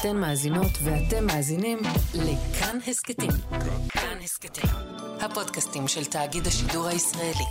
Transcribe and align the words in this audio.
אתן 0.00 0.16
מאזינות 0.16 0.70
ואתם 0.82 1.26
מאזינים 1.26 1.78
לכאן 2.14 2.78
הסכתים. 2.86 3.30
כאן 3.88 4.18
הסכתים, 4.24 4.70
הפודקאסטים 5.20 5.88
של 5.88 6.04
תאגיד 6.04 6.46
השידור 6.46 6.86
הישראלי. 6.86 7.44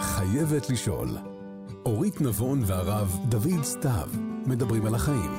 חייבת 0.00 0.70
לשאול. 0.70 1.08
אורית 1.86 2.20
נבון 2.20 2.62
והרב 2.66 3.18
דוד 3.28 3.64
סתיו 3.64 4.08
מדברים 4.46 4.86
על 4.86 4.94
החיים. 4.94 5.30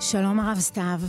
שלום 0.00 0.40
הרב 0.40 0.58
סתיו. 0.58 1.00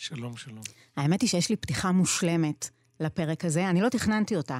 שלום, 0.00 0.36
שלום. 0.36 0.62
האמת 0.96 1.22
היא 1.22 1.28
שיש 1.28 1.50
לי 1.50 1.56
פתיחה 1.56 1.92
מושלמת 1.92 2.68
לפרק 3.00 3.44
הזה, 3.44 3.70
אני 3.70 3.80
לא 3.80 3.88
תכננתי 3.88 4.36
אותה, 4.36 4.58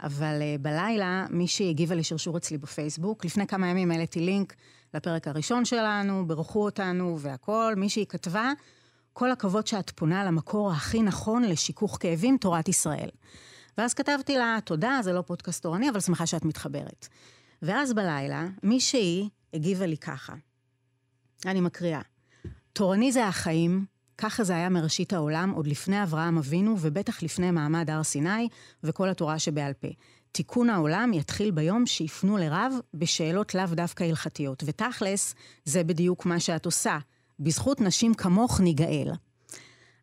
אבל 0.00 0.40
uh, 0.40 0.62
בלילה 0.62 1.26
מישהי 1.30 1.70
הגיבה 1.70 1.94
לשרשור 1.94 2.36
אצלי 2.36 2.58
בפייסבוק, 2.58 3.24
לפני 3.24 3.46
כמה 3.46 3.68
ימים 3.68 3.90
העליתי 3.90 4.20
לינק 4.20 4.54
לפרק 4.94 5.28
הראשון 5.28 5.64
שלנו, 5.64 6.26
ברכו 6.26 6.64
אותנו 6.64 7.16
והכול, 7.20 7.74
מישהי 7.74 8.06
כתבה, 8.08 8.52
כל 9.12 9.30
הכבוד 9.30 9.66
שאת 9.66 9.90
פונה 9.90 10.24
למקור 10.24 10.72
הכי 10.72 11.02
נכון 11.02 11.44
לשיכוך 11.44 11.98
כאבים, 12.00 12.36
תורת 12.36 12.68
ישראל. 12.68 13.10
ואז 13.78 13.94
כתבתי 13.94 14.36
לה, 14.36 14.58
תודה, 14.64 14.98
זה 15.02 15.12
לא 15.12 15.22
פודקאסט 15.22 15.62
תורני, 15.62 15.90
אבל 15.90 16.00
שמחה 16.00 16.26
שאת 16.26 16.44
מתחברת. 16.44 17.08
ואז 17.62 17.92
בלילה, 17.92 18.46
מישהי 18.62 19.28
הגיבה 19.54 19.86
לי 19.86 19.96
ככה, 19.96 20.34
אני 21.46 21.60
מקריאה, 21.60 22.00
תורני 22.72 23.12
זה 23.12 23.26
החיים, 23.26 23.91
ככה 24.22 24.44
זה 24.44 24.52
היה 24.52 24.68
מראשית 24.68 25.12
העולם, 25.12 25.50
עוד 25.50 25.66
לפני 25.66 26.02
אברהם 26.02 26.38
אבינו, 26.38 26.76
ובטח 26.80 27.22
לפני 27.22 27.50
מעמד 27.50 27.90
הר 27.90 28.02
סיני 28.02 28.48
וכל 28.82 29.08
התורה 29.08 29.38
שבעל 29.38 29.72
פה. 29.72 29.88
תיקון 30.32 30.70
העולם 30.70 31.12
יתחיל 31.12 31.50
ביום 31.50 31.86
שיפנו 31.86 32.36
לרב 32.36 32.72
בשאלות 32.94 33.54
לאו 33.54 33.66
דווקא 33.66 34.04
הלכתיות. 34.04 34.62
ותכלס, 34.66 35.34
זה 35.64 35.84
בדיוק 35.84 36.26
מה 36.26 36.40
שאת 36.40 36.66
עושה. 36.66 36.98
בזכות 37.40 37.80
נשים 37.80 38.14
כמוך 38.14 38.60
ניגאל. 38.60 39.10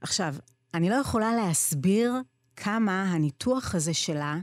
עכשיו, 0.02 0.36
אני 0.74 0.90
לא 0.90 0.96
יכולה 0.96 1.36
להסביר 1.36 2.14
כמה 2.56 3.04
הניתוח 3.04 3.76
הזה 3.76 3.94
שלה, 3.94 4.38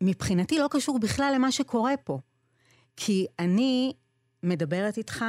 מבחינתי 0.00 0.58
לא 0.58 0.68
קשור 0.70 0.98
בכלל 0.98 1.32
למה 1.34 1.52
שקורה 1.52 1.96
פה. 2.04 2.18
כי 2.96 3.26
אני 3.38 3.92
מדברת 4.42 4.98
איתך 4.98 5.24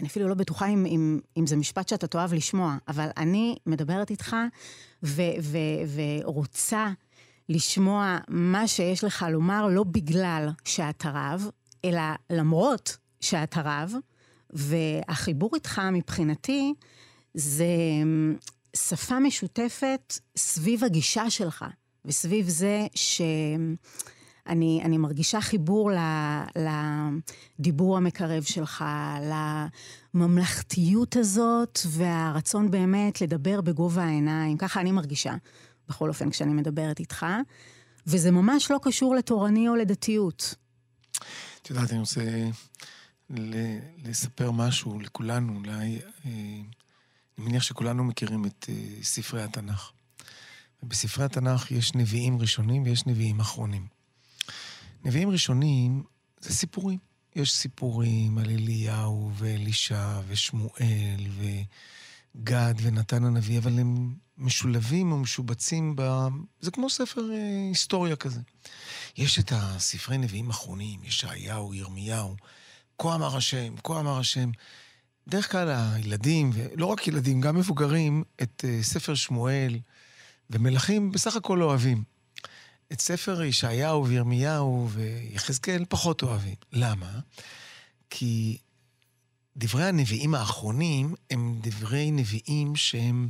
אני 0.00 0.08
אפילו 0.08 0.28
לא 0.28 0.34
בטוחה 0.34 0.66
אם, 0.66 0.86
אם, 0.86 1.20
אם 1.36 1.46
זה 1.46 1.56
משפט 1.56 1.88
שאתה 1.88 2.06
תאהב 2.06 2.34
לשמוע, 2.34 2.76
אבל 2.88 3.08
אני 3.16 3.56
מדברת 3.66 4.10
איתך 4.10 4.36
ו, 5.02 5.22
ו, 5.42 5.58
ורוצה 5.94 6.88
לשמוע 7.48 8.18
מה 8.28 8.68
שיש 8.68 9.04
לך 9.04 9.26
לומר, 9.30 9.66
לא 9.66 9.84
בגלל 9.84 10.48
שאתה 10.64 11.10
רב, 11.14 11.48
אלא 11.84 12.02
למרות 12.30 12.96
שאתה 13.20 13.60
רב, 13.64 13.92
והחיבור 14.50 15.50
איתך 15.54 15.80
מבחינתי 15.92 16.74
זה 17.34 17.66
שפה 18.76 19.18
משותפת 19.18 20.18
סביב 20.36 20.84
הגישה 20.84 21.30
שלך, 21.30 21.64
וסביב 22.04 22.48
זה 22.48 22.86
ש... 22.94 23.22
אני, 24.46 24.80
אני 24.84 24.98
מרגישה 24.98 25.40
חיבור 25.40 25.90
לדיבור 27.58 27.96
המקרב 27.96 28.42
שלך, 28.42 28.84
לממלכתיות 30.14 31.16
הזאת 31.16 31.78
והרצון 31.88 32.70
באמת 32.70 33.20
לדבר 33.20 33.60
בגובה 33.60 34.04
העיניים. 34.04 34.56
ככה 34.56 34.80
אני 34.80 34.92
מרגישה, 34.92 35.34
בכל 35.88 36.08
אופן, 36.08 36.30
כשאני 36.30 36.52
מדברת 36.52 37.00
איתך. 37.00 37.26
וזה 38.06 38.30
ממש 38.30 38.70
לא 38.70 38.78
קשור 38.82 39.14
לתורני 39.14 39.68
או 39.68 39.76
לדתיות. 39.76 40.54
את 41.62 41.70
יודעת, 41.70 41.90
אני 41.90 42.00
רוצה 42.00 42.20
לספר 44.04 44.50
משהו 44.50 45.00
לכולנו, 45.00 45.56
אולי... 45.56 45.98
אה, 46.26 46.30
אני 47.40 47.48
מניח 47.48 47.62
שכולנו 47.62 48.04
מכירים 48.04 48.46
את 48.46 48.66
אה, 48.68 49.02
ספרי 49.02 49.42
התנ"ך. 49.42 49.90
בספרי 50.82 51.24
התנ"ך 51.24 51.70
יש 51.70 51.94
נביאים 51.94 52.38
ראשונים 52.38 52.82
ויש 52.82 53.06
נביאים 53.06 53.40
אחרונים. 53.40 53.86
נביאים 55.04 55.30
ראשונים 55.30 56.02
זה 56.40 56.54
סיפורים. 56.54 56.98
יש 57.36 57.52
סיפורים 57.52 58.38
על 58.38 58.50
אליהו 58.50 59.30
ואלישע 59.34 60.20
ושמואל 60.28 61.26
וגד 62.36 62.74
ונתן 62.82 63.24
הנביא, 63.24 63.58
אבל 63.58 63.78
הם 63.78 64.14
משולבים 64.38 65.12
או 65.12 65.18
משובצים 65.18 65.96
ב... 65.96 66.26
זה 66.60 66.70
כמו 66.70 66.90
ספר 66.90 67.30
אה, 67.32 67.68
היסטוריה 67.68 68.16
כזה. 68.16 68.40
יש 69.16 69.38
את 69.38 69.52
הספרי 69.54 70.18
נביאים 70.18 70.50
אחרונים, 70.50 71.04
ישעיהו, 71.04 71.74
ירמיהו, 71.74 72.36
כה 72.98 73.14
אמר 73.14 73.36
השם, 73.36 73.74
כה 73.84 74.00
אמר 74.00 74.18
השם. 74.18 74.50
בדרך 75.26 75.52
כלל 75.52 75.68
הילדים, 75.70 76.50
ולא 76.54 76.86
רק 76.86 77.08
ילדים, 77.08 77.40
גם 77.40 77.56
מבוגרים, 77.56 78.24
את 78.42 78.64
אה, 78.68 78.82
ספר 78.82 79.14
שמואל 79.14 79.78
ומלכים 80.50 81.12
בסך 81.12 81.36
הכל 81.36 81.62
אוהבים. 81.62 82.09
את 82.92 83.00
ספר 83.00 83.42
ישעיהו 83.42 84.06
וירמיהו 84.06 84.88
ויחזקאל 84.90 85.84
פחות 85.88 86.22
אוהבים. 86.22 86.54
למה? 86.72 87.18
כי 88.10 88.58
דברי 89.56 89.84
הנביאים 89.84 90.34
האחרונים 90.34 91.14
הם 91.30 91.58
דברי 91.62 92.10
נביאים 92.10 92.76
שהם 92.76 93.28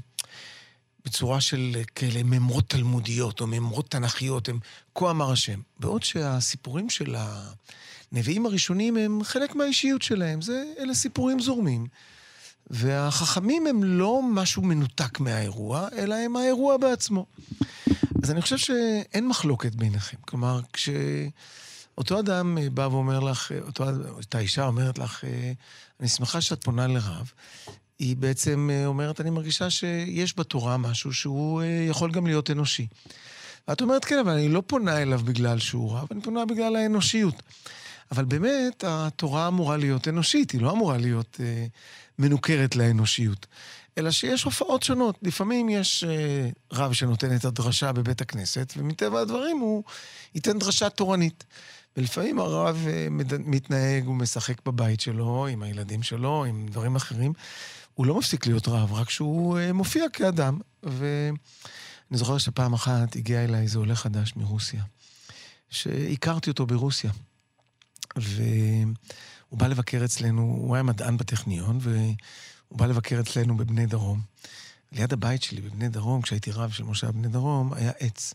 בצורה 1.05 1.41
של 1.41 1.77
כאלה 1.95 2.23
ממרות 2.23 2.69
תלמודיות 2.69 3.41
או 3.41 3.47
ממרות 3.47 3.91
תנכיות, 3.91 4.49
הם 4.49 4.59
כה 4.95 5.11
אמר 5.11 5.33
השם. 5.33 5.61
בעוד 5.81 6.03
שהסיפורים 6.03 6.91
של 6.91 7.17
הנביאים 8.13 8.47
הראשונים 8.47 8.97
הם 8.97 9.25
חלק 9.25 9.55
מהאישיות 9.55 10.03
שלהם, 10.03 10.43
זה, 10.43 10.65
אלה 10.79 10.95
סיפורים 10.95 11.41
זורמים. 11.41 11.87
והחכמים 12.71 13.67
הם 13.67 13.85
לא 13.85 14.21
משהו 14.23 14.63
מנותק 14.63 15.21
מהאירוע, 15.21 15.89
אלא 15.97 16.15
הם 16.15 16.37
האירוע 16.37 16.77
בעצמו. 16.77 17.27
אז 18.23 18.31
אני 18.31 18.43
חושב 18.43 18.57
שאין 18.59 19.29
מחלוקת 19.29 19.75
ביניכם. 19.75 20.17
כלומר, 20.21 20.61
כשאותו 20.73 22.21
אדם 22.21 22.59
אה, 22.59 22.71
בא 22.71 22.83
ואומר 22.83 23.21
לך, 23.21 23.53
אה, 23.53 23.59
אותו, 23.61 23.85
אותה 24.09 24.39
אישה 24.39 24.67
אומרת 24.67 24.99
לך, 24.99 25.25
אה, 25.25 25.53
אני 26.01 26.09
שמחה 26.09 26.41
שאת 26.41 26.65
פונה 26.65 26.87
לרב, 26.87 27.33
היא 27.99 28.17
בעצם 28.17 28.71
אומרת, 28.87 29.21
אני 29.21 29.31
מרגישה 29.31 29.71
שיש 29.71 30.39
בתורה 30.39 30.77
משהו 30.77 31.13
שהוא 31.13 31.63
יכול 31.89 32.11
גם 32.11 32.27
להיות 32.27 32.51
אנושי. 32.51 32.87
ואת 33.69 33.81
אומרת, 33.81 34.05
כן, 34.05 34.19
אבל 34.19 34.33
אני 34.33 34.49
לא 34.49 34.63
פונה 34.67 35.03
אליו 35.03 35.21
בגלל 35.25 35.59
שהוא 35.59 35.93
רב, 35.93 36.07
אני 36.11 36.21
פונה 36.21 36.45
בגלל 36.45 36.77
האנושיות. 36.77 37.43
אבל 38.13 38.25
באמת, 38.25 38.85
התורה 38.87 39.49
אמורה 39.49 39.77
להיות 39.77 40.09
אנושית, 40.09 40.51
היא 40.51 40.61
לא 40.61 40.73
אמורה 40.73 40.99
להיות 40.99 41.41
אה, 41.41 41.67
מנוכרת 42.19 42.77
לאנושיות. 42.77 43.47
אלא 44.01 44.11
שיש 44.11 44.43
הופעות 44.43 44.83
שונות. 44.83 45.19
לפעמים 45.23 45.69
יש 45.69 46.05
אה, 46.05 46.49
רב 46.73 46.93
שנותן 46.93 47.37
את 47.37 47.45
הדרשה 47.45 47.93
בבית 47.93 48.21
הכנסת, 48.21 48.73
ומטבע 48.77 49.21
הדברים 49.21 49.59
הוא 49.59 49.83
ייתן 50.35 50.59
דרשה 50.59 50.91
תורנית. 50.91 51.45
ולפעמים 51.97 52.39
הרב 52.39 52.85
אה, 52.89 53.07
מתנהג, 53.39 54.05
הוא 54.05 54.15
משחק 54.15 54.67
בבית 54.67 55.01
שלו, 55.01 55.47
עם 55.47 55.63
הילדים 55.63 56.03
שלו, 56.03 56.45
עם 56.45 56.67
דברים 56.71 56.97
אחרים. 56.97 57.33
הוא 57.95 58.07
לא 58.07 58.19
מפסיק 58.19 58.47
להיות 58.47 58.69
רב, 58.69 58.93
רק 58.93 59.11
שהוא 59.11 59.59
אה, 59.59 59.73
מופיע 59.73 60.09
כאדם. 60.13 60.59
ואני 60.83 61.33
זוכר 62.19 62.39
שפעם 62.39 62.73
אחת 62.73 63.17
הגיע 63.17 63.45
אליי 63.45 63.63
איזה 63.63 63.79
עולה 63.79 63.95
חדש 63.95 64.33
מרוסיה, 64.37 64.83
שהכרתי 65.71 66.51
אותו 66.51 66.67
ברוסיה. 66.67 67.11
והוא 68.17 69.59
בא 69.59 69.67
לבקר 69.67 70.05
אצלנו, 70.05 70.43
הוא 70.43 70.75
היה 70.75 70.83
מדען 70.83 71.17
בטכניון, 71.17 71.79
והוא 71.81 72.15
בא 72.71 72.87
לבקר 72.87 73.21
אצלנו 73.21 73.57
בבני 73.57 73.87
דרום. 73.87 74.21
ליד 74.93 75.13
הבית 75.13 75.43
שלי 75.43 75.61
בבני 75.61 75.89
דרום, 75.89 76.23
כשהייתי 76.23 76.51
רב 76.51 76.71
של 76.71 76.85
משה 76.85 77.13
בני 77.13 77.29
דרום, 77.29 77.73
היה 77.73 77.93
עץ. 77.99 78.35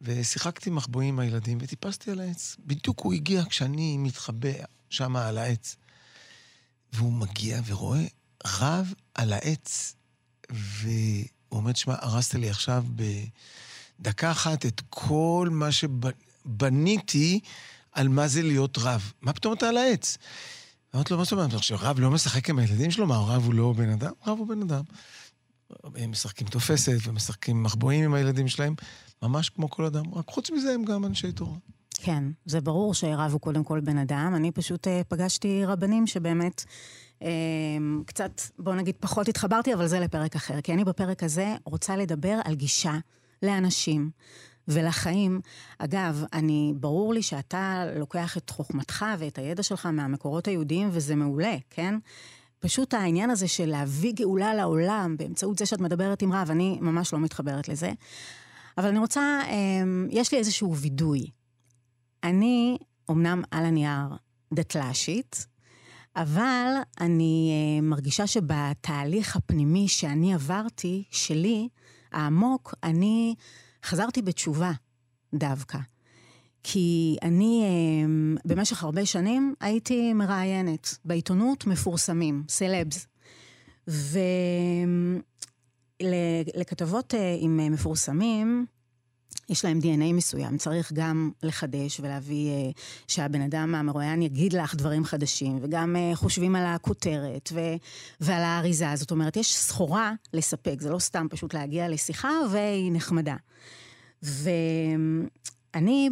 ושיחקתי 0.00 0.70
מחבואים 0.70 1.08
עם 1.08 1.18
הילדים 1.18 1.58
וטיפסתי 1.60 2.10
על 2.10 2.20
העץ. 2.20 2.56
בדיוק 2.66 3.00
הוא 3.00 3.14
הגיע 3.14 3.42
כשאני 3.48 3.96
מתחבא 3.98 4.48
שם 4.90 5.16
על 5.16 5.38
העץ. 5.38 5.76
והוא 6.92 7.12
מגיע 7.12 7.60
ורואה 7.66 8.04
רב 8.46 8.92
על 9.14 9.32
העץ, 9.32 9.94
והוא 10.50 11.26
אומר, 11.52 11.74
שמע, 11.74 11.94
הרסת 12.00 12.34
לי 12.34 12.50
עכשיו 12.50 12.84
בדקה 14.00 14.30
אחת 14.30 14.66
את 14.66 14.82
כל 14.90 15.48
מה 15.52 15.68
שבניתי 15.72 17.40
על 17.92 18.08
מה 18.08 18.28
זה 18.28 18.42
להיות 18.42 18.78
רב. 18.78 19.12
מה 19.20 19.32
פתאום 19.32 19.54
אתה 19.54 19.68
על 19.68 19.76
העץ? 19.76 20.18
אמרתי 20.94 21.12
לו, 21.12 21.18
מה 21.18 21.24
זאת 21.24 21.32
אומרת? 21.32 21.54
עכשיו, 21.54 21.78
רב 21.80 22.00
לא 22.00 22.10
משחק 22.10 22.50
עם 22.50 22.58
הילדים 22.58 22.90
שלו? 22.90 23.06
מה, 23.06 23.16
רב 23.16 23.44
הוא 23.44 23.54
לא 23.54 23.72
בן 23.72 23.88
אדם? 23.88 24.12
רב 24.26 24.38
הוא 24.38 24.48
בן 24.48 24.62
אדם. 24.62 24.82
הם 25.96 26.10
משחקים 26.10 26.46
תופסת 26.46 26.96
ומשחקים 27.04 27.62
מחבואים 27.62 28.04
עם 28.04 28.14
הילדים 28.14 28.48
שלהם, 28.48 28.74
ממש 29.22 29.50
כמו 29.50 29.70
כל 29.70 29.84
אדם. 29.84 30.14
רק 30.14 30.28
חוץ 30.28 30.50
מזה 30.50 30.72
הם 30.74 30.84
גם 30.84 31.04
אנשי 31.04 31.32
תורה. 31.32 31.56
כן, 31.94 32.24
זה 32.46 32.60
ברור 32.60 32.94
שרב 32.94 33.32
הוא 33.32 33.40
קודם 33.40 33.64
כל 33.64 33.80
בן 33.80 33.98
אדם. 33.98 34.32
אני 34.36 34.52
פשוט 34.52 34.86
uh, 34.86 34.90
פגשתי 35.08 35.64
רבנים 35.64 36.06
שבאמת 36.06 36.64
קצת, 38.06 38.40
בוא 38.58 38.74
נגיד, 38.74 38.94
פחות 39.00 39.28
התחברתי, 39.28 39.74
אבל 39.74 39.86
זה 39.86 40.00
לפרק 40.00 40.36
אחר. 40.36 40.60
כי 40.60 40.72
אני 40.72 40.84
בפרק 40.84 41.22
הזה 41.22 41.54
רוצה 41.64 41.96
לדבר 41.96 42.38
על 42.44 42.54
גישה 42.54 42.98
לאנשים. 43.42 44.10
ולחיים. 44.68 45.40
אגב, 45.78 46.24
אני, 46.32 46.72
ברור 46.76 47.14
לי 47.14 47.22
שאתה 47.22 47.84
לוקח 47.96 48.36
את 48.36 48.50
חוכמתך 48.50 49.04
ואת 49.18 49.38
הידע 49.38 49.62
שלך 49.62 49.86
מהמקורות 49.86 50.48
היהודיים, 50.48 50.88
וזה 50.92 51.14
מעולה, 51.14 51.56
כן? 51.70 51.94
פשוט 52.58 52.94
העניין 52.94 53.30
הזה 53.30 53.48
של 53.48 53.66
להביא 53.66 54.12
גאולה 54.12 54.54
לעולם 54.54 55.16
באמצעות 55.18 55.58
זה 55.58 55.66
שאת 55.66 55.80
מדברת 55.80 56.22
עם 56.22 56.32
רב, 56.32 56.50
אני 56.50 56.78
ממש 56.80 57.12
לא 57.12 57.18
מתחברת 57.18 57.68
לזה. 57.68 57.92
אבל 58.78 58.88
אני 58.88 58.98
רוצה, 58.98 59.40
אמ, 59.50 60.08
יש 60.10 60.32
לי 60.32 60.38
איזשהו 60.38 60.76
וידוי. 60.76 61.26
אני, 62.24 62.78
אמנם 63.10 63.42
על 63.50 63.64
הנייר, 63.64 64.08
דתל"שית, 64.54 65.46
אבל 66.16 66.72
אני 67.00 67.50
אה, 67.52 67.80
מרגישה 67.82 68.26
שבתהליך 68.26 69.36
הפנימי 69.36 69.88
שאני 69.88 70.34
עברתי, 70.34 71.04
שלי, 71.10 71.68
העמוק, 72.12 72.74
אני 72.82 73.34
חזרתי 73.84 74.22
בתשובה 74.22 74.72
דווקא. 75.34 75.78
כי 76.62 77.16
אני 77.22 77.62
אה, 77.64 78.06
במשך 78.44 78.82
הרבה 78.82 79.06
שנים 79.06 79.54
הייתי 79.60 80.12
מראיינת 80.12 80.98
בעיתונות 81.04 81.66
מפורסמים, 81.66 82.42
סלבס. 82.48 83.06
ולכתבות 86.02 87.14
אה, 87.14 87.36
עם 87.40 87.72
מפורסמים, 87.72 88.66
יש 89.48 89.64
להם 89.64 89.78
DNA 89.82 90.12
מסוים, 90.12 90.58
צריך 90.58 90.92
גם 90.92 91.30
לחדש 91.42 92.00
ולהביא 92.00 92.50
uh, 92.50 92.78
שהבן 93.08 93.40
אדם 93.40 93.74
המרואיין 93.74 94.22
יגיד 94.22 94.52
לך 94.52 94.74
דברים 94.74 95.04
חדשים, 95.04 95.58
וגם 95.62 95.96
uh, 95.96 96.16
חושבים 96.16 96.56
על 96.56 96.66
הכותרת 96.66 97.50
ו- 97.52 97.76
ועל 98.20 98.42
האריזה. 98.42 98.86
זאת 98.94 99.10
אומרת, 99.10 99.36
יש 99.36 99.56
סחורה 99.56 100.12
לספק, 100.34 100.80
זה 100.80 100.90
לא 100.90 100.98
סתם 100.98 101.26
פשוט 101.30 101.54
להגיע 101.54 101.88
לשיחה 101.88 102.30
והיא 102.50 102.92
נחמדה. 102.92 103.36
ואני 104.22 106.10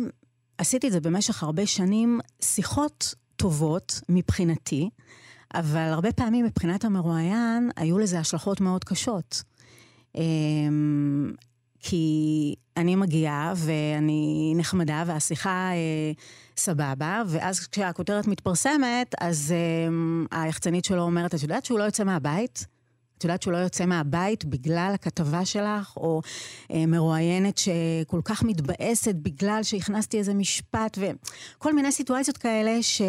עשיתי 0.58 0.86
את 0.86 0.92
זה 0.92 1.00
במשך 1.00 1.42
הרבה 1.42 1.66
שנים, 1.66 2.20
שיחות 2.40 3.14
טובות 3.36 4.00
מבחינתי, 4.08 4.90
אבל 5.54 5.88
הרבה 5.92 6.12
פעמים 6.12 6.44
מבחינת 6.44 6.84
המרואיין 6.84 7.70
היו 7.76 7.98
לזה 7.98 8.18
השלכות 8.18 8.60
מאוד 8.60 8.84
קשות. 8.84 9.42
כי 11.88 12.54
אני 12.76 12.96
מגיעה 12.96 13.52
ואני 13.56 14.52
נחמדה 14.56 15.04
והשיחה 15.06 15.70
אה, 15.72 16.12
סבבה, 16.56 17.22
ואז 17.26 17.60
כשהכותרת 17.60 18.26
מתפרסמת, 18.26 19.14
אז 19.20 19.54
אה, 19.56 20.42
היחצנית 20.42 20.84
שלו 20.84 21.02
אומרת, 21.02 21.34
את 21.34 21.42
יודעת 21.42 21.64
שהוא 21.64 21.78
לא 21.78 21.84
יוצא 21.84 22.04
מהבית? 22.04 22.66
את 23.18 23.24
יודעת 23.24 23.42
שהוא 23.42 23.52
לא 23.52 23.58
יוצא 23.58 23.86
מהבית 23.86 24.44
בגלל 24.44 24.90
הכתבה 24.94 25.44
שלך, 25.44 25.96
או 25.96 26.20
אה, 26.70 26.86
מרואיינת 26.86 27.58
שכל 27.58 28.20
כך 28.24 28.42
מתבאסת 28.42 29.14
בגלל 29.14 29.60
שהכנסתי 29.62 30.18
איזה 30.18 30.34
משפט, 30.34 30.98
וכל 30.98 31.74
מיני 31.74 31.92
סיטואציות 31.92 32.36
כאלה 32.36 32.82
ש, 32.82 33.02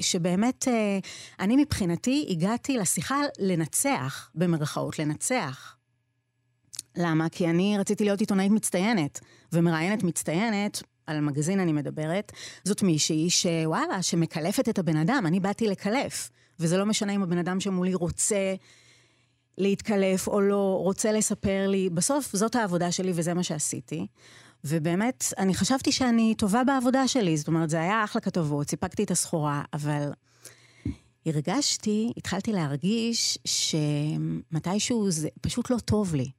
שבאמת 0.00 0.68
אה, 0.68 0.98
אני 1.40 1.56
מבחינתי 1.56 2.26
הגעתי 2.30 2.78
לשיחה 2.78 3.20
לנצח, 3.38 4.30
במרכאות, 4.34 4.98
לנצח. 4.98 5.79
למה? 6.96 7.28
כי 7.28 7.50
אני 7.50 7.76
רציתי 7.78 8.04
להיות 8.04 8.20
עיתונאית 8.20 8.52
מצטיינת, 8.52 9.20
ומראיינת 9.52 10.02
מצטיינת, 10.02 10.82
על 11.06 11.20
מגזין 11.20 11.60
אני 11.60 11.72
מדברת, 11.72 12.32
זאת 12.64 12.82
מישהי 12.82 13.30
שוואלה, 13.30 14.02
שמקלפת 14.02 14.68
את 14.68 14.78
הבן 14.78 14.96
אדם, 14.96 15.24
אני 15.26 15.40
באתי 15.40 15.68
לקלף. 15.68 16.30
וזה 16.60 16.78
לא 16.78 16.86
משנה 16.86 17.12
אם 17.12 17.22
הבן 17.22 17.38
אדם 17.38 17.60
שמולי 17.60 17.94
רוצה 17.94 18.54
להתקלף 19.58 20.28
או 20.28 20.40
לא, 20.40 20.78
רוצה 20.82 21.12
לספר 21.12 21.68
לי, 21.68 21.90
בסוף 21.90 22.36
זאת 22.36 22.56
העבודה 22.56 22.92
שלי 22.92 23.12
וזה 23.14 23.34
מה 23.34 23.42
שעשיתי. 23.42 24.06
ובאמת, 24.64 25.24
אני 25.38 25.54
חשבתי 25.54 25.92
שאני 25.92 26.34
טובה 26.34 26.64
בעבודה 26.64 27.08
שלי, 27.08 27.36
זאת 27.36 27.48
אומרת, 27.48 27.70
זה 27.70 27.80
היה 27.80 28.04
אחלה 28.04 28.20
כתבות, 28.20 28.70
סיפקתי 28.70 29.04
את 29.04 29.10
הסחורה, 29.10 29.62
אבל 29.72 30.12
הרגשתי, 31.26 32.12
התחלתי 32.16 32.52
להרגיש 32.52 33.38
שמתישהו 33.44 35.10
זה 35.10 35.28
פשוט 35.40 35.70
לא 35.70 35.78
טוב 35.78 36.14
לי. 36.14 36.30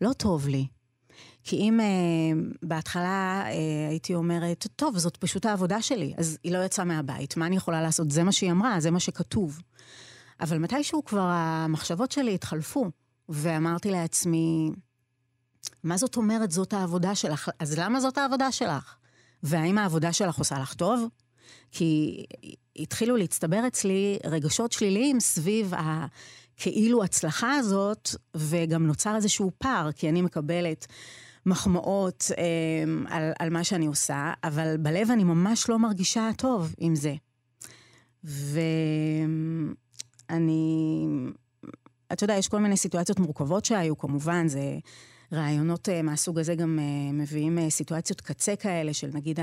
לא 0.00 0.12
טוב 0.12 0.48
לי. 0.48 0.66
כי 1.44 1.56
אם 1.56 1.80
uh, 1.80 2.56
בהתחלה 2.62 3.44
uh, 3.46 3.50
הייתי 3.88 4.14
אומרת, 4.14 4.66
טוב, 4.76 4.98
זאת 4.98 5.16
פשוט 5.16 5.46
העבודה 5.46 5.82
שלי, 5.82 6.14
אז 6.16 6.38
היא 6.42 6.52
לא 6.52 6.64
יצאה 6.64 6.84
מהבית, 6.84 7.36
מה 7.36 7.46
אני 7.46 7.56
יכולה 7.56 7.82
לעשות? 7.82 8.10
זה 8.10 8.22
מה 8.22 8.32
שהיא 8.32 8.50
אמרה, 8.50 8.80
זה 8.80 8.90
מה 8.90 9.00
שכתוב. 9.00 9.60
אבל 10.40 10.58
מתישהו 10.58 11.04
כבר 11.04 11.28
המחשבות 11.30 12.12
שלי 12.12 12.34
התחלפו, 12.34 12.90
ואמרתי 13.28 13.90
לעצמי, 13.90 14.70
מה 15.84 15.96
זאת 15.96 16.16
אומרת 16.16 16.50
זאת 16.50 16.72
העבודה 16.72 17.14
שלך? 17.14 17.50
אז 17.58 17.78
למה 17.78 18.00
זאת 18.00 18.18
העבודה 18.18 18.52
שלך? 18.52 18.94
והאם 19.42 19.78
העבודה 19.78 20.12
שלך 20.12 20.38
עושה 20.38 20.58
לך 20.58 20.74
טוב? 20.74 21.08
כי 21.72 22.24
התחילו 22.76 23.16
להצטבר 23.16 23.66
אצלי 23.66 24.18
רגשות 24.24 24.72
שליליים 24.72 25.20
סביב 25.20 25.72
הכאילו 26.56 27.04
הצלחה 27.04 27.54
הזאת, 27.54 28.10
וגם 28.34 28.86
נוצר 28.86 29.16
איזשהו 29.16 29.50
פער, 29.58 29.92
כי 29.92 30.08
אני 30.08 30.22
מקבלת 30.22 30.86
מחמאות 31.46 32.30
אה, 32.38 32.44
על, 33.16 33.32
על 33.38 33.50
מה 33.50 33.64
שאני 33.64 33.86
עושה, 33.86 34.32
אבל 34.44 34.76
בלב 34.76 35.10
אני 35.10 35.24
ממש 35.24 35.68
לא 35.68 35.78
מרגישה 35.78 36.30
טוב 36.36 36.74
עם 36.78 36.94
זה. 36.94 37.14
ו... 38.24 38.60
אני... 40.30 41.06
אתה 42.12 42.24
יודע, 42.24 42.34
יש 42.34 42.48
כל 42.48 42.58
מיני 42.58 42.76
סיטואציות 42.76 43.18
מורכבות 43.18 43.64
שהיו, 43.64 43.98
כמובן, 43.98 44.48
זה... 44.48 44.78
רעיונות 45.32 45.88
uh, 45.88 46.02
מהסוג 46.02 46.38
הזה 46.38 46.54
גם 46.54 46.78
uh, 46.78 47.12
מביאים 47.12 47.58
uh, 47.58 47.70
סיטואציות 47.70 48.20
קצה 48.20 48.56
כאלה, 48.56 48.94
של 48.94 49.10
נגיד 49.12 49.40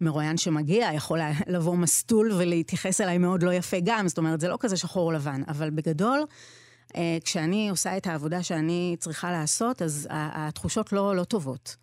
המרואיין 0.00 0.36
שמגיע 0.36 0.90
יכול 0.94 1.20
לבוא 1.46 1.76
מסטול 1.76 2.32
ולהתייחס 2.32 3.00
אליי 3.00 3.18
מאוד 3.18 3.42
לא 3.42 3.52
יפה 3.52 3.76
גם, 3.84 4.08
זאת 4.08 4.18
אומרת, 4.18 4.40
זה 4.40 4.48
לא 4.48 4.56
כזה 4.60 4.76
שחור 4.76 5.12
לבן, 5.12 5.42
אבל 5.48 5.70
בגדול, 5.70 6.24
כשאני 7.24 7.68
עושה 7.70 7.96
את 7.96 8.06
העבודה 8.06 8.42
שאני 8.42 8.96
צריכה 8.98 9.32
לעשות, 9.32 9.82
אז 9.82 10.08
התחושות 10.10 10.92
לא, 10.92 11.16
לא 11.16 11.24
טובות. 11.24 11.76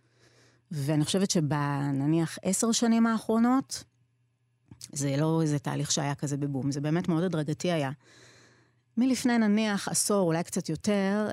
ואני 0.71 1.05
חושבת 1.05 1.31
שבנניח 1.31 2.37
עשר 2.43 2.71
שנים 2.71 3.07
האחרונות, 3.07 3.83
זה 4.93 5.17
לא 5.17 5.41
איזה 5.41 5.59
תהליך 5.59 5.91
שהיה 5.91 6.15
כזה 6.15 6.37
בבום, 6.37 6.71
זה 6.71 6.81
באמת 6.81 7.07
מאוד 7.07 7.23
הדרגתי 7.23 7.71
היה. 7.71 7.91
מלפני 8.97 9.37
נניח 9.37 9.87
עשור, 9.87 10.27
אולי 10.27 10.43
קצת 10.43 10.69
יותר, 10.69 11.27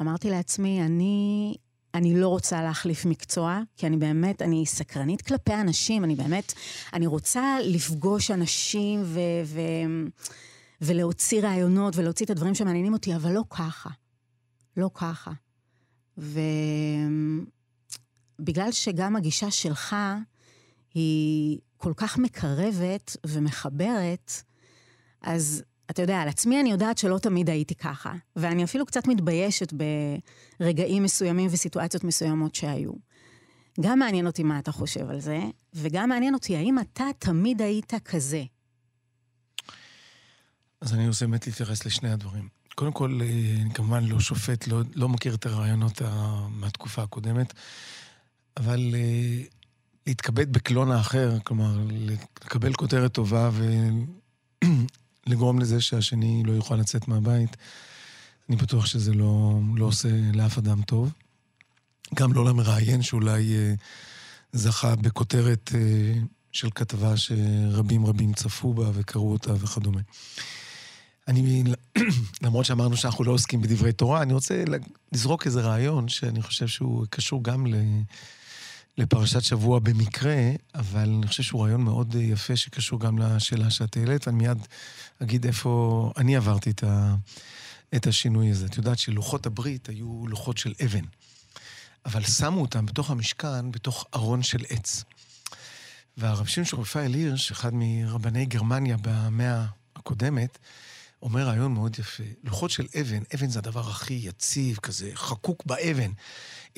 אמרתי 0.00 0.30
לעצמי, 0.30 0.82
אני, 0.82 1.54
אני 1.94 2.20
לא 2.20 2.28
רוצה 2.28 2.62
להחליף 2.62 3.04
מקצוע, 3.04 3.60
כי 3.76 3.86
אני 3.86 3.96
באמת, 3.96 4.42
אני 4.42 4.66
סקרנית 4.66 5.22
כלפי 5.22 5.54
אנשים, 5.54 6.04
אני 6.04 6.14
באמת, 6.14 6.52
אני 6.92 7.06
רוצה 7.06 7.56
לפגוש 7.62 8.30
אנשים 8.30 9.02
ו... 9.04 9.20
ו 9.44 9.60
ולהוציא 10.80 11.42
רעיונות 11.42 11.96
ולהוציא 11.96 12.26
את 12.26 12.30
הדברים 12.30 12.54
שמעניינים 12.54 12.92
אותי, 12.92 13.16
אבל 13.16 13.32
לא 13.32 13.42
ככה. 13.50 13.90
לא 14.76 14.90
ככה. 14.94 15.30
ובגלל 18.38 18.72
שגם 18.72 19.16
הגישה 19.16 19.50
שלך 19.50 19.96
היא 20.94 21.58
כל 21.76 21.92
כך 21.96 22.18
מקרבת 22.18 23.16
ומחברת, 23.26 24.32
אז 25.20 25.62
אתה 25.90 26.02
יודע, 26.02 26.20
על 26.20 26.28
עצמי 26.28 26.60
אני 26.60 26.70
יודעת 26.70 26.98
שלא 26.98 27.18
תמיד 27.18 27.50
הייתי 27.50 27.74
ככה, 27.74 28.12
ואני 28.36 28.64
אפילו 28.64 28.86
קצת 28.86 29.06
מתביישת 29.06 29.72
ברגעים 30.60 31.02
מסוימים 31.02 31.48
וסיטואציות 31.52 32.04
מסוימות 32.04 32.54
שהיו. 32.54 32.92
גם 33.80 33.98
מעניין 33.98 34.26
אותי 34.26 34.42
מה 34.42 34.58
אתה 34.58 34.72
חושב 34.72 35.10
על 35.10 35.20
זה, 35.20 35.38
וגם 35.74 36.08
מעניין 36.08 36.34
אותי 36.34 36.56
האם 36.56 36.78
אתה 36.78 37.04
תמיד 37.18 37.62
היית 37.62 37.92
כזה. 38.04 38.44
אז 40.80 40.94
אני 40.94 41.08
רוצה 41.08 41.26
באמת 41.26 41.46
להתייחס 41.46 41.86
לשני 41.86 42.10
הדברים. 42.10 42.48
קודם 42.74 42.92
כל, 42.92 43.18
אה, 43.22 43.26
אני 43.62 43.74
כמובן 43.74 44.04
לא 44.04 44.20
שופט, 44.20 44.66
לא, 44.66 44.80
לא 44.94 45.08
מכיר 45.08 45.34
את 45.34 45.46
הרעיונות 45.46 46.02
מהתקופה 46.50 47.02
הקודמת, 47.02 47.54
אבל 48.56 48.94
אה, 48.94 49.42
להתכבד 50.06 50.52
בקלון 50.52 50.90
האחר, 50.90 51.38
כלומר, 51.44 51.78
לקבל 51.90 52.72
כותרת 52.72 53.12
טובה 53.12 53.50
ו... 53.52 53.88
לגרום 55.26 55.58
לזה 55.58 55.80
שהשני 55.80 56.42
לא 56.46 56.52
יוכל 56.52 56.76
לצאת 56.76 57.08
מהבית, 57.08 57.56
אני 58.48 58.56
בטוח 58.56 58.86
שזה 58.86 59.12
לא, 59.12 59.60
לא 59.76 59.84
עושה 59.84 60.08
לאף 60.34 60.58
אדם 60.58 60.82
טוב. 60.82 61.12
גם 62.14 62.32
לא 62.32 62.44
למראיין 62.44 63.02
שאולי 63.02 63.56
אה, 63.56 63.74
זכה 64.52 64.96
בכותרת 64.96 65.70
אה, 65.74 66.12
של 66.52 66.68
כתבה 66.74 67.16
שרבים 67.16 68.06
רבים 68.06 68.32
צפו 68.32 68.74
בה 68.74 68.90
וקראו 68.94 69.32
אותה 69.32 69.52
וכדומה. 69.52 70.00
אני, 71.28 71.64
למרות 72.42 72.64
שאמרנו 72.64 72.96
שאנחנו 72.96 73.24
לא 73.24 73.32
עוסקים 73.32 73.62
בדברי 73.62 73.92
תורה, 73.92 74.22
אני 74.22 74.32
רוצה 74.32 74.64
לזרוק 75.12 75.46
איזה 75.46 75.60
רעיון 75.60 76.08
שאני 76.08 76.42
חושב 76.42 76.66
שהוא 76.66 77.06
קשור 77.10 77.44
גם 77.44 77.66
ל, 77.66 77.74
לפרשת 78.98 79.40
שבוע 79.42 79.78
במקרה, 79.78 80.50
אבל 80.74 81.08
אני 81.18 81.26
חושב 81.26 81.42
שהוא 81.42 81.62
רעיון 81.62 81.80
מאוד 81.80 82.14
יפה 82.14 82.56
שקשור 82.56 83.00
גם 83.00 83.18
לשאלה 83.18 83.70
שאת 83.70 83.96
העלית, 83.96 84.26
ואני 84.26 84.38
מיד 84.38 84.58
אגיד 85.22 85.46
איפה 85.46 86.12
אני 86.16 86.36
עברתי 86.36 86.70
את, 86.70 86.84
ה, 86.84 87.14
את 87.96 88.06
השינוי 88.06 88.50
הזה. 88.50 88.66
את 88.66 88.76
יודעת 88.76 88.98
שלוחות 88.98 89.46
הברית 89.46 89.88
היו 89.88 90.26
לוחות 90.26 90.58
של 90.58 90.74
אבן, 90.84 91.04
אבל 92.06 92.24
שמו 92.24 92.60
אותם 92.60 92.86
בתוך 92.86 93.10
המשכן, 93.10 93.70
בתוך 93.70 94.06
ארון 94.14 94.42
של 94.42 94.64
עץ. 94.68 95.04
והרב 96.16 96.46
שמשון 96.46 96.80
רפאל 96.80 97.14
הירש, 97.14 97.50
אחד 97.50 97.70
מרבני 97.74 98.46
גרמניה 98.46 98.96
במאה 99.02 99.64
הקודמת, 99.96 100.58
אומר 101.22 101.46
רעיון 101.46 101.72
מאוד 101.72 101.98
יפה. 101.98 102.24
לוחות 102.44 102.70
של 102.70 102.86
אבן, 103.00 103.22
אבן 103.34 103.48
זה 103.48 103.58
הדבר 103.58 103.80
הכי 103.80 104.14
יציב, 104.14 104.76
כזה 104.76 105.10
חקוק 105.14 105.66
באבן. 105.66 106.10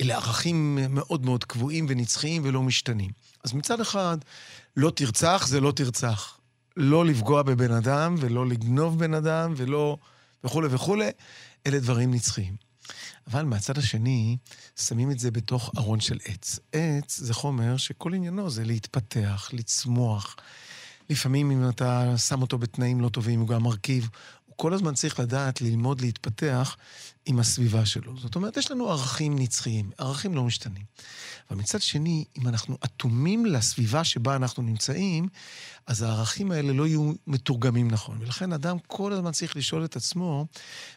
אלה 0.01 0.15
ערכים 0.15 0.79
מאוד 0.89 1.25
מאוד 1.25 1.43
קבועים 1.43 1.85
ונצחיים 1.89 2.41
ולא 2.45 2.63
משתנים. 2.63 3.11
אז 3.43 3.53
מצד 3.53 3.81
אחד, 3.81 4.17
לא 4.77 4.91
תרצח 4.95 5.45
זה 5.47 5.59
לא 5.59 5.71
תרצח. 5.71 6.39
לא 6.77 7.05
לפגוע 7.05 7.43
בבן 7.43 7.71
אדם 7.71 8.15
ולא 8.19 8.47
לגנוב 8.47 8.99
בן 8.99 9.13
אדם 9.13 9.53
ולא 9.57 9.97
וכולי 10.43 10.67
וכולי, 10.71 11.09
אלה 11.67 11.79
דברים 11.79 12.13
נצחיים. 12.13 12.55
אבל 13.27 13.43
מהצד 13.43 13.77
השני, 13.77 14.37
שמים 14.75 15.11
את 15.11 15.19
זה 15.19 15.31
בתוך 15.31 15.71
ארון 15.77 15.99
של 15.99 16.17
עץ. 16.25 16.59
עץ 16.73 17.17
זה 17.17 17.33
חומר 17.33 17.77
שכל 17.77 18.13
עניינו 18.13 18.49
זה 18.49 18.65
להתפתח, 18.65 19.49
לצמוח. 19.53 20.35
לפעמים 21.09 21.51
אם 21.51 21.69
אתה 21.69 22.17
שם 22.17 22.41
אותו 22.41 22.57
בתנאים 22.57 23.01
לא 23.01 23.09
טובים, 23.09 23.39
הוא 23.39 23.47
גם 23.47 23.63
מרכיב. 23.63 24.09
הוא 24.45 24.53
כל 24.55 24.73
הזמן 24.73 24.93
צריך 24.93 25.19
לדעת, 25.19 25.61
ללמוד, 25.61 26.01
להתפתח 26.01 26.77
עם 27.25 27.39
הסביבה 27.39 27.85
שלו. 27.85 28.17
זאת 28.17 28.35
אומרת, 28.35 28.57
יש 28.57 28.71
לנו 28.71 28.89
ערכים 28.89 29.39
נצחיים, 29.39 29.91
ערכים 29.97 30.35
לא 30.35 30.43
משתנים. 30.43 30.83
אבל 31.49 31.59
מצד 31.59 31.81
שני, 31.81 32.25
אם 32.37 32.47
אנחנו 32.47 32.77
אטומים 32.85 33.45
לסביבה 33.45 34.03
שבה 34.03 34.35
אנחנו 34.35 34.63
נמצאים, 34.63 35.27
אז 35.87 36.01
הערכים 36.01 36.51
האלה 36.51 36.73
לא 36.73 36.87
יהיו 36.87 37.11
מתורגמים 37.27 37.91
נכון. 37.91 38.17
ולכן 38.19 38.53
אדם 38.53 38.77
כל 38.87 39.13
הזמן 39.13 39.31
צריך 39.31 39.57
לשאול 39.57 39.85
את 39.85 39.95
עצמו, 39.95 40.45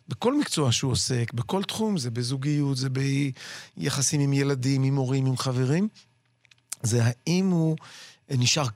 בכל 0.09 0.39
מקצוע 0.39 0.73
שהוא 0.73 0.93
עוסק, 0.93 1.33
בכל 1.35 1.63
תחום, 1.63 1.99
זה 1.99 2.11
בזוגיות, 2.11 2.77
זה 2.77 2.89
ביחסים 3.77 4.21
עם 4.21 4.33
ילדים, 4.33 4.83
עם 4.83 4.97
הורים, 4.97 5.27
עם 5.27 5.37
חברים, 5.37 5.89
זה 6.83 7.03
האם 7.05 7.51
הוא 7.51 7.77
נשאר 8.31 8.67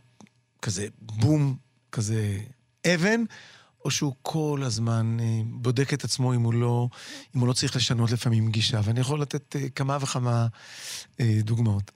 כזה 0.62 0.86
בום, 1.00 1.56
כזה 1.92 2.38
אבן, 2.86 3.24
או 3.86 3.90
שהוא 3.90 4.14
כל 4.22 4.62
הזמן 4.64 5.16
אה, 5.20 5.40
בודק 5.46 5.94
את 5.94 6.04
עצמו 6.04 6.34
אם 6.34 6.42
הוא 6.42 6.54
לא, 6.54 6.88
אם 7.36 7.40
הוא 7.40 7.48
לא 7.48 7.52
צריך 7.52 7.76
לשנות 7.76 8.10
לפעמים 8.10 8.50
גישה. 8.50 8.80
ואני 8.84 9.00
יכול 9.00 9.20
לתת 9.20 9.56
אה, 9.56 9.68
כמה 9.68 9.98
וכמה 10.00 10.46
אה, 11.20 11.38
דוגמאות. 11.40 11.90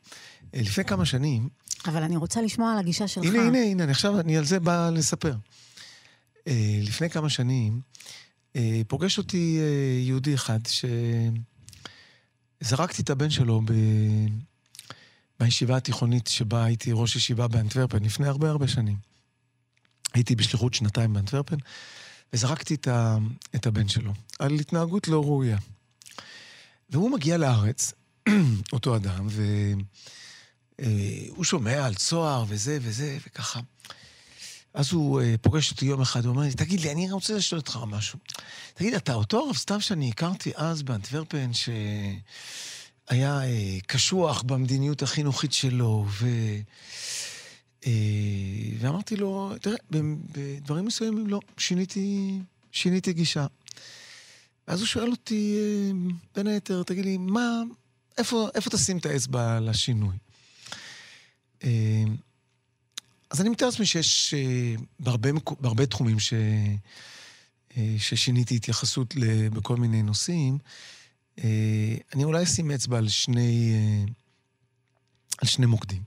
לפני 0.55 0.85
כמה 0.85 1.05
שנים... 1.05 1.49
אבל 1.87 2.03
אני 2.03 2.17
רוצה 2.17 2.43
לשמוע 2.43 2.73
על 2.73 2.79
הגישה 2.79 3.09
שלך. 3.09 3.25
הנה, 3.25 3.43
הנה, 3.43 3.59
הנה, 3.59 3.85
אני 3.85 3.93
עכשיו, 3.93 4.21
אני 4.21 4.37
על 4.37 4.45
זה 4.45 4.61
בא 4.61 4.91
לספר. 4.91 5.35
לפני 6.83 7.11
כמה 7.11 7.29
שנים 7.29 7.81
פוגש 8.89 9.19
אותי 9.19 9.61
יהודי 10.01 10.35
אחד 10.35 10.59
שזרקתי 12.63 13.03
את 13.03 13.11
הבן 13.11 13.31
שלו 13.31 13.61
ב... 13.65 13.73
בישיבה 15.41 15.77
התיכונית 15.77 16.27
שבה 16.27 16.65
הייתי 16.65 16.91
ראש 16.93 17.17
ישיבה 17.17 17.49
באנטוורפן 17.49 18.03
לפני 18.03 18.29
הרבה 18.29 18.51
הרבה 18.51 18.69
שנים. 18.69 18.97
הייתי 20.15 20.35
בשליחות 20.35 20.75
שנתיים 20.75 21.13
באנטוורפן, 21.13 21.57
וזרקתי 22.33 22.75
את, 22.75 22.89
ה, 22.89 23.17
את 23.55 23.67
הבן 23.67 23.89
שלו 23.89 24.13
על 24.39 24.55
התנהגות 24.55 25.09
לא 25.09 25.21
ראויה. 25.21 25.59
והוא 26.91 27.11
מגיע 27.11 27.37
לארץ, 27.37 27.93
אותו 28.73 28.97
אדם, 28.97 29.27
והוא 29.31 29.85
אה, 31.39 31.45
שומע 31.45 31.87
על 31.87 31.95
צוהר 31.95 32.45
וזה 32.49 32.79
וזה, 32.83 33.19
וככה. 33.27 33.61
אז 34.75 34.93
הוא 34.93 35.21
אה, 35.21 35.35
פוגש 35.41 35.71
אותי 35.71 35.87
יום 35.87 36.01
אחד, 36.01 36.25
הוא 36.25 36.31
אומר 36.31 36.43
לי, 36.43 36.55
תגיד 36.55 36.81
לי, 36.81 36.93
אני 36.93 37.13
רוצה 37.13 37.35
לשאול 37.35 37.59
אותך 37.59 37.79
משהו. 37.87 38.19
תגיד, 38.75 38.95
אתה 38.95 39.15
אותו 39.15 39.47
הרב 39.47 39.57
סתיו 39.57 39.81
שאני 39.81 40.09
הכרתי 40.09 40.53
אז 40.57 40.83
באנטוורפן, 40.83 41.51
שהיה 43.11 43.43
אה, 43.43 43.79
קשוח 43.87 44.43
במדיניות 44.43 45.03
החינוכית 45.03 45.53
שלו, 45.53 46.07
ו... 46.09 46.29
אה, 47.87 47.93
ואמרתי 48.79 49.17
לו, 49.17 49.53
תראה, 49.61 49.77
בדברים 49.91 50.85
מסוימים 50.85 51.27
לא, 51.27 51.41
שיניתי, 51.59 52.39
שיניתי 52.73 53.13
גישה. 53.13 53.47
ואז 54.69 54.81
הוא 54.81 54.87
שואל 54.87 55.11
אותי, 55.11 55.57
אה, 55.59 55.93
בין 56.35 56.47
היתר, 56.47 56.83
תגיד 56.83 57.05
לי, 57.05 57.17
מה, 57.17 57.63
איפה, 58.19 58.49
איפה 58.55 58.71
תשים 58.71 58.99
את 58.99 59.07
האצבע 59.07 59.61
לשינוי? 59.61 60.17
אז 63.31 63.41
אני 63.41 63.49
מתאר 63.49 63.67
לעצמי 63.67 63.87
שיש 63.87 64.35
בהרבה, 65.01 65.31
בהרבה 65.61 65.87
תחומים 65.87 66.21
ש, 66.21 66.35
ששיניתי 67.99 68.57
התייחסות 68.57 69.15
בכל 69.53 69.77
מיני 69.77 70.03
נושאים. 70.03 70.59
אני 72.15 72.25
אולי 72.25 72.43
אשים 72.43 72.71
אצבע 72.71 72.99
על 72.99 73.09
שני, 73.09 73.75
על 75.39 75.49
שני 75.49 75.67
מוקדים. 75.67 76.03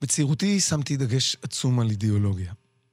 בצעירותי 0.00 0.60
שמתי 0.60 0.96
דגש 0.96 1.36
עצום 1.42 1.80
על 1.80 1.90
אידיאולוגיה. 1.90 2.52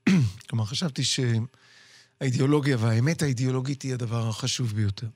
כלומר, 0.50 0.66
חשבתי 0.66 1.02
שהאידיאולוגיה 1.04 2.78
והאמת 2.80 3.22
האידיאולוגית 3.22 3.82
היא 3.82 3.94
הדבר 3.94 4.28
החשוב 4.28 4.74
ביותר. 4.76 5.08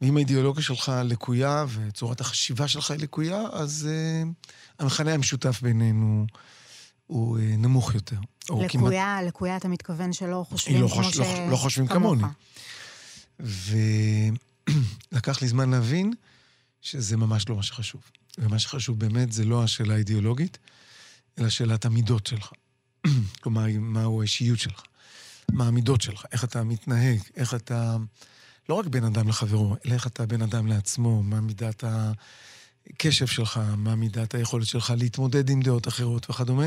ואם 0.00 0.16
האידיאולוגיה 0.16 0.62
שלך 0.62 0.92
לקויה 1.04 1.64
וצורת 1.68 2.20
החשיבה 2.20 2.68
שלך 2.68 2.90
היא 2.90 3.00
לקויה, 3.00 3.42
אז 3.52 3.88
uh, 3.88 4.48
המכנה 4.78 5.14
המשותף 5.14 5.60
בינינו 5.62 6.26
הוא 7.06 7.38
uh, 7.38 7.40
נמוך 7.40 7.94
יותר. 7.94 8.16
לקויה, 8.44 8.68
כמעט... 8.68 8.92
לקויה 9.26 9.56
אתה 9.56 9.68
מתכוון 9.68 10.12
שלא 10.12 10.46
חושבים 10.48 10.82
לא 10.82 10.88
כמו 10.88 11.02
חוש... 11.02 11.16
ש... 11.16 11.18
לא, 11.18 11.50
לא 11.50 11.56
חושבים 11.56 11.86
כמוני. 11.86 12.22
ולקח 15.12 15.42
לי 15.42 15.48
זמן 15.48 15.70
להבין 15.70 16.12
שזה 16.82 17.16
ממש 17.16 17.48
לא 17.48 17.56
מה 17.56 17.62
שחשוב. 17.62 18.02
ומה 18.38 18.58
שחשוב 18.58 18.98
באמת 18.98 19.32
זה 19.32 19.44
לא 19.44 19.64
השאלה 19.64 19.94
האידיאולוגית, 19.94 20.58
אלא 21.38 21.48
שאלת 21.48 21.84
המידות 21.84 22.26
שלך. 22.26 22.52
כלומר, 23.42 23.66
מהו 23.78 24.20
האישיות 24.20 24.58
שלך, 24.58 24.82
מה 25.52 25.66
המידות 25.68 26.00
שלך, 26.00 26.24
איך 26.32 26.44
אתה 26.44 26.64
מתנהג, 26.64 27.18
איך 27.36 27.54
אתה... 27.54 27.96
לא 28.68 28.74
רק 28.74 28.86
בין 28.86 29.04
אדם 29.04 29.28
לחברו, 29.28 29.76
אלא 29.86 29.94
איך 29.94 30.06
אתה 30.06 30.26
בין 30.26 30.42
אדם 30.42 30.66
לעצמו, 30.66 31.22
מה 31.22 31.40
מידת 31.40 31.84
הקשב 31.84 33.26
שלך, 33.26 33.60
מה 33.76 33.94
מידת 33.94 34.34
היכולת 34.34 34.66
שלך 34.66 34.92
להתמודד 34.98 35.50
עם 35.50 35.62
דעות 35.62 35.88
אחרות 35.88 36.30
וכדומה, 36.30 36.66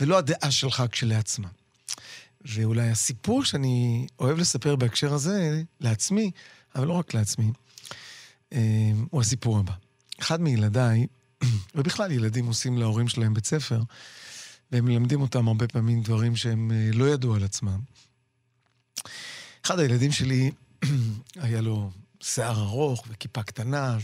ולא 0.00 0.18
הדעה 0.18 0.50
שלך 0.50 0.82
כשלעצמה. 0.92 1.48
ואולי 2.44 2.90
הסיפור 2.90 3.44
שאני 3.44 4.06
אוהב 4.18 4.38
לספר 4.38 4.76
בהקשר 4.76 5.14
הזה, 5.14 5.62
לעצמי, 5.80 6.30
אבל 6.74 6.86
לא 6.86 6.92
רק 6.92 7.14
לעצמי, 7.14 7.52
אה, 8.52 8.92
הוא 9.10 9.20
הסיפור 9.20 9.58
הבא. 9.58 9.72
אחד 10.20 10.40
מילדיי, 10.40 11.06
ובכלל 11.74 12.12
ילדים 12.12 12.46
עושים 12.46 12.78
להורים 12.78 13.08
שלהם 13.08 13.34
בית 13.34 13.46
ספר, 13.46 13.82
והם 14.72 14.84
מלמדים 14.84 15.20
אותם 15.20 15.48
הרבה 15.48 15.68
פעמים 15.68 16.02
דברים 16.02 16.36
שהם 16.36 16.70
אה, 16.72 16.90
לא 16.92 17.08
ידעו 17.08 17.34
על 17.34 17.44
עצמם. 17.44 17.80
אחד 19.64 19.78
הילדים 19.78 20.12
שלי, 20.12 20.50
היה 21.36 21.60
לו 21.60 21.90
שיער 22.20 22.60
ארוך 22.60 23.04
וכיפה 23.08 23.42
קטנה, 23.42 23.98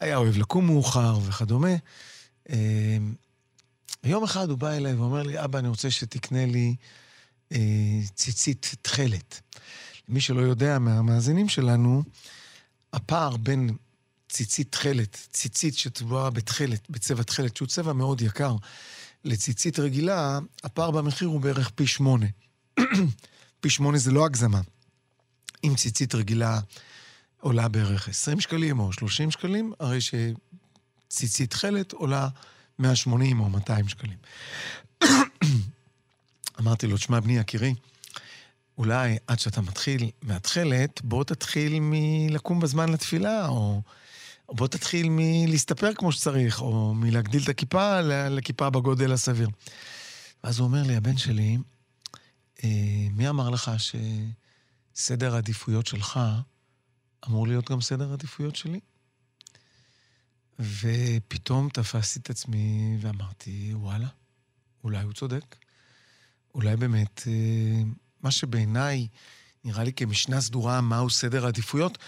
והיה 0.00 0.16
אוהב 0.16 0.36
לקום 0.36 0.66
מאוחר 0.66 1.18
וכדומה. 1.26 1.74
אה, 2.50 2.98
ויום 4.04 4.24
אחד 4.24 4.50
הוא 4.50 4.58
בא 4.58 4.70
אליי 4.70 4.94
ואומר 4.94 5.22
לי, 5.22 5.44
אבא, 5.44 5.58
אני 5.58 5.68
רוצה 5.68 5.90
שתקנה 5.90 6.46
לי 6.46 6.74
אה, 7.52 8.00
ציצית 8.14 8.74
תכלת. 8.82 9.40
למי 10.08 10.20
שלא 10.20 10.40
יודע 10.40 10.78
מהמאזינים 10.78 11.48
שלנו, 11.48 12.02
הפער 12.92 13.36
בין 13.36 13.76
ציצית 14.28 14.72
תכלת, 14.72 15.26
ציצית 15.32 15.76
שצבועה 15.76 16.30
בתכלת, 16.30 16.90
בצבע 16.90 17.22
תכלת, 17.22 17.56
שהוא 17.56 17.68
צבע 17.68 17.92
מאוד 17.92 18.22
יקר, 18.22 18.56
לציצית 19.24 19.78
רגילה, 19.78 20.38
הפער 20.64 20.90
במחיר 20.90 21.28
הוא 21.28 21.40
בערך 21.40 21.70
פי 21.74 21.86
שמונה. 21.86 22.26
פי 23.60 23.70
שמונה 23.70 23.98
זה 23.98 24.10
לא 24.10 24.24
הגזמה. 24.24 24.60
אם 25.64 25.74
ציצית 25.76 26.14
רגילה 26.14 26.60
עולה 27.40 27.68
בערך 27.68 28.08
20 28.08 28.40
שקלים 28.40 28.78
או 28.78 28.92
30 28.92 29.30
שקלים, 29.30 29.72
הרי 29.80 29.98
שציצית 30.00 31.50
תכלת 31.50 31.92
עולה 31.92 32.28
180 32.78 33.40
או 33.40 33.48
200 33.48 33.88
שקלים. 33.88 34.16
אמרתי 36.60 36.86
לו, 36.86 36.96
תשמע, 36.96 37.20
בני 37.20 37.38
יקירי, 37.38 37.74
אולי 38.78 39.16
עד 39.26 39.38
שאתה 39.38 39.60
מתחיל 39.60 40.10
מהתכלת, 40.22 41.02
בוא 41.04 41.24
תתחיל 41.24 41.78
מלקום 41.80 42.60
בזמן 42.60 42.88
לתפילה, 42.88 43.48
או 43.48 43.82
בוא 44.48 44.68
תתחיל 44.68 45.06
מלהסתפר 45.10 45.94
כמו 45.94 46.12
שצריך, 46.12 46.60
או 46.60 46.94
מלהגדיל 46.94 47.42
את 47.42 47.48
הכיפה 47.48 48.00
לכיפה 48.30 48.70
בגודל 48.70 49.12
הסביר. 49.12 49.48
ואז 50.44 50.58
הוא 50.58 50.66
אומר 50.66 50.82
לי, 50.82 50.96
הבן 50.96 51.16
שלי, 51.16 51.58
אה, 52.64 53.08
מי 53.10 53.28
אמר 53.28 53.50
לך 53.50 53.70
שסדר 54.94 55.34
העדיפויות 55.34 55.86
שלך 55.86 56.20
אמור 57.26 57.46
להיות 57.46 57.70
גם 57.70 57.80
סדר 57.80 58.10
העדיפויות 58.10 58.56
שלי? 58.56 58.80
ופתאום 60.58 61.68
תפסתי 61.68 62.18
את 62.18 62.30
עצמי 62.30 62.96
ואמרתי, 63.00 63.70
וואלה, 63.74 64.08
אולי 64.84 65.02
הוא 65.02 65.12
צודק. 65.12 65.56
אולי 66.54 66.76
באמת, 66.76 67.22
אה, 67.26 67.82
מה 68.24 68.30
שבעיניי 68.30 69.06
נראה 69.64 69.84
לי 69.84 69.92
כמשנה 69.92 70.40
סדורה 70.40 70.80
מהו 70.80 71.10
סדר 71.10 71.44
העדיפויות, 71.44 71.98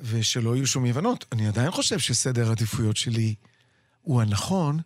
ושלא 0.00 0.56
יהיו 0.56 0.66
שום 0.66 0.84
אי-הבנות. 0.84 1.24
אני 1.32 1.48
עדיין 1.48 1.70
חושב 1.70 1.98
שסדר 1.98 2.48
העדיפויות 2.48 2.96
שלי 2.96 3.34
הוא 4.02 4.22
הנכון, 4.22 4.80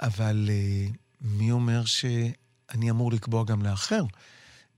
אבל 0.00 0.48
uh, 0.48 0.96
מי 1.20 1.50
אומר 1.50 1.84
שאני 1.84 2.90
אמור 2.90 3.12
לקבוע 3.12 3.44
גם 3.44 3.62
לאחר 3.62 4.04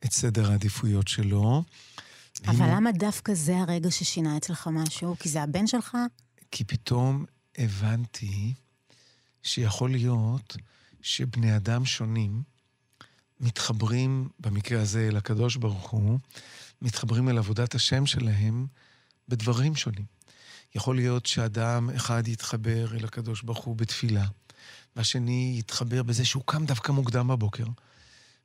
את 0.04 0.12
סדר 0.12 0.50
העדיפויות 0.50 1.08
שלו? 1.08 1.62
אבל 2.46 2.66
למה 2.70 2.92
דווקא 2.92 3.34
זה 3.34 3.56
הרגע 3.56 3.90
ששינה 3.90 4.36
אצלך 4.36 4.68
משהו? 4.72 5.16
כי 5.18 5.28
זה 5.28 5.42
הבן 5.42 5.66
שלך? 5.66 5.96
כי 6.50 6.64
פתאום 6.64 7.24
הבנתי 7.58 8.54
שיכול 9.42 9.90
להיות 9.90 10.56
שבני 11.02 11.56
אדם 11.56 11.84
שונים 11.84 12.42
מתחברים, 13.40 14.28
במקרה 14.40 14.82
הזה 14.82 15.08
אל 15.08 15.16
הקדוש 15.16 15.56
ברוך 15.56 15.90
הוא, 15.90 16.18
מתחברים 16.82 17.28
אל 17.28 17.38
עבודת 17.38 17.74
השם 17.74 18.06
שלהם 18.06 18.66
בדברים 19.28 19.76
שונים. 19.76 20.04
יכול 20.74 20.96
להיות 20.96 21.26
שאדם 21.26 21.90
אחד 21.90 22.28
יתחבר 22.28 22.96
אל 22.96 23.04
הקדוש 23.04 23.42
ברוך 23.42 23.64
הוא 23.64 23.76
בתפילה, 23.76 24.24
והשני 24.96 25.56
יתחבר 25.58 26.02
בזה 26.02 26.24
שהוא 26.24 26.42
קם 26.46 26.66
דווקא 26.66 26.92
מוקדם 26.92 27.28
בבוקר, 27.28 27.66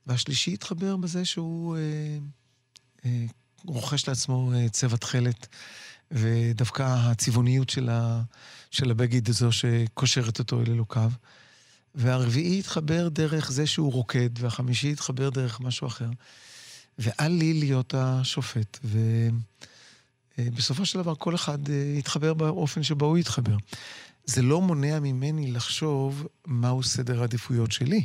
והשלישי 0.08 0.52
יתחבר 0.52 0.98
בזה 0.98 1.26
שהוא 1.26 1.78
אה, 1.78 1.82
אה, 3.06 3.26
רוכש 3.66 4.08
לעצמו 4.08 4.54
אה, 4.54 4.70
צבע 4.70 4.98
תכלת, 4.98 5.48
ודווקא 6.12 6.84
הצבעוניות 6.84 7.70
של, 7.70 7.90
ה, 7.90 8.22
של 8.72 8.92
הבגיד 8.92 9.30
הזו 9.30 9.52
שקושרת 9.52 10.40
אותו 10.40 10.62
אל 10.62 10.72
אלוקיו. 10.72 11.12
והרביעי 11.96 12.60
יתחבר 12.60 13.10
דרך 13.10 13.52
זה 13.52 13.68
שהוא 13.68 13.94
רוקד, 13.94 14.30
והחמישי 14.40 14.92
יתחבר 14.92 15.30
דרך 15.30 15.60
משהו 15.60 15.88
אחר. 15.88 16.10
ואל 17.00 17.32
לי 17.32 17.54
להיות 17.54 17.94
השופט. 17.98 18.80
ובסופו 20.38 20.86
של 20.86 21.00
דבר 21.00 21.16
כל 21.16 21.36
אחד 21.36 21.70
אה, 21.70 21.94
יתחבר 21.98 22.34
באופן 22.34 22.84
שבו 22.84 23.06
הוא 23.06 23.18
יתחבר. 23.18 23.58
זה 24.26 24.42
לא 24.42 24.62
מונע 24.62 25.00
ממני 25.00 25.52
לחשוב 25.52 26.28
מהו 26.46 26.84
סדר 26.84 27.22
העדיפויות 27.22 27.72
שלי. 27.72 28.04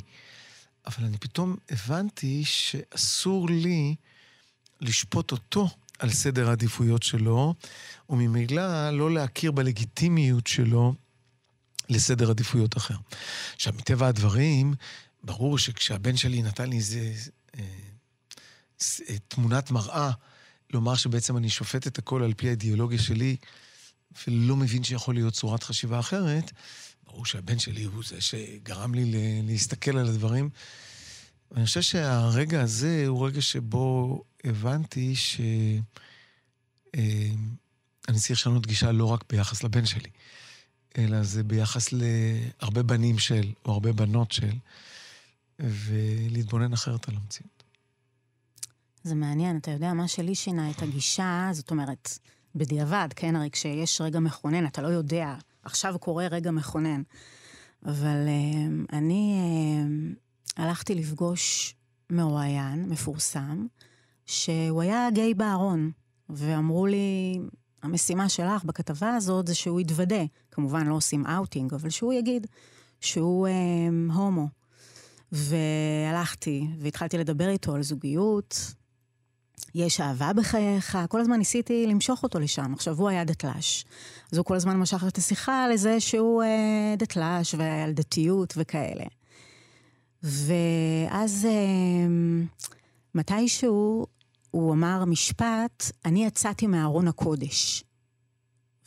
אבל 0.87 1.05
אני 1.05 1.19
פתאום 1.19 1.57
הבנתי 1.71 2.45
שאסור 2.45 3.49
לי 3.50 3.95
לשפוט 4.81 5.33
אותו 5.33 5.69
על 5.99 6.11
סדר 6.11 6.49
העדיפויות 6.49 7.03
שלו, 7.03 7.55
וממילא 8.11 8.91
לא 8.91 9.14
להכיר 9.14 9.50
בלגיטימיות 9.50 10.47
שלו 10.47 10.95
לסדר 11.88 12.31
עדיפויות 12.31 12.76
אחר. 12.76 12.97
עכשיו, 13.55 13.73
מטבע 13.76 14.07
הדברים, 14.07 14.75
ברור 15.23 15.59
שכשהבן 15.59 16.17
שלי 16.17 16.43
נתן 16.43 16.71
לי 16.71 16.76
איזה 16.76 17.12
אה, 17.59 17.64
אה, 19.09 19.17
תמונת 19.29 19.71
מראה, 19.71 20.11
לומר 20.73 20.95
שבעצם 20.95 21.37
אני 21.37 21.49
שופט 21.49 21.87
את 21.87 21.99
הכל 21.99 22.23
על 22.23 22.35
פי 22.35 22.47
האידיאולוגיה 22.49 22.99
שלי, 22.99 23.37
ולא 24.29 24.57
מבין 24.57 24.85
שיכול 24.85 25.14
להיות 25.14 25.35
צורת 25.35 25.62
חשיבה 25.62 26.00
אחרת, 26.00 26.53
ברור 27.07 27.26
שהבן 27.26 27.59
שלי 27.59 27.85
הוא 27.85 28.03
זה 28.07 28.21
שגרם 28.21 28.95
לי 28.95 29.12
להסתכל 29.43 29.99
על 29.99 30.09
הדברים. 30.09 30.50
ואני 31.50 31.67
חושב 31.67 31.83
שהרגע 31.83 32.61
הזה 32.61 33.05
הוא 33.07 33.26
רגע 33.26 33.41
שבו 33.41 34.23
הבנתי 34.45 35.17
שאני 35.17 35.83
אה, 38.09 38.14
צריך 38.14 38.31
לשנות 38.31 38.67
גישה 38.67 38.93
לא 38.93 39.05
רק 39.05 39.25
ביחס 39.31 39.64
לבן 39.64 39.87
שלי, 39.87 40.11
אלא 40.98 41.22
זה 41.22 41.42
ביחס 41.42 41.88
להרבה 41.92 42.82
בנים 42.82 43.18
של, 43.18 43.52
או 43.64 43.72
הרבה 43.72 43.92
בנות 43.92 44.32
של, 44.32 44.52
ולהתבונן 45.58 46.72
אחרת 46.72 47.08
על 47.08 47.14
המציאות. 47.16 47.64
זה 49.04 49.14
מעניין, 49.14 49.56
אתה 49.56 49.70
יודע, 49.70 49.92
מה 49.92 50.08
שלי 50.08 50.34
שינה 50.34 50.70
את 50.70 50.82
הגישה, 50.82 51.48
זאת 51.52 51.70
אומרת, 51.70 52.18
בדיעבד, 52.54 53.08
כן? 53.16 53.36
הרי 53.36 53.50
כשיש 53.50 54.00
רגע 54.00 54.20
מכונן, 54.20 54.66
אתה 54.66 54.82
לא 54.82 54.88
יודע, 54.88 55.34
עכשיו 55.62 55.98
קורה 55.98 56.26
רגע 56.26 56.50
מכונן. 56.50 57.02
אבל 57.87 58.26
uh, 58.26 58.96
אני 58.96 59.40
uh, 60.57 60.62
הלכתי 60.62 60.94
לפגוש 60.94 61.74
מרואיין 62.11 62.88
מפורסם, 62.88 63.66
שהוא 64.26 64.83
היה 64.83 65.09
גיי 65.14 65.35
בארון, 65.35 65.90
ואמרו 66.28 66.87
לי, 66.87 67.38
המשימה 67.85 68.29
שלך 68.29 68.64
בכתבה 68.64 69.14
הזאת 69.16 69.47
זה 69.47 69.55
שהוא 69.55 69.81
יתוודה. 69.81 70.25
כמובן 70.51 70.87
לא 70.87 70.94
עושים 70.94 71.27
אאוטינג, 71.27 71.75
אבל 71.75 71.90
שהוא 71.90 72.12
יגיד 72.12 72.47
שהוא 73.01 73.49
אה, 73.49 73.53
הומו. 74.14 74.49
והלכתי 75.33 76.66
והתחלתי 76.79 77.18
לדבר 77.18 77.49
איתו 77.49 77.75
על 77.75 77.83
זוגיות, 77.83 78.75
יש 79.75 80.01
אהבה 80.01 80.33
בחייך, 80.33 80.99
כל 81.09 81.20
הזמן 81.20 81.37
ניסיתי 81.37 81.87
למשוך 81.87 82.23
אותו 82.23 82.38
לשם. 82.38 82.73
עכשיו, 82.75 82.99
הוא 82.99 83.09
היה 83.09 83.25
דתל"ש, 83.25 83.85
אז 84.33 84.38
הוא 84.38 84.44
כל 84.44 84.57
הזמן 84.57 84.77
משך 84.77 85.05
את 85.09 85.18
השיחה 85.18 85.68
לזה 85.68 86.01
שהוא 86.01 86.42
אה, 86.42 86.94
דתל"ש 86.99 87.55
ועל 87.55 87.92
דתיות 87.92 88.55
וכאלה. 88.57 89.05
ואז 90.23 91.47
אה, 91.51 92.07
מתישהו 93.14 94.07
הוא 94.55 94.73
אמר 94.73 95.05
משפט, 95.05 95.90
אני 96.05 96.27
יצאתי 96.27 96.67
מארון 96.67 97.09
הקודש. 97.09 97.85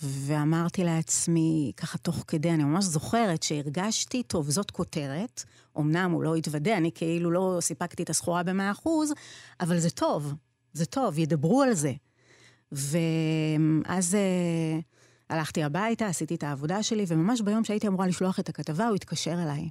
ואמרתי 0.01 0.83
לעצמי, 0.83 1.71
ככה 1.77 1.97
תוך 1.97 2.23
כדי, 2.27 2.51
אני 2.51 2.63
ממש 2.63 2.85
זוכרת 2.85 3.43
שהרגשתי, 3.43 4.23
טוב, 4.23 4.49
זאת 4.49 4.71
כותרת, 4.71 5.43
אמנם 5.77 6.11
הוא 6.11 6.23
לא 6.23 6.35
התוודה, 6.35 6.77
אני 6.77 6.91
כאילו 6.95 7.31
לא 7.31 7.57
סיפקתי 7.61 8.03
את 8.03 8.09
הסחורה 8.09 8.43
במאה 8.43 8.71
אחוז, 8.71 9.13
אבל 9.59 9.79
זה 9.79 9.89
טוב, 9.89 10.33
זה 10.73 10.85
טוב, 10.85 11.17
ידברו 11.19 11.61
על 11.61 11.73
זה. 11.73 11.93
ואז 12.71 14.13
uh, 14.13 14.81
הלכתי 15.29 15.63
הביתה, 15.63 16.07
עשיתי 16.07 16.35
את 16.35 16.43
העבודה 16.43 16.83
שלי, 16.83 17.05
וממש 17.07 17.41
ביום 17.41 17.63
שהייתי 17.63 17.87
אמורה 17.87 18.07
לשלוח 18.07 18.39
את 18.39 18.49
הכתבה, 18.49 18.87
הוא 18.87 18.95
התקשר 18.95 19.43
אליי. 19.43 19.69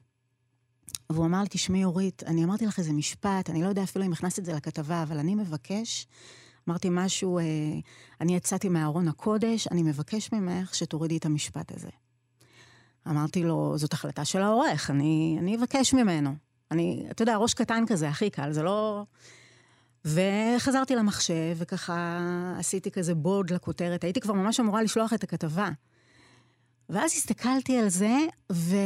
והוא 1.10 1.26
אמר 1.26 1.42
לי, 1.42 1.48
תשמעי, 1.50 1.84
אורית, 1.84 2.22
אני 2.26 2.44
אמרתי 2.44 2.66
לך 2.66 2.78
איזה 2.78 2.92
משפט, 2.92 3.50
אני 3.50 3.62
לא 3.62 3.68
יודע 3.68 3.82
אפילו 3.82 4.04
אם 4.04 4.12
הכנסת 4.12 4.38
את 4.38 4.44
זה 4.44 4.52
לכתבה, 4.52 5.02
אבל 5.02 5.18
אני 5.18 5.34
מבקש, 5.34 6.06
אמרתי 6.68 6.88
משהו, 6.90 7.38
אה, 7.38 7.44
אני 8.20 8.36
יצאתי 8.36 8.68
מארון 8.68 9.08
הקודש, 9.08 9.68
אני 9.68 9.82
מבקש 9.82 10.32
ממך 10.32 10.74
שתורידי 10.74 11.16
את 11.16 11.26
המשפט 11.26 11.72
הזה. 11.72 11.88
אמרתי 13.08 13.42
לו, 13.42 13.78
זאת 13.78 13.92
החלטה 13.92 14.24
של 14.24 14.42
העורך, 14.42 14.90
אני, 14.90 15.36
אני 15.40 15.56
אבקש 15.56 15.94
ממנו. 15.94 16.34
אני, 16.70 17.06
אתה 17.10 17.22
יודע, 17.22 17.36
ראש 17.36 17.54
קטן 17.54 17.84
כזה, 17.86 18.08
הכי 18.08 18.30
קל, 18.30 18.52
זה 18.52 18.62
לא... 18.62 19.04
וחזרתי 20.04 20.96
למחשב, 20.96 21.56
וככה 21.56 22.18
עשיתי 22.58 22.90
כזה 22.90 23.14
בוד 23.14 23.50
לכותרת, 23.50 24.04
הייתי 24.04 24.20
כבר 24.20 24.34
ממש 24.34 24.60
אמורה 24.60 24.82
לשלוח 24.82 25.12
את 25.12 25.22
הכתבה. 25.24 25.68
ואז 26.88 27.12
הסתכלתי 27.12 27.78
על 27.78 27.88
זה, 27.88 28.16
ו... 28.52 28.76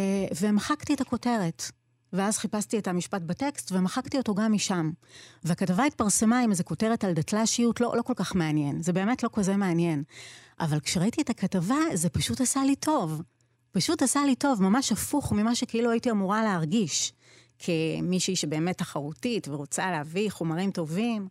ומחקתי 0.41 0.95
את 0.95 1.01
הכותרת. 1.01 1.63
ואז 2.13 2.39
חיפשתי 2.39 2.79
את 2.79 2.89
המשפט 2.89 3.23
בטקסט 3.23 3.73
ומחקתי 3.73 4.19
אותו 4.19 4.35
גם 4.35 4.53
משם. 4.53 4.91
והכתבה 5.45 5.85
התפרסמה 5.85 6.41
עם 6.41 6.51
איזה 6.51 6.65
כותרת 6.65 7.05
על 7.05 7.13
דתל"שיות, 7.13 7.81
לא, 7.81 7.93
לא 7.97 8.03
כל 8.03 8.13
כך 8.17 8.35
מעניין. 8.35 8.83
זה 8.83 8.93
באמת 8.93 9.23
לא 9.23 9.31
כזה 9.33 9.57
מעניין. 9.57 10.03
אבל 10.61 10.81
כשראיתי 10.81 11.23
את 11.23 11.31
הכתבה, 11.31 11.77
זה 11.95 12.09
פשוט 12.09 12.41
עשה 12.41 12.65
לי 12.65 12.77
טוב. 12.77 13.23
פשוט 13.73 14.03
עשה 14.03 14.21
לי 14.27 14.35
טוב, 14.35 14.63
ממש 14.63 14.93
הפוך 14.93 15.33
ממה 15.33 15.55
שכאילו 15.55 15.91
הייתי 15.91 16.11
אמורה 16.11 16.43
להרגיש. 16.43 17.13
כמישהי 17.59 18.37
שבאמת 18.37 18.79
תחרותית 18.79 19.49
ורוצה 19.49 19.91
להביא 19.91 20.31
חומרים 20.31 20.71
טובים. 20.71 21.29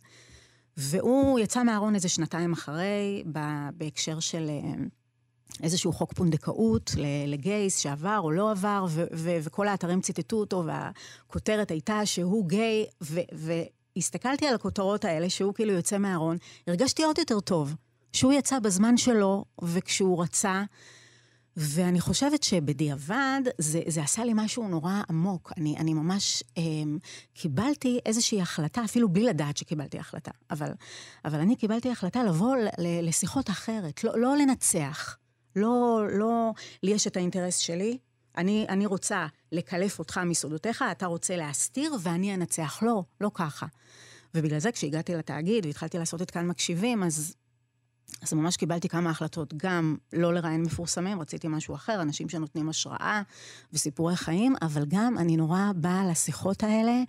והוא 0.76 1.38
יצא 1.38 1.62
מהארון 1.62 1.94
איזה 1.94 2.08
שנתיים 2.08 2.52
אחרי, 2.52 3.24
בהקשר 3.74 4.20
של... 4.20 4.50
איזשהו 5.62 5.92
חוק 5.92 6.12
פונדקאות 6.12 6.90
לגייס 7.26 7.78
שעבר 7.78 8.20
או 8.22 8.30
לא 8.30 8.50
עבר, 8.50 8.86
ו- 8.88 9.04
ו- 9.12 9.38
וכל 9.42 9.68
האתרים 9.68 10.00
ציטטו 10.00 10.36
אותו, 10.36 10.64
והכותרת 10.66 11.70
הייתה 11.70 12.06
שהוא 12.06 12.48
גיי, 12.48 12.86
והסתכלתי 13.32 14.46
על 14.46 14.54
הכותרות 14.54 15.04
האלה, 15.04 15.30
שהוא 15.30 15.54
כאילו 15.54 15.72
יוצא 15.72 15.98
מהארון, 15.98 16.36
הרגשתי 16.66 17.04
עוד 17.04 17.18
יותר 17.18 17.40
טוב. 17.40 17.74
שהוא 18.12 18.32
יצא 18.32 18.58
בזמן 18.58 18.96
שלו, 18.96 19.44
וכשהוא 19.62 20.22
רצה, 20.22 20.62
ואני 21.56 22.00
חושבת 22.00 22.42
שבדיעבד 22.42 23.40
זה, 23.58 23.80
זה 23.86 24.02
עשה 24.02 24.24
לי 24.24 24.32
משהו 24.34 24.68
נורא 24.68 25.02
עמוק. 25.10 25.52
אני, 25.56 25.76
אני 25.76 25.94
ממש 25.94 26.42
אה, 26.58 26.62
קיבלתי 27.34 27.98
איזושהי 28.06 28.40
החלטה, 28.40 28.84
אפילו 28.84 29.08
בלי 29.08 29.24
לדעת 29.24 29.56
שקיבלתי 29.56 29.98
החלטה, 29.98 30.30
אבל, 30.50 30.72
אבל 31.24 31.40
אני 31.40 31.56
קיבלתי 31.56 31.90
החלטה 31.90 32.24
לבוא 32.24 32.56
ל, 32.56 32.68
לשיחות 33.08 33.50
אחרת, 33.50 34.04
לא, 34.04 34.18
לא 34.18 34.36
לנצח. 34.36 35.16
לא, 35.56 36.06
לא, 36.12 36.52
לי 36.82 36.90
יש 36.90 37.06
את 37.06 37.16
האינטרס 37.16 37.56
שלי, 37.56 37.98
אני, 38.36 38.66
אני 38.68 38.86
רוצה 38.86 39.26
לקלף 39.52 39.98
אותך 39.98 40.20
מסודותיך, 40.26 40.84
אתה 40.92 41.06
רוצה 41.06 41.36
להסתיר 41.36 41.94
ואני 42.02 42.34
אנצח. 42.34 42.78
לא, 42.82 43.04
לא 43.20 43.30
ככה. 43.34 43.66
ובגלל 44.34 44.58
זה 44.58 44.72
כשהגעתי 44.72 45.14
לתאגיד 45.14 45.66
והתחלתי 45.66 45.98
לעשות 45.98 46.22
את 46.22 46.30
כאן 46.30 46.46
מקשיבים, 46.46 47.02
אז 47.02 47.34
אז 48.22 48.32
ממש 48.32 48.56
קיבלתי 48.56 48.88
כמה 48.88 49.10
החלטות, 49.10 49.54
גם 49.56 49.96
לא 50.12 50.34
לראיין 50.34 50.62
מפורסמים, 50.62 51.20
רציתי 51.20 51.48
משהו 51.48 51.74
אחר, 51.74 52.02
אנשים 52.02 52.28
שנותנים 52.28 52.68
השראה 52.68 53.22
וסיפורי 53.72 54.16
חיים, 54.16 54.54
אבל 54.62 54.84
גם 54.88 55.18
אני 55.18 55.36
נורא 55.36 55.60
באה 55.76 56.06
לשיחות 56.10 56.62
האלה, 56.62 57.02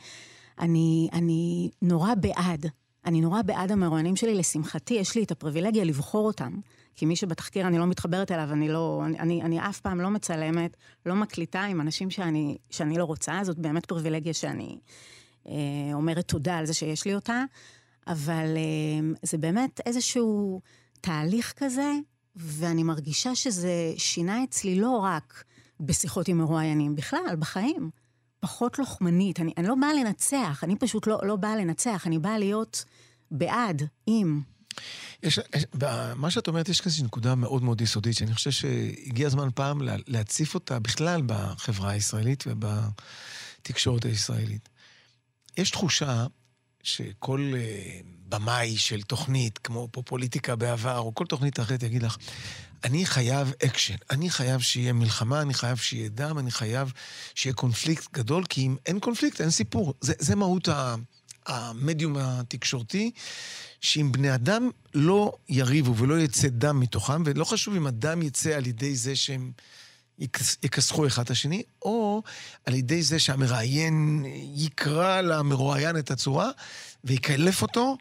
אני, 0.60 1.10
אני 1.14 1.70
נורא 1.82 2.16
בעד. 2.16 2.66
אני 3.06 3.22
נורא 3.22 3.42
בעד 3.42 3.72
המרואיינים 3.72 4.16
שלי, 4.16 4.36
לשמחתי, 4.36 4.94
יש 4.94 5.16
לי 5.16 5.24
את 5.24 5.32
הפריבילגיה 5.32 5.84
לבחור 5.84 6.28
אותם. 6.28 6.60
כי 6.96 7.06
מי 7.06 7.16
שבתחקיר 7.16 7.68
אני 7.68 7.78
לא 7.78 7.88
מתחברת 7.88 8.32
אליו, 8.32 8.50
אני 8.52 8.70
לא, 8.70 9.02
אני, 9.06 9.20
אני, 9.20 9.42
אני 9.42 9.60
אף 9.70 9.80
פעם 9.80 10.02
לא 10.02 10.10
מצלמת, 10.10 10.78
לא 11.06 11.16
מקליטה 11.16 11.62
עם 11.62 11.82
אנשים 11.82 12.10
שאני, 12.10 12.58
שאני 12.70 12.98
לא 12.98 13.04
רוצה, 13.04 13.40
זאת 13.44 13.60
באמת 13.60 13.86
פריבילגיה 13.86 14.34
שאני 14.34 14.78
אה, 15.48 15.54
אומרת 15.94 16.28
תודה 16.28 16.58
על 16.58 16.66
זה 16.66 16.74
שיש 16.74 17.06
לי 17.06 17.16
אותה, 17.16 17.44
אבל 18.08 18.58
אה, 18.58 19.10
זה 19.24 19.38
באמת 19.38 19.82
איזשהו 19.86 20.62
תהליך 21.02 21.54
כזה, 21.58 21.92
ואני 22.36 22.84
מרגישה 22.84 23.36
שזה 23.36 23.94
שינה 23.98 24.44
אצלי 24.44 24.76
לא 24.76 24.98
רק 24.98 25.44
בשיחות 25.80 26.28
עם 26.28 26.38
מרואיינים, 26.38 26.96
בכלל, 26.96 27.36
בחיים. 27.40 27.90
פחות 28.40 28.80
לוחמנית, 28.80 29.40
אני, 29.40 29.54
אני 29.58 29.68
לא 29.68 29.76
באה 29.76 29.94
לנצח, 29.94 30.64
אני 30.64 30.76
פשוט 30.76 31.08
לא, 31.08 31.20
לא 31.24 31.36
באה 31.36 31.56
לנצח, 31.56 32.08
אני 32.08 32.20
באה 32.20 32.38
להיות 32.38 32.86
בעד, 33.32 33.84
עם. 34.08 34.42
יש, 35.24 35.40
יש, 35.56 35.66
מה 36.16 36.32
שאת 36.32 36.48
אומרת, 36.48 36.70
יש 36.70 36.82
כזו 36.82 37.04
נקודה 37.04 37.36
מאוד 37.36 37.64
מאוד 37.64 37.82
יסודית, 37.82 38.18
שאני 38.18 38.34
חושב 38.34 38.52
שהגיע 38.52 39.28
הזמן 39.28 39.50
פעם 39.56 39.82
לה, 39.82 39.96
להציף 40.08 40.54
אותה 40.54 40.80
בכלל 40.80 41.22
בחברה 41.26 41.90
הישראלית 41.92 42.44
ובתקשורת 42.48 44.06
הישראלית. 44.06 44.70
יש 45.58 45.72
תחושה 45.72 46.26
שכל 46.84 47.54
uh, 47.54 48.06
במאי 48.30 48.78
של 48.78 49.02
תוכנית, 49.02 49.58
כמו 49.58 49.88
פה 49.92 50.02
פוליטיקה 50.02 50.56
בעבר, 50.56 50.98
או 50.98 51.16
כל 51.16 51.26
תוכנית 51.26 51.60
אחרת, 51.60 51.84
יגיד 51.84 52.04
לך, 52.04 52.18
אני 52.84 53.06
חייב 53.06 53.54
אקשן, 53.66 53.96
אני 54.10 54.30
חייב 54.30 54.62
שיהיה 54.62 54.94
מלחמה, 54.94 55.42
אני 55.42 55.54
חייב 55.54 55.78
שיהיה 55.78 56.10
דם, 56.10 56.40
אני 56.40 56.52
חייב 56.52 56.94
שיהיה 57.36 57.54
קונפליקט 57.54 58.14
גדול, 58.14 58.44
כי 58.50 58.62
אם 58.62 58.76
אין 58.86 59.00
קונפליקט, 59.00 59.42
אין 59.42 59.50
סיפור. 59.50 59.94
זה, 60.02 60.14
זה 60.20 60.36
מהות 60.36 60.68
ה, 60.68 60.96
המדיום 61.46 62.18
התקשורתי, 62.18 63.12
שאם 63.82 64.12
בני 64.12 64.36
אדם 64.36 64.70
לא 64.94 65.34
יריבו 65.50 65.96
ולא 65.96 66.20
יצא 66.20 66.48
דם 66.48 66.80
מתוכם, 66.80 67.24
ולא 67.26 67.46
חשוב 67.46 67.76
אם 67.76 67.88
הדם 67.88 68.22
יצא 68.22 68.50
על 68.50 68.68
ידי 68.68 68.96
זה 68.96 69.16
שהם 69.16 69.52
יכסחו 70.64 71.08
אחד 71.08 71.24
את 71.24 71.30
השני, 71.30 71.64
או 71.82 72.24
על 72.66 72.74
ידי 72.74 73.04
זה 73.04 73.20
שהמראיין 73.20 74.26
יקרא 74.56 75.22
למרואיין 75.22 75.98
את 75.98 76.12
הצורה 76.12 76.50
ויקלף 77.04 77.62
אותו, 77.62 77.98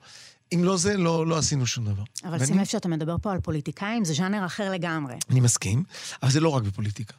אם 0.54 0.64
לא 0.64 0.76
זה, 0.76 0.96
לא, 0.96 1.26
לא 1.26 1.38
עשינו 1.38 1.66
שום 1.66 1.84
דבר. 1.84 2.02
אבל 2.24 2.32
ואני... 2.32 2.46
שים 2.46 2.58
לב 2.58 2.64
שאתה 2.64 2.88
מדבר 2.88 3.16
פה 3.22 3.32
על 3.32 3.40
פוליטיקאים, 3.40 4.04
זה 4.04 4.14
ז'אנר 4.14 4.46
אחר 4.46 4.70
לגמרי. 4.70 5.14
אני 5.30 5.40
מסכים, 5.40 5.84
אבל 6.22 6.30
זה 6.30 6.40
לא 6.40 6.48
רק 6.48 6.62
בפוליטיקה. 6.62 7.14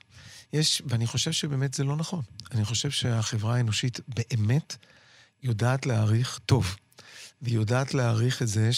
יש, 0.53 0.81
ואני 0.85 1.07
חושב 1.07 1.31
שבאמת 1.31 1.73
זה 1.73 1.83
לא 1.83 1.95
נכון. 1.95 2.21
אני 2.51 2.65
חושב 2.65 2.89
שהחברה 2.89 3.55
האנושית 3.55 3.99
באמת 4.07 4.75
יודעת 5.43 5.85
להעריך 5.85 6.39
טוב, 6.45 6.75
והיא 7.41 7.55
יודעת 7.55 7.93
להעריך 7.93 8.41
את 8.41 8.47
זה 8.47 8.69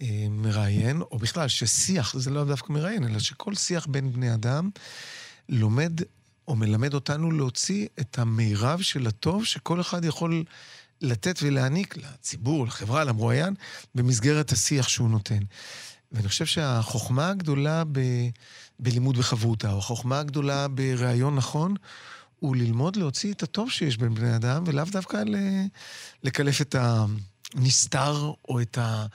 שמראיין, 0.00 1.00
או 1.00 1.18
בכלל, 1.18 1.48
ששיח, 1.48 2.16
זה 2.16 2.30
לא 2.30 2.44
דווקא 2.44 2.72
מראיין, 2.72 3.04
אלא 3.04 3.18
שכל 3.18 3.54
שיח 3.54 3.86
בין 3.86 4.12
בני 4.12 4.34
אדם 4.34 4.70
לומד 5.48 5.92
או 6.48 6.56
מלמד 6.56 6.94
אותנו 6.94 7.30
להוציא 7.30 7.88
את 8.00 8.18
המירב 8.18 8.80
של 8.80 9.06
הטוב 9.06 9.44
שכל 9.44 9.80
אחד 9.80 10.04
יכול 10.04 10.44
לתת 11.00 11.38
ולהעניק 11.42 11.96
לציבור, 11.96 12.66
לחברה, 12.66 13.04
למרואיין, 13.04 13.54
במסגרת 13.94 14.52
השיח 14.52 14.88
שהוא 14.88 15.10
נותן. 15.10 15.38
ואני 16.12 16.28
חושב 16.28 16.46
שהחוכמה 16.46 17.28
הגדולה 17.28 17.82
ב, 17.92 18.00
בלימוד 18.78 19.18
בחברותה, 19.18 19.72
או 19.72 19.78
החוכמה 19.78 20.18
הגדולה 20.18 20.68
בריאיון 20.68 21.36
נכון, 21.36 21.74
הוא 22.38 22.56
ללמוד 22.56 22.96
להוציא 22.96 23.32
את 23.32 23.42
הטוב 23.42 23.70
שיש 23.70 23.96
בין 23.96 24.14
בני 24.14 24.36
אדם, 24.36 24.64
ולאו 24.66 24.84
דווקא 24.84 25.22
לקלף 26.22 26.60
את 26.60 26.74
הנסתר, 27.54 28.32
או 28.48 28.60
את, 28.60 28.78
ה, 28.78 29.06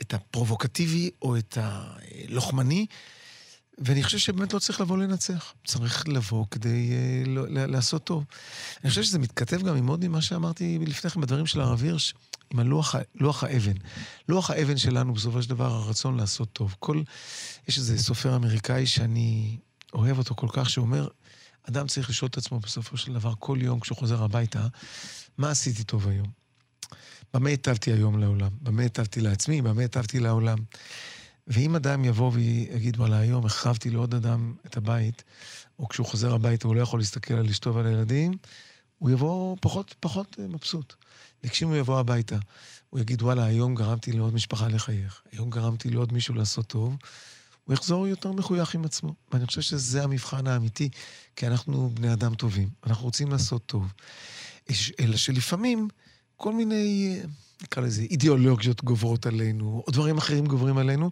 את 0.00 0.14
הפרובוקטיבי, 0.14 1.10
או 1.22 1.36
את 1.36 1.58
הלוחמני. 1.60 2.86
ואני 3.78 4.02
חושב 4.02 4.18
שבאמת 4.18 4.52
לא 4.52 4.58
צריך 4.58 4.80
לבוא 4.80 4.98
לנצח, 4.98 5.54
צריך 5.64 6.08
לבוא 6.08 6.44
כדי 6.50 6.90
uh, 6.90 7.28
לא, 7.28 7.66
לעשות 7.66 8.04
טוב. 8.04 8.24
אני 8.82 8.90
חושב 8.90 9.02
שזה 9.02 9.18
מתכתב 9.18 9.62
גם 9.62 9.76
עם 9.76 9.86
עוד 9.86 10.08
ממה 10.08 10.22
שאמרתי 10.22 10.78
לפני 10.86 11.10
כן 11.10 11.20
בדברים 11.20 11.46
של 11.46 11.60
הרב 11.60 11.82
הירש, 11.82 12.14
עם 12.52 12.58
הלוח 12.58 12.94
לוח 13.14 13.44
האבן. 13.44 13.72
לוח 14.28 14.50
האבן 14.50 14.76
שלנו, 14.76 15.12
בסופו 15.14 15.42
של 15.42 15.50
דבר, 15.50 15.72
הרצון 15.72 16.16
לעשות 16.16 16.52
טוב. 16.52 16.76
כל... 16.78 17.02
יש 17.68 17.78
איזה 17.78 17.98
סופר 17.98 18.36
אמריקאי 18.36 18.86
שאני 18.86 19.56
אוהב 19.92 20.18
אותו 20.18 20.34
כל 20.34 20.48
כך, 20.50 20.70
שאומר, 20.70 21.08
אדם 21.68 21.86
צריך 21.86 22.10
לשאול 22.10 22.28
את 22.28 22.36
עצמו 22.36 22.60
בסופו 22.60 22.96
של 22.96 23.12
דבר, 23.12 23.32
כל 23.38 23.58
יום 23.60 23.80
כשהוא 23.80 23.98
חוזר 23.98 24.22
הביתה, 24.22 24.66
מה 25.38 25.50
עשיתי 25.50 25.84
טוב 25.84 26.08
היום? 26.08 26.41
במה 27.34 27.48
היטבתי 27.48 27.92
היום 27.92 28.18
לעולם? 28.18 28.50
במה 28.62 28.82
היטבתי 28.82 29.20
לעצמי? 29.20 29.62
במה 29.62 29.82
היטבתי 29.82 30.20
לעולם? 30.20 30.58
ואם 31.46 31.76
אדם 31.76 32.04
יבוא 32.04 32.30
ויגיד, 32.34 32.96
וואלה, 32.96 33.18
היום 33.18 33.46
החרבתי 33.46 33.90
לעוד 33.90 34.14
אדם 34.14 34.54
את 34.66 34.76
הבית, 34.76 35.24
או 35.78 35.88
כשהוא 35.88 36.06
חוזר 36.06 36.34
הביתה 36.34 36.68
הוא 36.68 36.76
לא 36.76 36.80
יכול 36.80 37.00
להסתכל 37.00 37.34
על 37.34 37.48
אשתו 37.48 37.74
ועל 37.74 37.86
הילדים, 37.86 38.32
הוא 38.98 39.10
יבוא 39.10 39.56
פחות, 39.60 39.94
פחות 40.00 40.36
אה, 40.40 40.46
מבסוט. 40.46 40.94
וכשאם 41.44 41.68
הוא 41.68 41.76
יבוא 41.76 41.98
הביתה, 41.98 42.36
הוא 42.90 43.00
יגיד, 43.00 43.22
וואלה, 43.22 43.44
היום 43.44 43.74
גרמתי 43.74 44.12
לעוד 44.12 44.34
משפחה 44.34 44.68
לחייך, 44.68 45.22
היום 45.32 45.50
גרמתי 45.50 45.90
לעוד 45.90 46.12
מישהו 46.12 46.34
לעשות 46.34 46.66
טוב, 46.66 46.96
הוא 47.64 47.74
יחזור 47.74 48.08
יותר 48.08 48.32
מחוייך 48.32 48.74
עם 48.74 48.84
עצמו. 48.84 49.14
ואני 49.32 49.46
חושב 49.46 49.60
שזה 49.60 50.02
המבחן 50.02 50.46
האמיתי, 50.46 50.88
כי 51.36 51.46
אנחנו 51.46 51.90
בני 51.94 52.12
אדם 52.12 52.34
טובים, 52.34 52.68
אנחנו 52.86 53.04
רוצים 53.04 53.30
לעשות 53.30 53.66
טוב. 53.66 53.92
אלא 55.00 55.16
שלפעמים 55.16 55.88
כל 56.42 56.52
מיני... 56.52 57.16
אה, 57.20 57.24
נקרא 57.62 57.82
לזה, 57.82 58.02
אידיאולוגיות 58.02 58.84
גוברות 58.84 59.26
עלינו, 59.26 59.82
או 59.86 59.92
דברים 59.92 60.18
אחרים 60.18 60.46
גוברים 60.46 60.78
עלינו, 60.78 61.10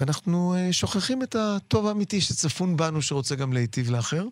ואנחנו 0.00 0.54
uh, 0.54 0.72
שוכחים 0.72 1.22
את 1.22 1.36
הטוב 1.38 1.86
האמיתי 1.86 2.20
שצפון 2.20 2.76
בנו, 2.76 3.02
שרוצה 3.02 3.34
גם 3.34 3.52
להיטיב 3.52 3.90
לאחר, 3.90 4.26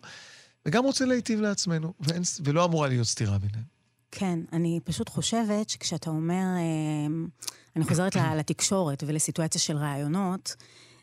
וגם 0.65 0.83
רוצה 0.83 1.05
להיטיב 1.05 1.41
לעצמנו, 1.41 1.93
ואין, 1.99 2.21
ולא 2.43 2.65
אמורה 2.65 2.87
להיות 2.87 3.07
סתירה 3.07 3.37
ביניהם. 3.37 3.63
כן, 4.11 4.39
אני 4.53 4.79
פשוט 4.83 5.09
חושבת 5.09 5.69
שכשאתה 5.69 6.09
אומר, 6.09 6.43
uh, 6.55 7.45
אני 7.75 7.85
חוזרת 7.85 8.15
לתקשורת 8.15 9.03
ולסיטואציה 9.07 9.61
של 9.61 9.77
רעיונות, 9.77 10.55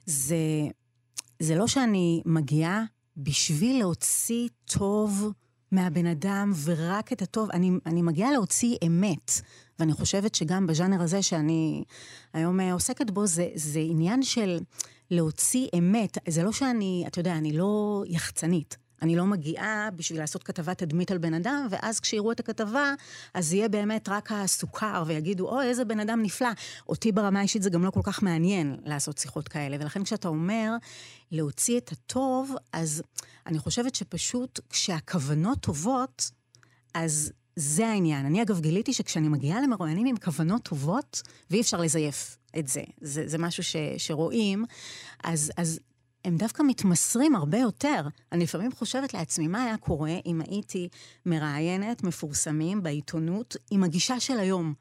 זה, 0.06 0.36
זה 1.40 1.54
לא 1.54 1.66
שאני 1.66 2.22
מגיעה 2.26 2.82
בשביל 3.16 3.78
להוציא 3.78 4.48
טוב 4.64 5.32
מהבן 5.72 6.06
אדם 6.06 6.52
ורק 6.64 7.12
את 7.12 7.22
הטוב, 7.22 7.50
אני, 7.50 7.70
אני 7.86 8.02
מגיעה 8.02 8.32
להוציא 8.32 8.76
אמת. 8.86 9.30
ואני 9.78 9.92
חושבת 9.92 10.34
שגם 10.34 10.66
בז'אנר 10.66 11.02
הזה 11.02 11.22
שאני 11.22 11.84
היום 12.32 12.60
אה, 12.60 12.72
עוסקת 12.72 13.10
בו, 13.10 13.26
זה, 13.26 13.48
זה 13.54 13.80
עניין 13.80 14.22
של 14.22 14.58
להוציא 15.10 15.68
אמת. 15.78 16.18
זה 16.28 16.42
לא 16.42 16.52
שאני, 16.52 17.04
אתה 17.06 17.20
יודע, 17.20 17.32
אני 17.32 17.52
לא 17.52 18.02
יחצנית. 18.06 18.76
אני 19.02 19.16
לא 19.16 19.26
מגיעה 19.26 19.88
בשביל 19.96 20.18
לעשות 20.18 20.42
כתבת 20.42 20.78
תדמית 20.78 21.10
על 21.10 21.18
בן 21.18 21.34
אדם, 21.34 21.66
ואז 21.70 22.00
כשיראו 22.00 22.32
את 22.32 22.40
הכתבה, 22.40 22.94
אז 23.34 23.52
יהיה 23.52 23.68
באמת 23.68 24.08
רק 24.08 24.32
הסוכר, 24.32 25.04
ויגידו, 25.06 25.48
אוי, 25.48 25.66
איזה 25.66 25.84
בן 25.84 26.00
אדם 26.00 26.22
נפלא. 26.22 26.48
אותי 26.88 27.12
ברמה 27.12 27.38
האישית 27.38 27.62
זה 27.62 27.70
גם 27.70 27.84
לא 27.84 27.90
כל 27.90 28.00
כך 28.02 28.22
מעניין 28.22 28.76
לעשות 28.84 29.18
שיחות 29.18 29.48
כאלה, 29.48 29.76
ולכן 29.80 30.04
כשאתה 30.04 30.28
אומר 30.28 30.70
להוציא 31.32 31.78
את 31.78 31.92
הטוב, 31.92 32.54
אז 32.72 33.02
אני 33.46 33.58
חושבת 33.58 33.94
שפשוט 33.94 34.60
כשהכוונות 34.70 35.60
טובות, 35.60 36.30
אז 36.94 37.32
זה 37.56 37.86
העניין. 37.86 38.26
אני 38.26 38.42
אגב 38.42 38.60
גיליתי 38.60 38.92
שכשאני 38.92 39.28
מגיעה 39.28 39.60
למרואיינים 39.60 40.06
עם 40.06 40.16
כוונות 40.16 40.62
טובות, 40.62 41.22
ואי 41.50 41.60
אפשר 41.60 41.80
לזייף 41.80 42.36
את 42.58 42.68
זה, 42.68 42.82
זה, 43.00 43.28
זה 43.28 43.38
משהו 43.38 43.62
ש, 43.62 43.76
שרואים, 43.98 44.64
אז, 45.24 45.52
אז 45.56 45.80
הם 46.24 46.36
דווקא 46.36 46.62
מתמסרים 46.62 47.34
הרבה 47.34 47.58
יותר. 47.58 48.08
אני 48.32 48.44
לפעמים 48.44 48.72
חושבת 48.72 49.14
לעצמי, 49.14 49.48
מה 49.48 49.64
היה 49.64 49.76
קורה 49.76 50.16
אם 50.26 50.40
הייתי 50.40 50.88
מראיינת 51.26 52.02
מפורסמים 52.02 52.82
בעיתונות 52.82 53.56
עם 53.70 53.84
הגישה 53.84 54.20
של 54.20 54.38
היום? 54.38 54.74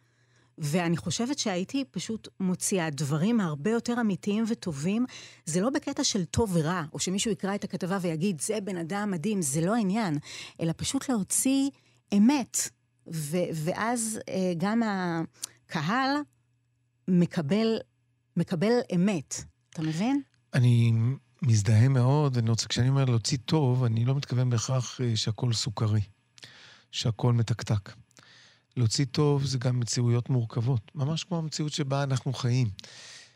ואני 0.58 0.98
חושבת 0.98 1.40
שהייתי 1.40 1.84
פשוט 1.92 2.28
מוציאה 2.40 2.90
דברים 2.90 3.40
הרבה 3.40 3.72
יותר 3.72 4.02
אמיתיים 4.02 4.44
וטובים. 4.48 5.06
זה 5.46 5.62
לא 5.62 5.70
בקטע 5.70 6.04
של 6.04 6.26
טוב 6.26 6.50
ורע, 6.54 6.84
או 6.94 7.00
שמישהו 7.00 7.32
יקרא 7.32 7.56
את 7.56 7.64
הכתבה 7.64 7.98
ויגיד, 8.02 8.42
זה 8.42 8.62
בן 8.64 8.78
אדם 8.78 9.12
מדהים, 9.12 9.42
זה 9.42 9.62
לא 9.62 9.76
העניין, 9.76 10.18
אלא 10.62 10.74
פשוט 10.78 11.10
להוציא 11.10 11.70
אמת. 12.18 12.58
ו- 13.14 13.50
ואז 13.54 14.20
אה, 14.30 14.54
גם 14.58 14.82
הקהל 14.84 16.16
מקבל, 17.08 17.78
מקבל 18.38 18.80
אמת. 18.96 19.36
אתה 19.70 19.82
מבין? 19.82 20.22
אני 20.54 20.92
מזדהה 21.42 21.88
מאוד, 21.88 22.38
ואני 22.38 22.50
רוצה, 22.50 22.68
כשאני 22.68 22.90
אומר 22.90 23.06
להוציא 23.06 23.38
טוב, 23.46 23.84
אני 23.84 24.06
לא 24.06 24.16
מתכוון 24.16 24.50
בהכרח 24.50 25.02
אה, 25.02 25.16
שהכל 25.16 25.54
סוכרי, 25.54 26.02
שהכל 26.92 27.34
מתקתק. 27.34 27.94
להוציא 28.78 29.06
טוב 29.12 29.46
זה 29.46 29.58
גם 29.58 29.80
מציאויות 29.80 30.30
מורכבות, 30.30 30.92
ממש 30.96 31.24
כמו 31.24 31.38
המציאות 31.38 31.74
שבה 31.74 32.04
אנחנו 32.04 32.34
חיים. 32.34 32.70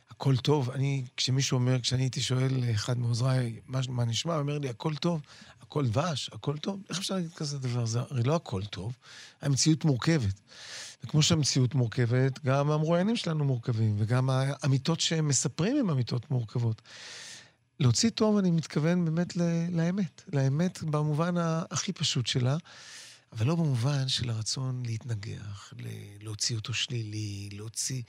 הכל 0.09 0.37
טוב. 0.37 0.69
אני, 0.69 1.05
כשמישהו 1.17 1.55
אומר, 1.55 1.81
כשאני 1.81 2.03
הייתי 2.03 2.21
שואל 2.21 2.63
אחד 2.71 2.97
מעוזריי, 2.97 3.59
מה, 3.67 3.79
מה 3.89 4.05
נשמע, 4.05 4.33
הוא 4.33 4.41
אומר 4.41 4.57
לי, 4.57 4.69
הכל 4.69 4.95
טוב, 4.95 5.21
הכל 5.61 5.87
דבש, 5.87 6.29
הכל 6.33 6.57
טוב. 6.57 6.81
איך 6.89 6.97
אפשר 6.97 7.15
להגיד 7.15 7.33
כזה 7.33 7.59
דבר? 7.59 7.85
זה 7.85 7.99
הרי 7.99 8.23
לא 8.23 8.35
הכל 8.35 8.65
טוב, 8.65 8.93
המציאות 9.41 9.85
מורכבת. 9.85 10.41
וכמו 11.03 11.21
שהמציאות 11.21 11.75
מורכבת, 11.75 12.43
גם 12.43 12.71
המרואיינים 12.71 13.15
שלנו 13.15 13.45
מורכבים, 13.45 13.95
וגם 13.99 14.29
האמיתות 14.29 14.99
שהם 14.99 15.27
מספרים 15.27 15.77
הן 15.77 15.89
אמיתות 15.89 16.31
מורכבות. 16.31 16.81
להוציא 17.79 18.09
טוב, 18.09 18.37
אני 18.37 18.51
מתכוון 18.51 19.05
באמת 19.05 19.35
לאמת. 19.71 20.21
לאמת 20.33 20.83
במובן 20.83 21.35
הכי 21.71 21.93
פשוט 21.93 22.27
שלה, 22.27 22.57
אבל 23.31 23.45
לא 23.45 23.55
במובן 23.55 24.07
של 24.07 24.29
הרצון 24.29 24.83
להתנגח, 24.85 25.73
להוציא 26.21 26.55
אותו 26.55 26.73
שלילי, 26.73 27.49
להוציא, 27.51 28.01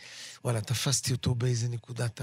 וואלה, 0.44 0.60
תפסתי 0.60 1.12
אותו 1.12 1.34
באיזה 1.34 1.68
נקודת 1.68 2.20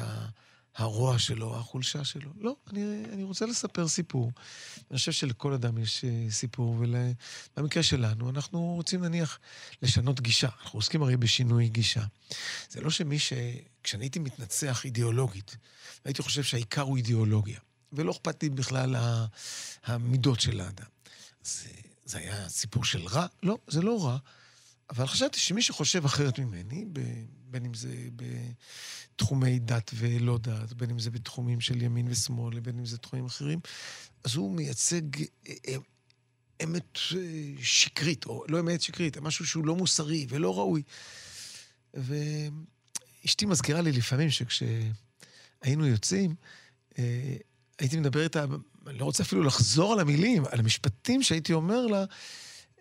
הרוע 0.75 1.19
שלו, 1.19 1.55
החולשה 1.55 2.03
שלו. 2.03 2.29
לא, 2.39 2.55
אני, 2.71 3.03
אני 3.13 3.23
רוצה 3.23 3.45
לספר 3.45 3.87
סיפור. 3.87 4.31
אני 4.91 4.97
חושב 4.97 5.11
שלכל 5.11 5.53
אדם 5.53 5.77
יש 5.77 6.05
אה, 6.05 6.25
סיפור, 6.29 6.83
ובמקרה 7.55 7.83
שלנו, 7.83 8.29
אנחנו 8.29 8.73
רוצים 8.75 9.03
נניח 9.03 9.39
לשנות 9.81 10.21
גישה. 10.21 10.49
אנחנו 10.63 10.77
עוסקים 10.77 11.03
הרי 11.03 11.17
בשינוי 11.17 11.69
גישה. 11.69 12.03
זה 12.69 12.81
לא 12.81 12.89
שמי 12.89 13.19
ש... 13.19 13.33
כשאני 13.83 14.05
הייתי 14.05 14.19
מתנצח 14.19 14.85
אידיאולוגית, 14.85 15.57
הייתי 16.05 16.21
חושב 16.21 16.43
שהעיקר 16.43 16.81
הוא 16.81 16.97
אידיאולוגיה, 16.97 17.59
ולא 17.93 18.11
אכפת 18.11 18.43
לי 18.43 18.49
בכלל 18.49 18.95
המידות 19.83 20.39
של 20.39 20.61
האדם. 20.61 20.85
זה, 21.43 21.69
זה 22.05 22.17
היה 22.17 22.49
סיפור 22.49 22.85
של 22.85 23.07
רע? 23.07 23.25
לא, 23.43 23.57
זה 23.67 23.81
לא 23.81 24.05
רע. 24.05 24.17
אבל 24.89 25.07
חשבתי 25.07 25.39
שמי 25.39 25.61
שחושב 25.61 26.05
אחרת 26.05 26.39
ממני, 26.39 26.85
בין 27.45 27.65
אם 27.65 27.73
זה 27.73 27.95
בתחומי 28.15 29.59
דת 29.59 29.91
ולא 29.95 30.37
דת, 30.37 30.73
בין 30.73 30.89
אם 30.89 30.99
זה 30.99 31.11
בתחומים 31.11 31.61
של 31.61 31.81
ימין 31.81 32.07
ושמאל, 32.09 32.59
בין 32.59 32.79
אם 32.79 32.85
זה 32.85 32.97
תחומים 32.97 33.25
אחרים, 33.25 33.59
אז 34.23 34.35
הוא 34.35 34.55
מייצג 34.55 35.01
אה, 35.47 35.75
אמת 36.63 36.97
אה, 37.15 37.53
שקרית, 37.61 38.25
או 38.25 38.43
לא 38.47 38.59
אמת 38.59 38.81
שקרית, 38.81 39.17
משהו 39.17 39.45
שהוא 39.45 39.65
לא 39.65 39.75
מוסרי 39.75 40.25
ולא 40.29 40.57
ראוי. 40.57 40.83
ואשתי 43.23 43.45
מזכירה 43.45 43.81
לי 43.81 43.91
לפעמים 43.91 44.29
שכשהיינו 44.29 45.87
יוצאים, 45.87 46.35
הייתי 47.79 47.97
מדבר 47.97 48.23
איתה, 48.23 48.45
אני 48.87 48.97
לא 48.97 49.05
רוצה 49.05 49.23
אפילו 49.23 49.43
לחזור 49.43 49.93
על 49.93 49.99
המילים, 49.99 50.43
על 50.51 50.59
המשפטים 50.59 51.23
שהייתי 51.23 51.53
אומר 51.53 51.87
לה, 51.87 52.05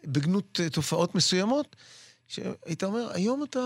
בגנות 0.04 0.60
תופעות 0.72 1.14
מסוימות, 1.14 1.76
שהיית 2.28 2.84
אומר, 2.84 3.10
היום 3.12 3.44
אתה 3.44 3.60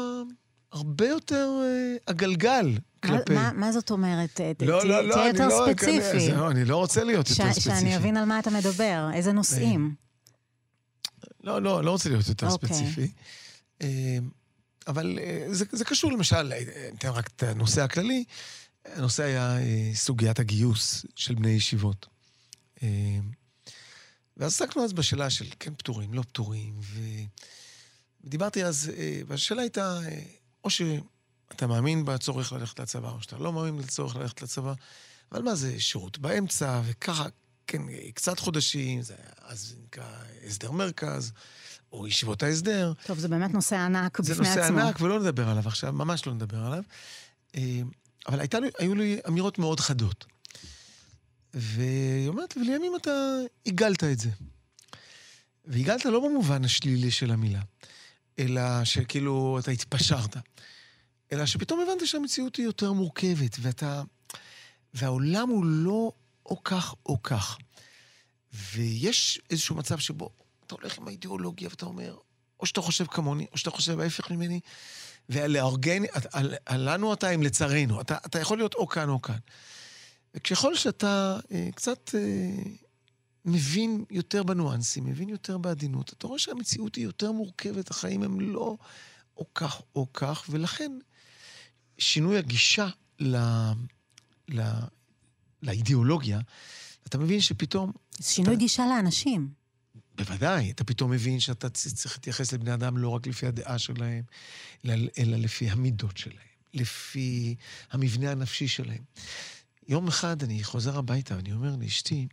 הרבה 0.72 1.08
יותר 1.08 1.50
uh, 1.62 2.02
עגלגל 2.06 2.78
כלפי... 3.02 3.34
מה, 3.34 3.52
מה 3.52 3.72
זאת 3.72 3.90
אומרת? 3.90 4.40
לא, 4.60 4.86
לא, 4.86 5.08
לא, 5.08 5.14
תהיה 5.14 5.28
יותר 5.28 5.48
לא 5.48 5.66
ספציפי. 5.66 6.26
זהו, 6.26 6.50
אני 6.50 6.64
לא 6.64 6.76
רוצה 6.76 7.04
להיות 7.04 7.30
יותר 7.30 7.52
ספציפי. 7.52 7.60
שאני 7.60 7.96
אבין 7.96 8.16
על 8.16 8.24
מה 8.24 8.38
אתה 8.38 8.50
מדבר, 8.50 9.08
איזה 9.14 9.32
נושאים. 9.32 9.94
לא, 11.44 11.62
לא, 11.62 11.84
לא 11.84 11.90
רוצה 11.90 12.08
להיות 12.08 12.28
יותר 12.28 12.48
okay. 12.48 12.50
אוקיי. 12.50 12.68
ספציפי. 12.68 13.12
אה, 14.86 14.92
אבל 14.92 15.18
אה, 15.18 15.46
זה, 15.50 15.64
זה 15.72 15.84
קשור 15.84 16.12
למשל, 16.12 16.52
אתן 16.98 17.08
רק 17.08 17.26
את 17.36 17.42
הנושא 17.42 17.82
הכללי, 17.82 18.24
הנושא 18.84 19.22
היה 19.22 19.56
סוגיית 19.94 20.38
הגיוס 20.38 21.06
של 21.16 21.34
בני 21.34 21.50
ישיבות. 21.50 22.06
ועסקנו 24.36 24.84
אז 24.84 24.92
בשאלה 24.92 25.30
של 25.30 25.46
כן 25.60 25.74
פטורים, 25.74 26.14
לא 26.14 26.22
פטורים, 26.22 26.74
ו... 26.80 27.00
ודיברתי 28.24 28.64
אז, 28.64 28.90
והשאלה 29.26 29.62
הייתה, 29.62 29.98
או 30.64 30.70
שאתה 30.70 31.66
מאמין 31.66 32.04
בצורך 32.04 32.52
ללכת 32.52 32.80
לצבא, 32.80 33.10
או 33.10 33.22
שאתה 33.22 33.38
לא 33.38 33.52
מאמין 33.52 33.78
בצורך 33.78 34.16
ללכת 34.16 34.42
לצבא, 34.42 34.72
אבל 35.32 35.42
מה 35.42 35.54
זה 35.54 35.80
שירות 35.80 36.18
באמצע, 36.18 36.80
וככה, 36.84 37.26
כן, 37.66 37.82
קצת 38.14 38.38
חודשים, 38.38 39.02
זה 39.02 39.14
אז 39.38 39.76
נקרא 39.84 40.22
הסדר 40.46 40.70
מרכז, 40.70 41.32
או 41.96 42.08
ישיבות 42.08 42.42
ההסדר. 42.42 42.92
טוב, 43.06 43.18
זה 43.18 43.28
באמת 43.28 43.54
נושא 43.54 43.76
ענק 43.76 44.20
בפני 44.20 44.32
עצמו. 44.34 44.44
זה 44.44 44.60
נושא 44.60 44.82
ענק, 44.82 45.00
ולא 45.00 45.20
נדבר 45.20 45.48
עליו 45.48 45.68
עכשיו, 45.68 45.92
ממש 45.92 46.26
לא 46.26 46.34
נדבר 46.34 46.58
עליו. 46.58 46.82
אה, 47.54 47.80
אבל 48.28 48.40
הייתה, 48.40 48.58
היו 48.78 48.94
לי 48.94 49.18
אמירות 49.28 49.58
מאוד 49.58 49.80
חדות. 49.80 50.26
והיא 51.54 52.28
אומרת 52.28 52.56
לי, 52.56 52.62
ולימים 52.62 52.92
אתה 52.96 53.10
עיגלת 53.64 54.04
את 54.04 54.18
זה. 54.18 54.30
ועיגלת 55.64 56.04
לא 56.04 56.20
במובן 56.28 56.64
השלילי 56.64 57.10
של 57.10 57.30
המילה, 57.30 57.62
אלא 58.38 58.84
שכאילו 58.84 59.58
אתה 59.58 59.70
התפשרת. 59.70 60.36
אלא 61.32 61.46
שפתאום 61.46 61.80
הבנת 61.80 62.06
שהמציאות 62.06 62.56
היא 62.56 62.64
יותר 62.64 62.92
מורכבת, 62.92 63.56
ואתה... 63.60 64.02
והעולם 64.94 65.48
הוא 65.48 65.64
לא 65.64 66.12
או 66.46 66.64
כך 66.64 66.94
או 67.06 67.22
כך. 67.22 67.58
ויש 68.52 69.40
איזשהו 69.50 69.76
מצב 69.76 69.98
שבו 69.98 70.30
אתה 70.66 70.74
הולך 70.74 70.98
עם 70.98 71.08
האידיאולוגיה 71.08 71.68
ואתה 71.68 71.86
אומר, 71.86 72.16
או 72.60 72.66
שאתה 72.66 72.80
חושב 72.80 73.06
כמוני, 73.06 73.46
או 73.52 73.58
שאתה 73.58 73.70
חושב 73.70 74.00
ההפך 74.00 74.30
ממני, 74.30 74.60
ולארגן, 75.28 76.02
לנו 76.70 77.12
אתה 77.12 77.28
עם 77.28 77.42
לצרינו. 77.42 78.00
אתה, 78.00 78.16
אתה 78.26 78.40
יכול 78.40 78.58
להיות 78.58 78.74
או 78.74 78.86
כאן 78.88 79.08
או 79.08 79.22
כאן. 79.22 79.38
וככל 80.34 80.74
שאתה 80.74 81.38
אה, 81.52 81.68
קצת 81.74 82.14
אה, 82.14 82.62
מבין 83.44 84.04
יותר 84.10 84.42
בניואנסים, 84.42 85.04
מבין 85.04 85.28
יותר 85.28 85.58
בעדינות, 85.58 86.12
אתה 86.12 86.26
רואה 86.26 86.38
שהמציאות 86.38 86.94
היא 86.94 87.04
יותר 87.04 87.32
מורכבת, 87.32 87.90
החיים 87.90 88.22
הם 88.22 88.40
לא 88.40 88.76
או 89.36 89.46
כך 89.54 89.82
או 89.94 90.12
כך, 90.12 90.44
ולכן 90.50 90.92
שינוי 91.98 92.38
הגישה 92.38 92.88
ל, 93.20 93.36
ל, 94.48 94.62
לאידיאולוגיה, 95.62 96.40
אתה 97.06 97.18
מבין 97.18 97.40
שפתאום... 97.40 97.92
שינוי 98.20 98.54
אתה... 98.54 98.60
גישה 98.60 98.86
לאנשים. 98.86 99.48
בוודאי, 100.16 100.70
אתה 100.70 100.84
פתאום 100.84 101.10
מבין 101.10 101.40
שאתה 101.40 101.68
צריך 101.70 102.16
להתייחס 102.16 102.52
לבני 102.52 102.74
אדם 102.74 102.98
לא 102.98 103.08
רק 103.08 103.26
לפי 103.26 103.46
הדעה 103.46 103.78
שלהם, 103.78 104.24
אלא, 104.86 105.36
לפי 105.36 105.70
המידות 105.70 106.16
שלהם, 106.16 106.36
לפי 106.74 107.54
המבנה 107.90 108.30
הנפשי 108.30 108.68
שלהם. 108.68 109.02
יום 109.88 110.08
אחד 110.08 110.42
אני 110.42 110.64
חוזר 110.64 110.98
הביתה 110.98 111.36
ואני 111.36 111.52
אומר 111.52 111.76
לאשתי, 111.76 112.28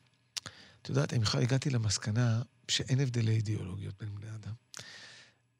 את 0.81 0.89
יודעת, 0.89 1.13
אני 1.13 1.19
בכלל 1.19 1.41
הגעתי 1.41 1.69
למסקנה 1.69 2.41
שאין 2.67 2.99
הבדלי 2.99 3.31
אידיאולוגיות 3.31 3.95
בין 3.99 4.15
בני 4.15 4.29
אדם. 4.29 4.53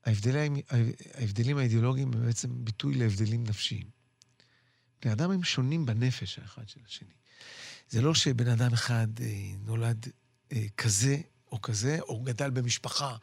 ההבדלים, 0.06 0.56
ההבדלים 1.14 1.58
האידיאולוגיים 1.58 2.14
הם 2.14 2.26
בעצם 2.26 2.66
ביטוי 2.66 2.96
להבדלים 2.96 3.44
נפשיים. 3.44 3.88
בני 5.02 5.14
אדם 5.14 5.32
הם 5.32 5.44
שונים 5.44 5.86
בנפש 5.86 6.40
האחד 6.40 6.70
של 6.70 6.80
השני. 6.88 7.14
זה 7.90 8.02
לא 8.02 8.16
שבן 8.16 8.48
אדם 8.48 8.74
אחד 8.74 9.08
אה, 9.22 9.52
נולד 9.66 10.08
אה, 10.52 10.66
כזה 10.78 11.18
או 11.54 11.62
כזה, 11.62 11.98
או 12.02 12.20
גדל 12.20 12.50
במשפחה 12.50 13.16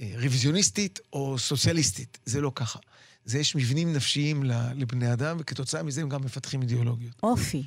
אה, 0.00 0.12
רוויזיוניסטית 0.14 0.98
או 1.12 1.38
סוציאליסטית. 1.38 2.18
זה 2.26 2.40
לא 2.40 2.52
ככה. 2.54 2.78
זה 3.24 3.38
יש 3.38 3.56
מבנים 3.56 3.92
נפשיים 3.92 4.42
לבני 4.74 5.12
אדם, 5.12 5.36
וכתוצאה 5.40 5.82
מזה 5.82 6.00
הם 6.00 6.08
גם 6.08 6.22
מפתחים 6.24 6.62
אידיאולוגיות. 6.62 7.14
אופי. 7.22 7.62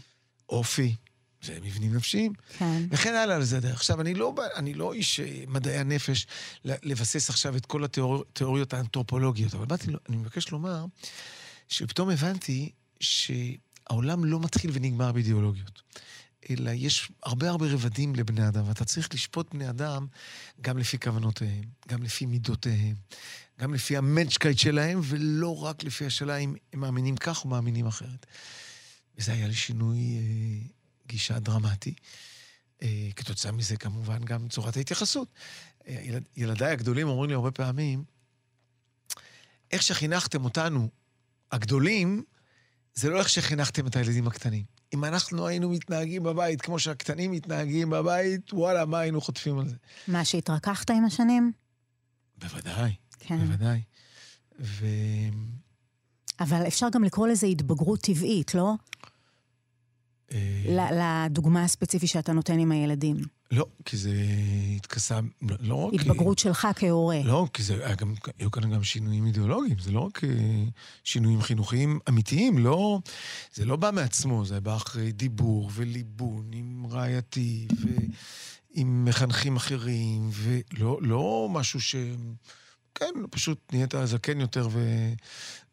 אופי. 0.50 0.96
זה 1.42 1.58
מבנים 1.62 1.96
נפשיים. 1.96 2.34
כן. 2.58 2.84
וכן 2.92 3.16
הלאה 3.16 3.36
על 3.36 3.44
זה 3.44 3.58
הדרך. 3.58 3.74
עכשיו, 3.74 4.02
אני 4.02 4.14
לא, 4.14 4.36
אני 4.56 4.74
לא 4.74 4.94
איש 4.94 5.20
אה, 5.20 5.44
מדעי 5.48 5.78
הנפש 5.78 6.28
לבסס 6.66 7.30
עכשיו 7.30 7.58
את 7.58 7.66
כל 7.66 7.84
התיאוריות 7.84 8.74
האנתרופולוגיות, 8.74 9.54
אבל 9.54 9.66
באתי, 9.66 9.88
אני 10.10 10.18
מבקש 10.18 10.50
לומר 10.50 10.86
שפתאום 11.68 12.10
הבנתי 12.10 12.72
שהעולם 13.00 14.26
לא 14.26 14.40
מתחיל 14.40 14.72
ונגמר 14.74 15.12
באידיאולוגיות. 15.12 15.82
אלא 16.50 16.72
יש 16.74 17.12
הרבה 17.24 17.50
הרבה 17.50 17.66
רבדים 17.66 18.16
לבני 18.16 18.48
אדם, 18.48 18.68
ואתה 18.68 18.86
צריך 18.86 19.14
לשפוט 19.14 19.54
בני 19.54 19.70
אדם 19.70 20.08
גם 20.62 20.78
לפי 20.78 21.00
כוונותיהם, 21.00 21.64
גם 21.88 22.04
לפי 22.04 22.26
מידותיהם, 22.26 22.96
גם 23.60 23.74
לפי 23.74 23.98
המנצ'קייט 23.98 24.58
שלהם, 24.58 25.00
ולא 25.04 25.64
רק 25.64 25.84
לפי 25.84 26.06
השאלה 26.06 26.38
אם 26.38 26.56
הם 26.74 26.80
מאמינים 26.80 27.18
כך 27.18 27.44
או 27.44 27.50
מאמינים 27.50 27.86
אחרת. 27.86 28.26
וזה 29.18 29.34
היה 29.34 29.48
לי 29.48 29.54
שינוי 29.54 29.98
אה, 29.98 30.68
גישה 31.08 31.40
דרמטי. 31.40 31.94
אה, 32.82 33.10
כתוצאה 33.16 33.52
מזה, 33.52 33.78
כמובן, 33.78 34.24
גם 34.24 34.48
צורת 34.48 34.78
ההתייחסות. 34.78 35.28
אה, 35.88 36.02
ילד, 36.04 36.24
ילדיי 36.38 36.72
הגדולים 36.72 37.08
אומרים 37.08 37.30
לי 37.30 37.36
הרבה 37.36 37.52
פעמים, 37.52 38.04
איך 39.72 39.84
שחינכתם 39.84 40.44
אותנו, 40.44 40.90
הגדולים, 41.52 42.24
זה 42.94 43.10
לא 43.10 43.20
איך 43.20 43.30
שחינכתם 43.30 43.88
את 43.88 43.96
הילדים 43.96 44.28
הקטנים. 44.28 44.79
אם 44.94 45.06
אנחנו 45.06 45.48
היינו 45.48 45.70
מתנהגים 45.70 46.24
בבית 46.24 46.62
כמו 46.62 46.80
שהקטנים 46.80 47.32
מתנהגים 47.32 47.90
בבית, 47.90 48.54
וואלה, 48.54 48.86
מה 48.86 49.00
היינו 49.00 49.22
חוטפים 49.22 49.60
על 49.60 49.68
זה? 49.68 49.76
מה, 50.08 50.26
שהתרככת 50.26 50.90
עם 50.90 51.06
השנים? 51.06 51.52
בוודאי, 52.38 52.96
כן. 53.20 53.38
בוודאי. 53.38 53.82
ו... 54.60 54.86
אבל 56.40 56.68
אפשר 56.68 56.88
גם 56.92 57.04
לקרוא 57.04 57.28
לזה 57.28 57.48
התבגרות 57.48 58.02
טבעית, 58.02 58.56
לא? 58.56 58.74
לדוגמה 60.92 61.64
הספציפית 61.64 62.10
שאתה 62.10 62.34
נותן 62.34 62.60
עם 62.60 62.72
הילדים. 62.72 63.18
לא, 63.52 63.66
כי 63.86 63.98
זה 63.98 64.12
התכסה, 64.76 65.20
לא, 65.42 65.56
לא 65.60 65.76
רק... 65.76 65.94
התבגרות 65.94 66.40
שלך 66.40 66.68
כהורה. 66.76 67.20
לא, 67.24 67.48
כי 67.54 67.64
זה 67.64 67.86
היה 67.86 67.96
גם, 67.96 68.14
היו 68.40 68.52
כאן 68.52 68.74
גם 68.74 68.84
שינויים 68.84 69.26
אידיאולוגיים, 69.26 69.80
זה 69.80 69.92
לא 69.92 70.00
רק 70.00 70.24
אה, 70.24 70.30
שינויים 71.04 71.42
חינוכיים 71.42 72.00
אמיתיים, 72.10 72.58
לא, 72.58 73.00
זה 73.54 73.66
לא 73.66 73.76
בא 73.76 73.92
מעצמו, 73.94 74.46
זה 74.46 74.60
בא 74.60 74.76
אחרי 74.76 75.12
דיבור 75.12 75.70
וליבון 75.74 76.50
עם 76.54 76.86
רעייתי 76.90 77.68
ועם 78.76 79.06
מחנכים 79.06 79.56
אחרים, 79.56 80.30
ולא 80.34 81.00
לא 81.02 81.48
משהו 81.52 81.82
ש... 81.82 81.96
כן, 83.00 83.14
פשוט 83.30 83.60
נהיית 83.74 83.94
זקן 84.06 84.42
יותר 84.42 84.68
ו... 84.72 84.80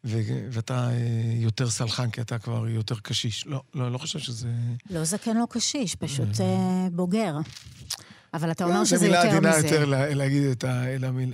ו... 0.03 0.17
ואתה 0.51 0.89
אה, 0.91 0.97
יותר 1.35 1.69
סלחן, 1.69 2.09
כי 2.09 2.21
אתה 2.21 2.39
כבר 2.39 2.67
יותר 2.69 2.99
קשיש. 2.99 3.47
לא, 3.47 3.63
לא, 3.73 3.91
לא 3.91 3.97
חושב 3.97 4.19
שזה... 4.19 4.53
לא 4.89 5.03
זקן, 5.03 5.37
לא 5.37 5.45
קשיש, 5.49 5.95
פשוט 5.95 6.41
אה, 6.41 6.87
בוגר. 6.91 7.37
אבל 8.33 8.51
אתה 8.51 8.63
אומר 8.63 8.79
לא, 8.79 8.85
שזה 8.85 9.07
יותר 9.07 9.19
מזה. 9.19 9.29
זו 9.31 9.35
מילה 9.41 9.55
עדינה. 9.57 9.67
יותר 9.67 9.85
לה- 9.85 10.13
להגיד 10.13 10.43
את, 10.43 10.63
ה... 10.63 10.83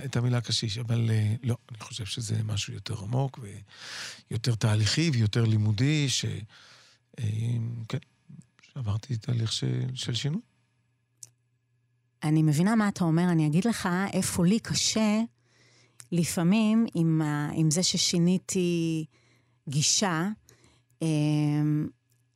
את 0.04 0.16
המילה 0.16 0.40
קשיש, 0.40 0.78
אבל 0.78 1.10
אה, 1.10 1.34
לא, 1.42 1.56
אני 1.70 1.78
חושב 1.80 2.04
שזה 2.04 2.42
משהו 2.44 2.74
יותר 2.74 2.94
עמוק 3.02 3.38
ויותר 4.30 4.54
תהליכי 4.54 5.10
ויותר 5.14 5.44
לימודי, 5.44 6.08
ש... 6.08 6.24
אה, 7.18 7.24
כן, 7.88 7.98
שעברתי 8.62 9.16
תהליך 9.16 9.52
של, 9.52 9.82
של 9.94 10.14
שינוי. 10.14 10.40
אני 12.22 12.42
מבינה 12.42 12.74
מה 12.74 12.88
אתה 12.88 13.04
אומר, 13.04 13.22
אני 13.30 13.46
אגיד 13.46 13.64
לך 13.64 13.88
איפה 14.12 14.46
לי 14.46 14.58
קשה 14.60 15.20
לפעמים 16.12 16.86
עם, 16.94 17.22
ה, 17.22 17.50
עם 17.54 17.70
זה 17.70 17.82
ששיניתי 17.82 19.04
גישה, 19.68 20.28
אמ, 21.02 21.88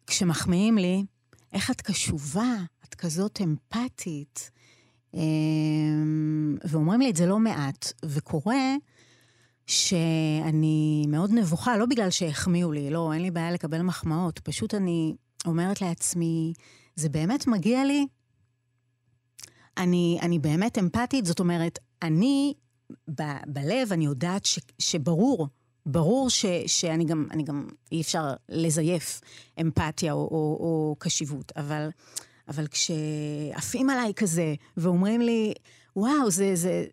כשמחמיאים 0.06 0.78
לי, 0.78 1.04
איך 1.52 1.70
את 1.70 1.80
קשובה, 1.80 2.56
את 2.84 2.94
כזאת 2.94 3.40
אמפתית. 3.42 4.50
אמ, 5.14 6.56
ואומרים 6.64 7.00
לי 7.00 7.10
את 7.10 7.16
זה 7.16 7.26
לא 7.26 7.38
מעט, 7.38 7.92
וקורה 8.04 8.74
שאני 9.66 11.04
מאוד 11.08 11.30
נבוכה, 11.32 11.76
לא 11.76 11.86
בגלל 11.86 12.10
שהחמיאו 12.10 12.72
לי, 12.72 12.90
לא, 12.90 13.12
אין 13.12 13.22
לי 13.22 13.30
בעיה 13.30 13.50
לקבל 13.50 13.82
מחמאות, 13.82 14.38
פשוט 14.38 14.74
אני 14.74 15.14
אומרת 15.46 15.80
לעצמי, 15.80 16.52
זה 16.96 17.08
באמת 17.08 17.46
מגיע 17.46 17.84
לי? 17.84 18.06
אני, 19.76 20.18
אני 20.22 20.38
באמת 20.38 20.78
אמפתית, 20.78 21.26
זאת 21.26 21.40
אומרת, 21.40 21.78
אני, 22.02 22.54
ב, 23.08 23.22
בלב, 23.46 23.92
אני 23.92 24.04
יודעת 24.04 24.44
ש, 24.44 24.58
שברור, 24.78 25.48
ברור 25.86 26.30
ש, 26.30 26.46
שאני 26.66 27.04
גם, 27.04 27.26
גם, 27.44 27.68
אי 27.92 28.00
אפשר 28.00 28.34
לזייף 28.48 29.20
אמפתיה 29.60 30.12
או, 30.12 30.18
או, 30.18 30.56
או 30.60 30.96
קשיבות, 30.98 31.52
אבל, 31.56 31.88
אבל 32.48 32.66
כשעפים 32.66 33.90
עליי 33.90 34.12
כזה, 34.14 34.54
ואומרים 34.76 35.20
לי, 35.20 35.54
וואו, 35.96 36.30
זה, 36.30 36.56
זה, 36.56 36.84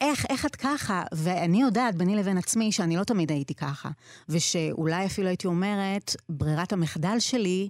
איך, 0.00 0.26
איך 0.28 0.46
את 0.46 0.56
ככה? 0.56 1.02
ואני 1.14 1.62
יודעת 1.62 1.94
ביני 1.94 2.16
לבין 2.16 2.38
עצמי 2.38 2.72
שאני 2.72 2.96
לא 2.96 3.04
תמיד 3.04 3.30
הייתי 3.30 3.54
ככה, 3.54 3.90
ושאולי 4.28 5.06
אפילו 5.06 5.28
הייתי 5.28 5.46
אומרת, 5.46 6.16
ברירת 6.28 6.72
המחדל 6.72 7.18
שלי 7.18 7.68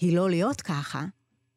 היא 0.00 0.16
לא 0.16 0.30
להיות 0.30 0.60
ככה. 0.60 1.04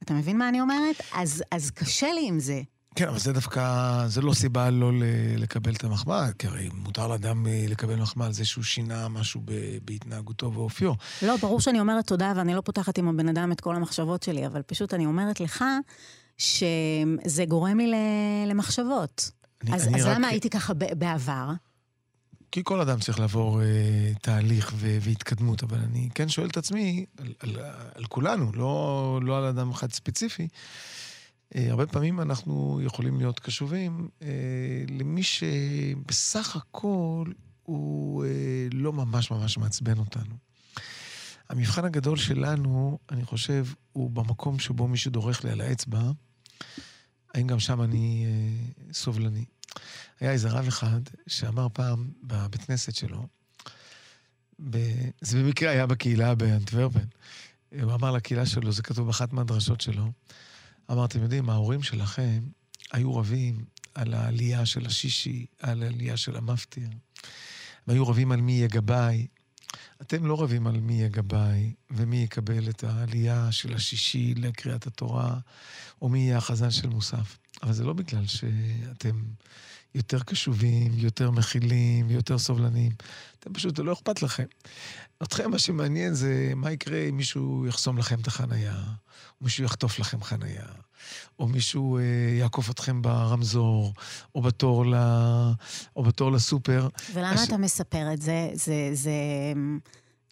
אתה 0.04 0.14
מבין 0.14 0.38
מה 0.38 0.50
אני 0.50 0.62
אומרת? 0.62 0.96
אז, 1.14 1.44
אז 1.52 1.72
קשה 1.72 2.14
לי 2.14 2.28
עם 2.28 2.40
זה. 2.40 2.62
כן, 2.96 3.08
אבל 3.08 3.20
זה 3.20 3.34
דווקא, 3.34 4.04
זה 4.08 4.22
לא 4.22 4.34
סיבה 4.34 4.70
לא 4.70 4.92
לקבל 5.38 5.74
את 5.74 5.84
המחמאה, 5.84 6.32
כי 6.40 6.48
הרי 6.48 6.70
מותר 6.74 7.08
לאדם 7.08 7.48
אה, 7.48 7.66
לקבל 7.68 7.96
מחמאה 7.96 8.28
על 8.28 8.34
זה 8.34 8.46
שהוא 8.46 8.64
שינה 8.64 9.08
משהו 9.08 9.42
ב- 9.46 9.78
בהתנהגותו 9.86 10.54
ואופיו. 10.54 10.94
לא, 11.22 11.38
ברור 11.38 11.62
שאני 11.62 11.80
אומרת 11.80 12.08
תודה 12.08 12.34
ואני 12.36 12.54
לא 12.54 12.62
פותחת 12.62 12.98
עם 12.98 13.08
הבן 13.08 13.30
אדם 13.30 13.52
את 13.52 13.62
כל 13.62 13.76
המחשבות 13.76 14.24
שלי, 14.24 14.48
אבל 14.48 14.62
פשוט 14.62 14.94
אני 14.94 15.06
אומרת 15.06 15.40
לך 15.40 15.64
שזה 16.38 17.46
גורם 17.48 17.80
לי 17.80 18.46
למחשבות. 18.48 19.32
אני, 19.64 19.76
אז, 19.76 19.88
אני 19.88 20.00
אז 20.02 20.06
רק, 20.06 20.18
למה 20.18 20.28
הייתי 20.28 20.50
ככה 20.50 20.74
בעבר? 20.74 21.50
כי 22.52 22.62
כל 22.64 22.82
אדם 22.82 23.00
צריך 23.00 23.20
לעבור 23.20 23.62
אה, 23.62 23.68
תהליך 24.22 24.72
ו- 24.76 24.98
והתקדמות, 25.02 25.64
אבל 25.64 25.78
אני 25.78 26.10
כן 26.16 26.30
שואל 26.30 26.48
את 26.48 26.58
עצמי, 26.58 27.06
על, 27.18 27.34
על, 27.40 27.56
על 27.96 28.06
כולנו, 28.06 28.52
לא, 28.54 29.20
לא 29.24 29.38
על 29.38 29.44
אדם 29.44 29.72
אחד 29.72 29.92
ספציפי, 29.92 30.48
הרבה 31.56 31.88
פעמים 31.88 32.22
אנחנו 32.22 32.82
יכולים 32.84 33.18
להיות 33.18 33.40
קשובים 33.40 34.10
אה, 34.22 34.28
למי 34.90 35.24
שבסך 35.24 36.56
הכל 36.56 37.26
הוא 37.64 38.26
אה, 38.26 38.30
לא 38.72 38.94
ממש 38.94 39.32
ממש 39.32 39.58
מעצבן 39.58 39.98
אותנו. 39.98 40.36
המבחן 41.50 41.86
הגדול 41.86 42.18
שלנו, 42.18 43.00
אני 43.12 43.26
חושב, 43.26 43.66
הוא 43.92 44.12
במקום 44.12 44.60
שבו 44.60 44.88
מישהו 44.88 45.12
דורך 45.12 45.44
לי 45.44 45.52
על 45.52 45.62
האצבע, 45.62 46.12
האם 47.34 47.48
גם 47.48 47.60
שם 47.60 47.82
אני 47.82 48.26
אה, 48.26 48.94
סובלני. 48.94 49.46
היה 50.20 50.32
איזה 50.32 50.50
רב 50.50 50.68
אחד 50.68 51.02
שאמר 51.28 51.68
פעם 51.74 52.12
בבית 52.24 52.64
כנסת 52.64 52.96
שלו, 52.96 53.28
ב... 54.70 54.78
זה 55.22 55.44
במקרה 55.44 55.72
היה 55.72 55.86
בקהילה 55.86 56.36
באנטוורפן, 56.36 57.06
הוא 57.82 57.94
אמר 57.94 58.12
לקהילה 58.12 58.46
שלו, 58.46 58.72
זה 58.72 58.84
כתוב 58.84 59.08
באחת 59.08 59.34
מהדרשות 59.34 59.82
שלו, 59.82 60.12
אמר, 60.92 61.06
אתם 61.06 61.24
יודעים, 61.24 61.50
ההורים 61.50 61.84
שלכם 61.84 62.40
היו 62.92 63.16
רבים 63.16 63.66
על 63.96 64.14
העלייה 64.14 64.66
של 64.66 64.86
השישי, 64.86 65.46
על 65.60 65.84
העלייה 65.84 66.18
של 66.18 66.36
המפטיר. 66.36 66.88
הם 67.88 67.94
היו 67.94 68.08
רבים 68.08 68.32
על 68.32 68.42
מי 68.42 68.52
יהיה 68.52 68.68
גבאי. 68.68 69.28
אתם 70.02 70.26
לא 70.26 70.42
רבים 70.42 70.68
על 70.68 70.80
מי 70.80 70.94
יהיה 70.94 71.08
גבאי, 71.08 71.74
ומי 71.92 72.18
יקבל 72.18 72.70
את 72.70 72.84
העלייה 72.84 73.52
של 73.52 73.74
השישי 73.74 74.34
לקריאת 74.34 74.88
התורה, 74.88 75.40
או 76.02 76.10
מי 76.10 76.20
יהיה 76.20 76.38
החזן 76.38 76.72
של 76.72 76.90
מוסף. 76.90 77.38
אבל 77.64 77.74
זה 77.74 77.84
לא 77.84 77.94
בגלל 77.94 78.26
שאתם 78.28 79.24
יותר 79.96 80.20
קשובים, 80.24 80.92
יותר 80.96 81.32
מכילים, 81.32 82.10
יותר 82.10 82.38
סובלניים. 82.38 82.92
אתם 83.40 83.54
פשוט, 83.54 83.80
לא 83.80 83.94
אכפת 83.94 84.22
לכם. 84.22 84.46
אתכם 85.24 85.52
מה 85.52 85.60
שמעניין 85.60 86.14
זה 86.14 86.54
מה 86.56 86.72
יקרה 86.72 86.98
אם 87.10 87.18
מישהו 87.18 87.66
יחסום 87.68 87.98
לכם 87.98 88.20
את 88.20 88.28
החנייה, 88.28 88.76
או 89.42 89.46
מישהו 89.46 89.64
יחטוף 89.64 90.00
לכם 90.00 90.24
חנייה, 90.24 90.66
או 91.40 91.48
מישהו 91.48 91.98
אה, 91.98 92.04
יעקוף 92.40 92.70
אתכם 92.70 93.02
ברמזור, 93.02 93.94
או 94.36 94.42
בתור, 94.42 94.86
ל... 94.86 94.96
או 95.96 96.04
בתור 96.04 96.32
לסופר. 96.32 96.88
ולמה 97.14 97.32
הש... 97.32 97.48
אתה 97.48 97.58
מספר 97.58 98.14
את 98.14 98.22
זה? 98.22 98.50
זה... 98.54 98.90
זה... 98.94 99.12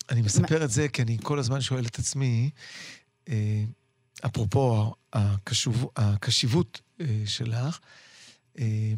אני 0.10 0.22
מספר 0.22 0.64
את 0.64 0.72
זה 0.72 0.88
כי 0.88 1.02
אני 1.02 1.18
כל 1.24 1.40
הזמן 1.40 1.62
שואל 1.62 1.86
את 1.86 2.00
עצמי, 2.00 2.50
אה, 3.30 3.64
אפרופו 4.26 4.94
הקשוב, 5.14 5.90
הקשיבות 5.96 6.82
אה, 7.02 7.06
שלך, 7.26 7.80
אה, 8.60 8.94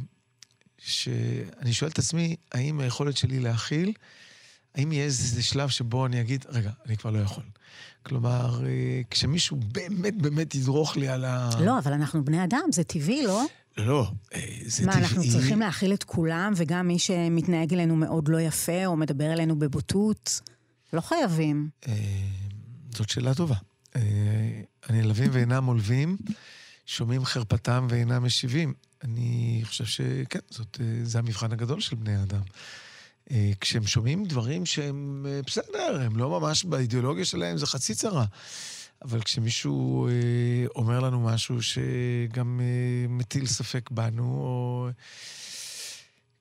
שאני 0.86 1.74
שואל 1.74 1.92
את 1.92 2.00
עצמי, 2.00 2.36
האם 2.52 2.80
היכולת 2.80 3.18
שלי 3.18 3.40
להכיל, 3.40 3.94
האם 4.76 4.92
יהיה 4.92 5.06
איזה 5.06 5.44
שלב 5.44 5.70
שבו 5.70 6.06
אני 6.06 6.22
אגיד, 6.22 6.46
רגע, 6.50 6.72
אני 6.86 6.98
כבר 6.98 7.12
לא 7.12 7.20
יכול. 7.20 7.44
כלומר, 8.04 8.66
אה, 8.66 9.02
כשמישהו 9.10 9.58
באמת 9.58 10.22
באמת 10.22 10.56
ידרוך 10.56 10.98
לי 10.98 11.08
על 11.08 11.26
ה... 11.26 11.50
לא, 11.60 11.80
אבל 11.80 11.94
אנחנו 11.94 12.26
בני 12.26 12.44
אדם, 12.44 12.64
זה 12.72 12.84
טבעי, 12.84 13.24
לא? 13.24 13.44
לא, 13.78 13.86
לא, 13.86 14.12
אה, 14.34 14.42
זה 14.66 14.86
מה, 14.86 14.92
טבעי. 14.92 15.06
אנחנו 15.06 15.24
צריכים 15.32 15.60
להכיל 15.60 15.94
את 15.94 16.04
כולם, 16.04 16.54
וגם 16.56 16.88
מי 16.88 17.00
שמתנהג 17.00 17.74
אלינו 17.74 17.96
מאוד 17.96 18.28
לא 18.28 18.42
יפה, 18.42 18.86
או 18.86 18.96
מדבר 18.96 19.34
אלינו 19.34 19.60
בבוטות? 19.60 20.42
לא 20.94 21.02
חייבים. 21.02 21.70
אה, 21.88 21.94
זאת 22.96 23.10
שאלה 23.10 23.34
טובה. 23.34 23.56
הנעלבים 24.86 25.30
ואינם 25.34 25.66
עולבים, 25.66 26.18
שומעים 26.86 27.26
חרפתם 27.26 27.88
ואינם 27.90 28.24
משיבים. 28.24 28.74
אני 29.04 29.62
חושב 29.64 29.86
שכן, 29.86 30.40
זאת, 30.50 30.78
אה, 30.82 31.00
זה 31.04 31.20
המבחן 31.20 31.52
הגדול 31.52 31.80
של 31.80 31.96
בני 31.96 32.24
אדם. 32.24 32.42
אה, 33.32 33.52
כשהם 33.62 33.88
שומעים 33.88 34.26
דברים 34.26 34.66
שהם 34.66 35.26
אה, 35.30 35.42
בסדר, 35.46 36.02
הם 36.02 36.18
לא 36.18 36.40
ממש 36.40 36.66
באידיאולוגיה 36.66 37.26
שלהם, 37.26 37.58
זה 37.58 37.66
חצי 37.66 37.96
צרה. 37.96 38.26
אבל 39.02 39.22
כשמישהו 39.22 40.08
אומר 40.76 41.00
לנו 41.00 41.20
משהו 41.20 41.58
שגם 41.62 42.62
מטיל 43.10 43.46
ספק 43.46 43.90
בנו, 43.92 44.24
או... 44.24 44.90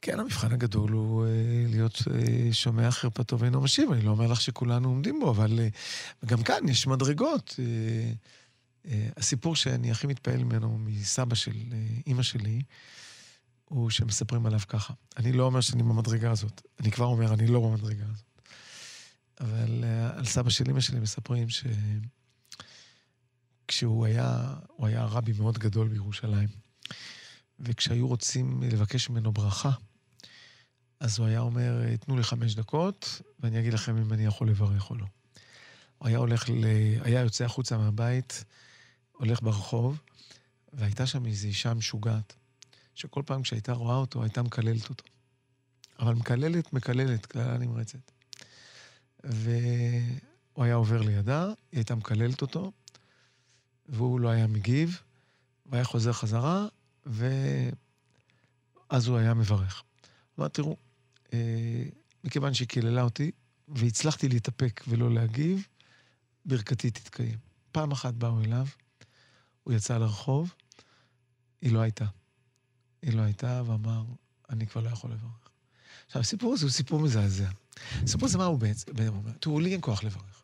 כן, 0.03 0.21
המבחן 0.21 0.53
הגדול 0.53 0.93
הוא 0.93 1.27
להיות 1.69 2.03
שומע 2.53 2.91
חרפתו 2.91 3.39
ואינו 3.39 3.61
משיב. 3.61 3.93
אני 3.93 4.03
לא 4.03 4.11
אומר 4.11 4.27
לך 4.27 4.41
שכולנו 4.41 4.89
עומדים 4.89 5.21
בו, 5.21 5.31
אבל 5.31 5.61
גם 6.27 6.43
כאן 6.43 6.69
יש 6.69 6.87
מדרגות. 6.87 7.61
הסיפור 9.17 9.57
שאני 9.57 9.91
הכי 9.91 10.07
מתפעל 10.07 10.45
ממנו 10.45 10.79
מסבא 10.79 11.35
של 11.35 11.57
אה, 11.73 11.87
אימא 12.07 12.23
שלי, 12.23 12.63
הוא 13.65 13.91
שמספרים 13.91 14.47
עליו 14.47 14.61
ככה. 14.69 14.95
אני 15.17 15.33
לא 15.33 15.45
אומר 15.45 15.61
שאני 15.61 15.83
במדרגה 15.83 16.31
הזאת. 16.31 16.63
אני 16.81 16.91
כבר 16.91 17.07
אומר, 17.07 17.35
אני 17.35 17.47
לא 17.47 17.61
במדרגה 17.61 18.05
הזאת. 18.11 18.25
אבל 19.41 19.85
אה, 19.85 20.17
על 20.19 20.25
סבא 20.25 20.51
של 20.51 20.65
אימא 20.69 20.81
שלי 20.81 21.01
מספרים 21.01 21.49
ש... 21.49 21.65
כשהוא 23.69 24.07
היה, 24.07 24.55
הוא 24.67 24.87
היה 24.87 25.05
רבי 25.05 25.33
מאוד 25.33 25.59
גדול 25.59 25.89
בירושלים, 25.89 26.49
וכשהיו 27.61 28.09
רוצים 28.09 28.63
לבקש 28.63 29.11
ממנו 29.11 29.33
ברכה, 29.33 29.71
אז 31.01 31.19
הוא 31.19 31.27
היה 31.27 31.41
אומר, 31.41 31.97
תנו 31.97 32.17
לי 32.17 32.23
חמש 32.23 32.55
דקות, 32.55 33.23
ואני 33.41 33.61
אגיד 33.61 33.75
לכם 33.75 33.97
אם 33.97 34.13
אני 34.13 34.25
יכול 34.25 34.49
לברך 34.49 34.91
או 34.91 34.95
לא. 34.95 35.07
הוא 35.99 36.09
היה 36.09 36.19
הולך 36.19 36.51
ל... 36.51 36.65
היה 37.05 37.21
יוצא 37.21 37.45
החוצה 37.45 37.79
מהבית, 37.79 38.45
הולך 39.23 39.43
ברחוב, 39.43 40.01
והייתה 40.73 41.07
שם 41.07 41.27
איזו 41.27 41.49
אישה 41.49 41.75
משוגעת, 41.75 42.35
שכל 42.95 43.23
פעם 43.27 43.43
כשהייתה 43.43 43.73
רואה 43.73 43.97
אותו, 43.97 44.23
הייתה 44.23 44.43
מקללת 44.43 44.89
אותו. 44.89 45.05
אבל 45.99 46.15
מקללת, 46.15 46.73
מקללת, 46.73 47.27
קללה 47.27 47.59
נמרצת. 47.59 47.99
והוא 49.25 50.65
היה 50.65 50.75
עובר 50.75 51.03
לידה, 51.03 51.47
היא 51.47 51.55
הייתה 51.73 51.95
מקללת 51.95 52.43
אותו, 52.43 52.73
והוא 53.89 54.21
לא 54.21 54.29
היה 54.29 54.47
מגיב, 54.47 55.01
והיה 55.67 55.85
חוזר 55.85 56.13
חזרה, 56.13 56.67
ואז 57.07 59.07
הוא 59.07 59.19
היה 59.19 59.35
מברך. 59.35 59.83
אמר, 60.39 60.49
תראו, 60.49 60.77
אה, 61.33 61.85
מכיוון 62.25 62.55
שהיא 62.55 62.69
קיללה 62.69 63.03
אותי, 63.03 63.31
והצלחתי 63.69 64.29
להתאפק 64.29 64.85
ולא 64.89 65.15
להגיב, 65.15 65.67
ברכתי 66.45 66.91
תתקיים. 66.91 67.39
פעם 67.73 67.93
אחת 67.93 68.15
באו 68.15 68.41
אליו, 68.41 68.67
הוא 69.63 69.75
יצא 69.75 69.99
לרחוב, 69.99 70.55
היא 71.61 71.73
לא 71.73 71.81
הייתה. 71.81 72.07
היא 73.03 73.15
לא 73.15 73.23
הייתה, 73.23 73.63
ואמר, 73.67 74.05
אני 74.51 74.67
כבר 74.67 74.81
לא 74.81 74.89
יכול 74.89 75.11
לברך. 75.11 75.51
עכשיו, 76.07 76.23
הסיפור 76.23 76.55
הזה 76.55 76.65
הוא 76.65 76.73
סיפור 76.73 77.01
מזעזע. 77.01 77.51
הסיפור 78.03 78.29
הזה, 78.29 78.39
מה 78.39 78.45
הוא 78.45 78.59
בעצם 78.59 78.93
אומר? 79.09 79.33
תראו, 79.41 79.61
לי 79.61 79.73
אין 79.73 79.81
כוח 79.81 80.05
לברך. 80.05 80.43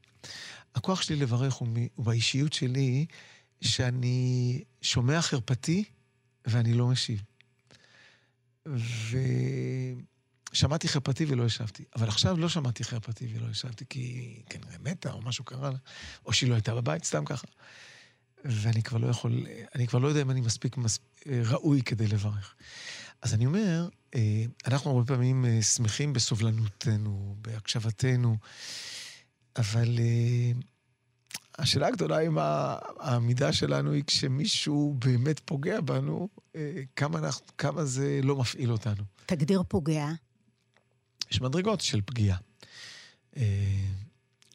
הכוח 0.75 1.03
שלי 1.03 1.17
לברך 1.17 1.55
הוא, 1.55 1.69
מ... 1.69 1.75
הוא 1.95 2.05
באישיות 2.05 2.53
שלי, 2.53 3.07
שאני 3.61 4.63
שומע 4.83 5.23
חרפתי 5.23 5.85
ואני 6.45 6.75
לא 6.75 6.89
משיב. 6.89 7.23
ושמעתי 10.53 10.89
חרפתי 10.89 11.25
ולא 11.29 11.45
השבתי. 11.45 11.85
אבל 11.97 12.09
עכשיו 12.09 12.37
לא 12.37 12.49
שמעתי 12.49 12.85
חרפתי 12.85 13.29
ולא 13.35 13.47
השבתי, 13.51 13.85
כי 13.91 14.37
כנראה 14.51 14.77
מתה 14.81 15.13
או 15.13 15.23
משהו 15.23 15.45
קרה 15.45 15.71
לה, 15.71 15.79
או 16.27 16.33
שהיא 16.33 16.51
לא 16.51 16.55
הייתה 16.55 16.75
בבית, 16.75 17.05
סתם 17.05 17.25
ככה. 17.25 17.47
ואני 18.45 18.83
כבר 18.83 18.99
לא 18.99 19.07
יכול, 19.07 19.47
אני 19.75 19.87
כבר 19.87 19.99
לא 19.99 20.09
יודע 20.09 20.23
אם 20.23 20.31
אני 20.31 20.41
מספיק 20.41 20.77
מס... 20.77 20.99
ראוי 21.27 21.83
כדי 21.83 22.07
לברך. 22.07 22.55
אז 23.23 23.35
אני 23.35 23.47
אומר, 23.47 23.89
אה, 24.15 24.45
אנחנו 24.67 24.91
הרבה 24.91 25.07
פעמים 25.07 25.45
אה, 25.45 25.63
שמחים 25.63 26.13
בסובלנותנו, 26.13 27.37
בהקשבתנו, 27.41 28.37
אבל 29.57 29.99
אה, 29.99 30.53
השאלה 31.59 31.87
הגדולה 31.87 32.21
אם 32.21 32.39
העמידה 32.39 33.53
שלנו 33.53 33.93
היא 33.93 34.05
כשמישהו 34.07 34.97
באמת 34.99 35.41
פוגע 35.45 35.81
בנו, 35.81 36.29
כמה, 36.97 37.19
אנחנו, 37.19 37.47
כמה 37.59 37.85
זה 37.85 38.21
לא 38.23 38.37
מפעיל 38.37 38.73
אותנו. 38.73 39.05
תגדיר 39.27 39.63
פוגע. 39.69 40.09
יש 41.31 41.41
מדרגות 41.41 41.81
של 41.81 42.01
פגיעה. 42.01 42.39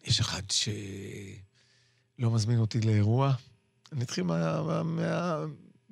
יש 0.03 0.19
אחד 0.19 0.41
שלא 0.51 2.31
מזמין 2.31 2.59
אותי 2.59 2.81
לאירוע, 2.81 3.33
אני 3.93 4.03
אתחיל 4.03 4.23
מה, 4.23 4.63
מה, 4.63 4.83
מה, 4.83 5.45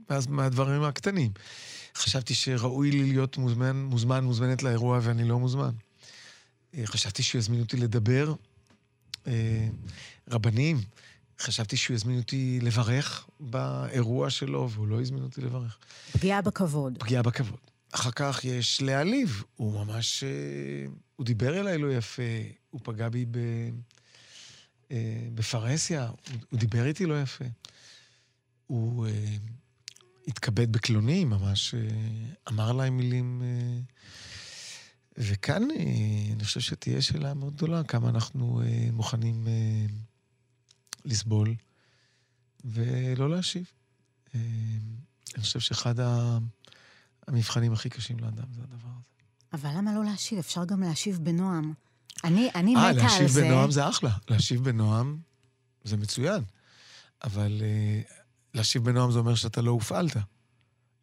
מה, 0.10 0.18
מהדברים 0.30 0.84
הקטנים. 0.84 1.32
חשבתי 1.96 2.34
שראוי 2.34 2.92
לי 2.92 3.04
להיות 3.04 3.38
מוזמן, 3.38 3.76
מוזמן, 3.76 4.24
מוזמנת 4.24 4.64
לאירוע 4.64 5.00
ואני 5.02 5.24
לא 5.24 5.40
מוזמן. 5.40 5.72
אה, 6.78 6.82
חשבתי 6.86 7.24
שהוא 7.24 7.40
יזמין 7.40 7.60
אותי 7.60 7.78
לדבר. 7.78 8.34
אה, 9.28 9.68
רבנים, 10.30 10.82
חשבתי 11.40 11.78
שהוא 11.78 11.96
יזמין 11.96 12.20
אותי 12.20 12.60
לברך 12.62 13.28
באירוע 13.40 14.30
שלו, 14.30 14.70
והוא 14.72 14.88
לא 14.88 15.02
הזמין 15.02 15.24
אותי 15.24 15.42
לברך. 15.42 15.78
פגיעה 16.12 16.42
בכבוד. 16.42 16.98
פגיעה 17.00 17.24
בכבוד. 17.24 17.60
אחר 17.92 18.12
כך 18.12 18.44
יש 18.44 18.82
להעליב. 18.82 19.44
הוא 19.56 19.86
ממש... 19.86 20.24
אה, 20.24 20.30
הוא 21.16 21.26
דיבר 21.26 21.60
אליי 21.60 21.78
לא 21.78 21.94
יפה, 21.94 22.24
הוא 22.70 22.82
פגע 22.84 23.10
בי 23.10 23.26
ב... 23.32 23.40
בפרהסיה, 25.36 26.10
הוא 26.50 26.60
דיבר 26.60 26.86
איתי 26.86 27.06
לא 27.06 27.22
יפה. 27.22 27.46
הוא 28.72 29.08
התכבד 30.28 30.72
בקלוני, 30.72 31.26
ממש 31.26 31.74
אה, 31.74 31.80
אמר 32.50 32.72
להם 32.72 32.98
מילים... 32.98 33.42
אה, 33.44 33.80
וכאן 35.18 35.64
אה, 35.72 36.34
אני 36.34 36.44
חושב 36.44 36.60
שתהיה 36.60 37.02
שאלה 37.02 37.34
מאוד 37.34 37.56
גדולה, 37.56 37.84
כמה 37.84 38.10
אנחנו 38.10 38.62
מוכנים 38.92 39.48
לסבול 41.06 41.56
ולא 42.66 43.30
להשיב. 43.30 43.72
אני 44.34 45.42
חושב 45.42 45.60
שאחד 45.60 45.96
המבחנים 47.28 47.74
הכי 47.74 47.90
קשים 47.90 48.20
לאדם 48.20 48.54
זה 48.54 48.62
הדבר 48.62 48.90
הזה. 48.90 49.12
אבל 49.54 49.70
למה 49.78 49.94
לא 49.94 50.04
להשיב? 50.04 50.40
אפשר 50.40 50.66
גם 50.66 50.82
להשיב 50.84 51.20
בנועם. 51.24 51.74
אני, 52.24 52.50
אני 52.56 52.76
아, 52.76 52.80
מתה 52.80 52.88
על 52.88 52.94
זה. 52.96 53.02
אה, 53.02 53.06
להשיב 53.06 53.46
בנועם 53.46 53.72
זה 53.72 53.90
אחלה. 53.90 54.12
להשיב 54.30 54.64
בנועם 54.64 55.18
זה 55.84 55.98
מצוין. 55.98 56.44
אבל 57.24 57.62
להשיב 58.54 58.84
בנועם 58.86 59.12
זה 59.12 59.20
אומר 59.20 59.36
שאתה 59.36 59.62
לא 59.62 59.72
הופעלת. 59.72 60.18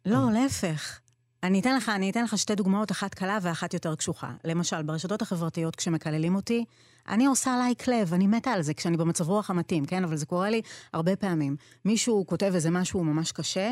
לא. 0.05 0.31
להפך. 0.33 0.99
אני 1.43 1.59
אתן 1.59 1.75
לך, 1.75 1.89
אני 1.89 2.09
אתן 2.09 2.23
לך 2.23 2.37
שתי 2.37 2.55
דוגמאות, 2.55 2.91
אחת 2.91 3.13
קלה 3.13 3.37
ואחת 3.41 3.73
יותר 3.73 3.95
קשוחה. 3.95 4.33
למשל, 4.43 4.81
ברשתות 4.81 5.21
החברתיות, 5.21 5.75
כשמקללים 5.75 6.35
אותי, 6.35 6.65
אני 7.07 7.25
עושה 7.25 7.57
לייק 7.57 7.87
לב, 7.87 8.13
אני 8.13 8.27
מתה 8.27 8.51
על 8.51 8.61
זה 8.61 8.73
כשאני 8.73 8.97
במצב 8.97 9.29
רוח 9.29 9.49
המתאים, 9.49 9.85
כן? 9.85 10.03
אבל 10.03 10.17
זה 10.17 10.25
קורה 10.25 10.49
לי 10.49 10.61
הרבה 10.93 11.15
פעמים. 11.15 11.55
מישהו 11.85 12.25
כותב 12.27 12.51
איזה 12.55 12.69
משהו 12.69 13.03
ממש 13.03 13.31
קשה, 13.31 13.71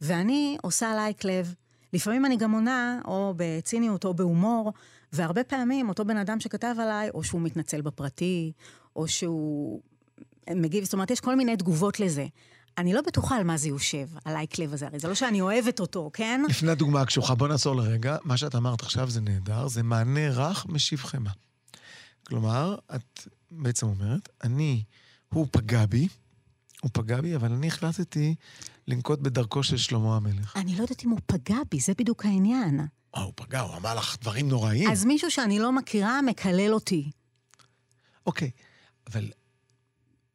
ואני 0.00 0.56
עושה 0.62 0.94
לייק 0.94 1.24
לב. 1.24 1.54
לפעמים 1.92 2.26
אני 2.26 2.36
גם 2.36 2.52
עונה, 2.52 3.00
או 3.04 3.34
בציניות 3.36 4.04
או 4.04 4.14
בהומור, 4.14 4.72
והרבה 5.12 5.44
פעמים 5.44 5.88
אותו 5.88 6.04
בן 6.04 6.16
אדם 6.16 6.40
שכתב 6.40 6.74
עליי, 6.78 7.10
או 7.10 7.24
שהוא 7.24 7.40
מתנצל 7.40 7.80
בפרטי, 7.80 8.52
או 8.96 9.08
שהוא 9.08 9.80
מגיב, 10.50 10.84
זאת 10.84 10.92
אומרת, 10.92 11.10
יש 11.10 11.20
כל 11.20 11.36
מיני 11.36 11.56
תגובות 11.56 12.00
לזה. 12.00 12.26
אני 12.78 12.92
לא 12.92 13.00
בטוחה 13.06 13.36
על 13.36 13.44
מה 13.44 13.56
זה 13.56 13.68
יושב, 13.68 14.06
על 14.24 14.36
האייקלב 14.36 14.72
הזה, 14.72 14.86
הרי 14.86 14.98
זה 14.98 15.08
לא 15.08 15.14
שאני 15.14 15.40
אוהבת 15.40 15.80
אותו, 15.80 16.10
כן? 16.12 16.42
לפני 16.48 16.70
הדוגמה 16.70 17.00
הקשוחה, 17.00 17.34
בוא 17.34 17.48
נעצור 17.48 17.76
לרגע. 17.76 18.16
מה 18.24 18.36
שאת 18.36 18.54
אמרת 18.54 18.82
עכשיו 18.82 19.10
זה 19.10 19.20
נהדר, 19.20 19.68
זה 19.68 19.82
מענה 19.82 20.30
רך 20.30 20.66
משיב 20.68 20.98
חמא. 20.98 21.30
כלומר, 22.26 22.76
את 22.94 23.28
בעצם 23.50 23.86
אומרת, 23.86 24.28
אני, 24.44 24.82
הוא 25.28 25.46
פגע 25.50 25.86
בי, 25.86 26.08
הוא 26.82 26.90
פגע 26.92 27.20
בי, 27.20 27.36
אבל 27.36 27.52
אני 27.52 27.66
החלטתי 27.66 28.34
לנקוט 28.88 29.18
בדרכו 29.18 29.62
של 29.62 29.76
שלמה 29.76 30.16
המלך. 30.16 30.56
אני 30.56 30.76
לא 30.76 30.82
יודעת 30.82 31.04
אם 31.04 31.10
הוא 31.10 31.20
פגע 31.26 31.56
בי, 31.70 31.80
זה 31.80 31.92
בדיוק 31.98 32.24
העניין. 32.24 32.80
אה, 33.16 33.22
הוא 33.22 33.32
פגע, 33.36 33.60
הוא 33.60 33.76
אמר 33.76 33.94
לך 33.94 34.16
דברים 34.20 34.48
נוראים. 34.48 34.90
אז 34.90 35.04
מישהו 35.04 35.30
שאני 35.30 35.58
לא 35.58 35.72
מכירה 35.72 36.22
מקלל 36.22 36.74
אותי. 36.74 37.10
אוקיי, 38.26 38.50
אבל 39.06 39.30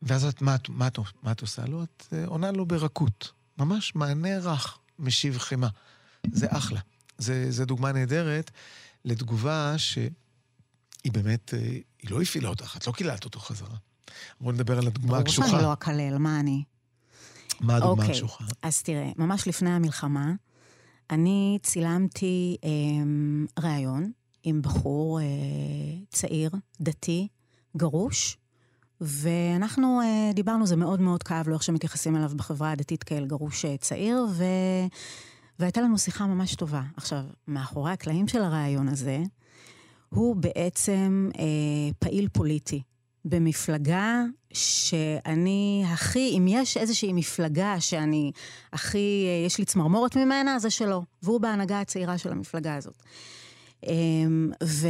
ואז 0.01 0.25
את, 0.25 0.41
מה, 0.41 0.55
מה, 0.69 0.87
מה, 0.97 1.03
מה 1.23 1.31
את 1.31 1.41
עושה 1.41 1.65
לו? 1.65 1.83
את 1.83 2.07
אה, 2.13 2.25
עונה 2.25 2.51
לו 2.51 2.65
ברכות. 2.65 3.31
ממש 3.57 3.95
מענה 3.95 4.37
רך, 4.37 4.77
משיב 4.99 5.37
חמא. 5.37 5.67
זה 6.31 6.47
אחלה. 6.49 6.79
זה, 7.17 7.51
זה 7.51 7.65
דוגמה 7.65 7.91
נהדרת 7.91 8.51
לתגובה 9.05 9.77
שהיא 9.77 10.09
באמת, 11.05 11.53
אה, 11.53 11.59
היא 12.01 12.11
לא 12.11 12.21
הפעילה 12.21 12.49
אותך, 12.49 12.77
את 12.77 12.87
לא 12.87 12.91
קיללת 12.91 13.25
אותו 13.25 13.39
חזרה. 13.39 13.75
בואו 14.41 14.51
נדבר 14.51 14.77
על 14.77 14.87
הדוגמה 14.87 15.17
הקשוחה. 15.17 15.47
ברור 15.47 15.59
שאני 15.59 15.67
לא 15.67 15.73
אקלל, 15.73 16.17
מה 16.17 16.39
אני? 16.39 16.63
מה 17.59 17.75
הדוגמה 17.75 17.93
okay, 17.93 17.97
אוקיי, 17.99 18.11
הקשוחה? 18.11 18.43
אז 18.61 18.81
תראה, 18.81 19.11
ממש 19.17 19.47
לפני 19.47 19.69
המלחמה, 19.69 20.33
אני 21.09 21.59
צילמתי 21.63 22.57
אה, 22.63 22.69
ראיון 23.63 24.11
עם 24.43 24.61
בחור 24.61 25.19
אה, 25.19 25.25
צעיר, 26.09 26.51
דתי, 26.81 27.27
גרוש, 27.77 28.37
ואנחנו 29.01 30.01
uh, 30.01 30.33
דיברנו, 30.35 30.67
זה 30.67 30.75
מאוד 30.75 31.01
מאוד 31.01 31.23
כאב 31.23 31.47
לו 31.47 31.53
איך 31.53 31.63
שמתייחסים 31.63 32.15
אליו 32.15 32.31
בחברה 32.35 32.71
הדתית 32.71 33.03
כאל 33.03 33.25
גרוש 33.25 33.65
uh, 33.65 33.67
צעיר, 33.79 34.25
ו... 34.29 34.43
והייתה 35.59 35.81
לנו 35.81 35.97
שיחה 35.97 36.27
ממש 36.27 36.55
טובה. 36.55 36.81
עכשיו, 36.97 37.21
מאחורי 37.47 37.91
הקלעים 37.91 38.27
של 38.27 38.41
הרעיון 38.41 38.87
הזה, 38.87 39.23
הוא 40.09 40.35
בעצם 40.35 41.29
uh, 41.33 41.37
פעיל 41.99 42.27
פוליטי. 42.33 42.81
במפלגה 43.25 44.23
שאני 44.53 45.83
הכי, 45.87 46.33
אם 46.37 46.45
יש 46.47 46.77
איזושהי 46.77 47.13
מפלגה 47.13 47.79
שאני 47.79 48.31
הכי, 48.73 49.25
יש 49.45 49.57
לי 49.57 49.65
צמרמורת 49.65 50.17
ממנה, 50.17 50.59
זה 50.59 50.69
שלו. 50.69 51.03
והוא 51.23 51.41
בהנהגה 51.41 51.81
הצעירה 51.81 52.17
של 52.17 52.31
המפלגה 52.31 52.75
הזאת. 52.75 53.03
ו... 54.63 54.87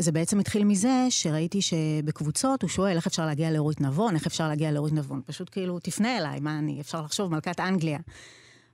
זה 0.00 0.12
בעצם 0.12 0.38
התחיל 0.38 0.64
מזה 0.64 1.06
שראיתי 1.10 1.62
שבקבוצות 1.62 2.62
הוא 2.62 2.70
שואל 2.70 2.96
איך 2.96 3.06
אפשר 3.06 3.26
להגיע 3.26 3.50
לאורית 3.50 3.80
נבון, 3.80 4.14
איך 4.14 4.26
אפשר 4.26 4.48
להגיע 4.48 4.72
לאורית 4.72 4.94
נבון. 4.94 5.22
פשוט 5.26 5.48
כאילו, 5.52 5.78
תפנה 5.78 6.18
אליי, 6.18 6.40
מה 6.40 6.58
אני, 6.58 6.80
אפשר 6.80 7.02
לחשוב, 7.02 7.30
מלכת 7.30 7.60
אנגליה. 7.60 7.98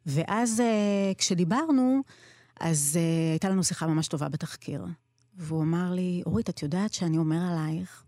ואז 0.07 0.61
uh, 0.61 1.19
כשדיברנו, 1.19 2.01
אז 2.61 2.99
uh, 2.99 3.33
הייתה 3.33 3.49
לנו 3.49 3.65
שיחה 3.65 3.87
ממש 3.87 4.09
טובה 4.09 4.29
בתחקיר. 4.29 4.85
והוא 5.37 5.63
אמר 5.63 5.93
לי, 5.93 6.23
אורית, 6.27 6.51
את 6.51 6.63
יודעת 6.63 6.95
שאני 6.95 7.19
אומר 7.19 7.41
עלייך 7.53 8.05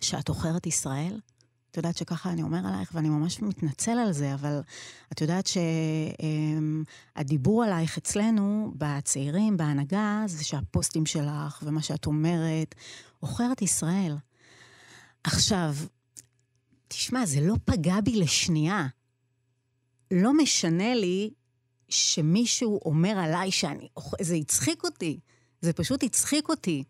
שאת 0.00 0.28
עוכרת 0.28 0.66
ישראל? 0.66 1.18
את 1.70 1.76
יודעת 1.76 1.96
שככה 1.96 2.30
אני 2.30 2.42
אומר 2.42 2.66
עלייך, 2.66 2.90
ואני 2.94 3.08
ממש 3.08 3.42
מתנצל 3.42 3.98
על 3.98 4.12
זה, 4.12 4.34
אבל 4.34 4.60
את 5.12 5.20
יודעת 5.20 5.48
שהדיבור 7.16 7.64
עלייך 7.64 7.98
אצלנו, 7.98 8.72
בצעירים, 8.76 9.56
בהנהגה, 9.56 10.22
זה 10.26 10.44
שהפוסטים 10.44 11.06
שלך 11.06 11.62
ומה 11.66 11.82
שאת 11.82 12.06
אומרת, 12.06 12.74
עוכרת 13.20 13.62
ישראל. 13.62 14.16
עכשיו, 15.24 15.74
תשמע, 16.88 17.26
זה 17.26 17.40
לא 17.40 17.54
פגע 17.64 18.00
בי 18.00 18.16
לשנייה. 18.16 18.86
לא 20.10 20.34
משנה 20.34 20.94
לי 20.94 21.30
שמישהו 21.88 22.80
אומר 22.84 23.18
עליי 23.18 23.50
שאני... 23.50 23.88
זה 24.20 24.34
הצחיק 24.34 24.84
אותי. 24.84 25.20
זה 25.60 25.72
פשוט 25.72 26.02
הצחיק 26.02 26.48
אותי. 26.48 26.84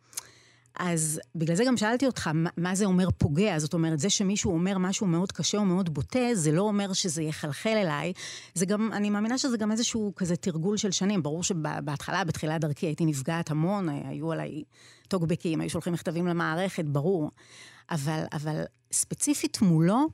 אז 0.83 1.20
בגלל 1.35 1.57
זה 1.57 1.64
גם 1.66 1.76
שאלתי 1.76 2.07
אותך, 2.07 2.31
מה, 2.57 2.74
זה 2.74 2.85
אומר 2.85 3.09
פוגע? 3.18 3.59
זאת 3.59 3.74
אומרת, 3.74 3.99
זה 3.99 4.11
שמישהו 4.11 4.53
אומר 4.53 4.78
משהו 4.78 5.07
מאוד 5.07 5.33
קשה 5.33 5.59
או 5.59 5.64
מאוד 5.64 5.95
בוטה, 5.95 6.35
זה 6.35 6.53
לא 6.53 6.62
אומר 6.62 6.93
שזה 6.93 7.22
יחלחל 7.22 7.76
אליי. 7.76 8.12
זה 8.55 8.66
גם, 8.66 8.93
אני 8.93 9.11
מאמינה 9.11 9.39
שזה 9.39 9.57
גם 9.57 9.72
איזשהו 9.72 10.12
כזה 10.16 10.37
תרגול 10.37 10.76
של 10.76 10.91
שנים. 10.91 11.22
ברור 11.22 11.43
שבהתחלה, 11.43 12.24
בתחילת 12.24 12.61
דרכי, 12.61 12.87
הייתי 12.87 13.05
נפגעת 13.07 13.51
המון, 13.51 13.89
היו 13.89 14.33
עליי 14.33 14.62
טוקבקים, 15.09 15.61
היו 15.61 15.70
שולחים 15.70 15.93
מכתבים 15.93 16.26
למערכת, 16.26 16.85
ברור. 16.85 17.31
אבל, 17.91 18.22
אבל 18.33 18.62
ספציפית 18.93 19.62
מולו, 19.62 20.09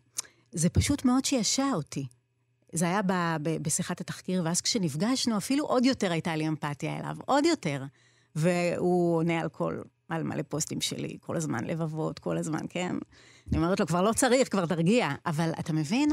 זה 0.53 0.69
פשוט 0.69 1.05
מאוד 1.05 1.25
שישע 1.25 1.71
אותי. 1.75 2.07
זה 2.73 2.85
היה 2.85 3.03
ב, 3.03 3.12
ב, 3.43 3.62
בשיחת 3.62 4.01
התחקיר, 4.01 4.43
ואז 4.45 4.61
כשנפגשנו, 4.61 5.37
אפילו 5.37 5.64
עוד 5.64 5.85
יותר 5.85 6.12
הייתה 6.12 6.37
לי 6.37 6.49
אמפתיה 6.49 6.99
אליו, 6.99 7.17
עוד 7.25 7.45
יותר. 7.45 7.83
והוא 8.35 9.17
עונה 9.17 9.41
על 9.41 9.49
כל, 9.49 9.81
על 10.09 10.22
מלא 10.22 10.42
פוסטים 10.48 10.80
שלי, 10.80 11.18
כל 11.20 11.36
הזמן 11.36 11.64
לבבות, 11.64 12.18
כל 12.18 12.38
הזמן, 12.38 12.64
כן? 12.68 12.96
אני 13.48 13.59
אומרת 13.59 13.80
לו, 13.80 13.86
כבר 13.86 14.02
לא 14.02 14.12
צריך, 14.12 14.48
כבר 14.50 14.66
תרגיע. 14.66 15.11
אבל 15.26 15.50
אתה 15.61 15.72
מבין? 15.72 16.11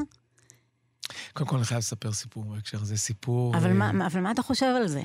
קודם 1.34 1.50
כל, 1.50 1.56
אני 1.56 1.66
חייב 1.66 1.78
לספר 1.78 2.14
סיפור 2.14 2.44
בהקשר 2.44 2.82
הזה, 2.82 2.98
סיפור... 2.98 3.58
אבל, 3.58 3.70
uh, 3.70 3.74
מה, 3.74 4.08
אבל 4.08 4.22
מה 4.22 4.32
אתה 4.32 4.42
חושב 4.42 4.74
על 4.78 4.88
זה? 4.88 5.04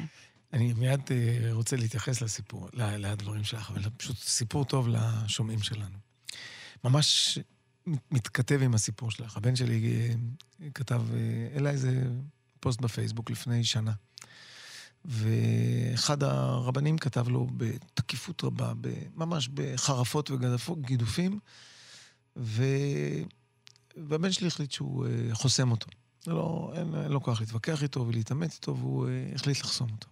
אני 0.53 0.73
מיד 0.73 1.01
uh, 1.01 1.13
רוצה 1.53 1.77
להתייחס 1.77 2.21
לסיפור, 2.23 2.69
לדברים 2.75 3.45
שלך, 3.45 3.71
אבל 3.71 3.83
פשוט 3.97 4.17
סיפור 4.17 4.65
טוב 4.65 4.89
לשומעים 4.89 5.63
שלנו. 5.63 5.99
ממש 6.85 7.39
מתכתב 8.11 8.61
עם 8.63 8.75
הסיפור 8.75 9.11
שלך. 9.11 9.37
הבן 9.37 9.57
שלי 9.57 10.09
uh, 10.61 10.65
כתב 10.75 11.03
אליי 11.57 11.73
איזה 11.73 12.03
פוסט 12.61 12.81
בפייסבוק 12.81 13.31
לפני 13.31 13.65
שנה. 13.65 13.93
ואחד 15.05 16.23
הרבנים 16.23 16.99
כתב 16.99 17.29
לו 17.29 17.47
בתקיפות 17.57 18.45
רבה, 18.45 18.73
ממש 19.15 19.49
בחרפות 19.49 20.31
וגידופים, 20.31 21.39
ו... 22.37 22.65
והבן 23.97 24.33
שלי 24.33 24.47
החליט 24.47 24.71
שהוא 24.71 25.07
uh, 25.07 25.35
חוסם 25.35 25.71
אותו. 25.71 25.87
לא, 26.27 26.73
אין, 26.75 26.95
אין 26.95 27.13
לו 27.13 27.23
כוח 27.23 27.41
להתווכח 27.41 27.83
איתו 27.83 28.07
ולהתעמת 28.09 28.53
איתו, 28.53 28.77
והוא 28.77 29.07
uh, 29.07 29.35
החליט 29.35 29.61
לחסום 29.61 29.91
אותו. 29.91 30.09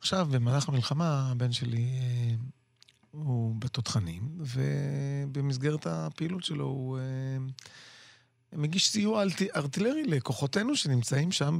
עכשיו, 0.00 0.28
במהלך 0.30 0.68
המלחמה, 0.68 1.30
הבן 1.30 1.52
שלי 1.52 1.88
uh, 1.98 2.40
הוא 3.10 3.54
בתותחנים, 3.58 4.28
ובמסגרת 4.38 5.86
הפעילות 5.86 6.44
שלו 6.44 6.64
הוא... 6.64 6.98
מגיש 8.52 8.88
סיוע 8.88 9.24
ארטילרי 9.56 10.04
לכוחותינו 10.04 10.76
שנמצאים 10.76 11.32
שם 11.32 11.58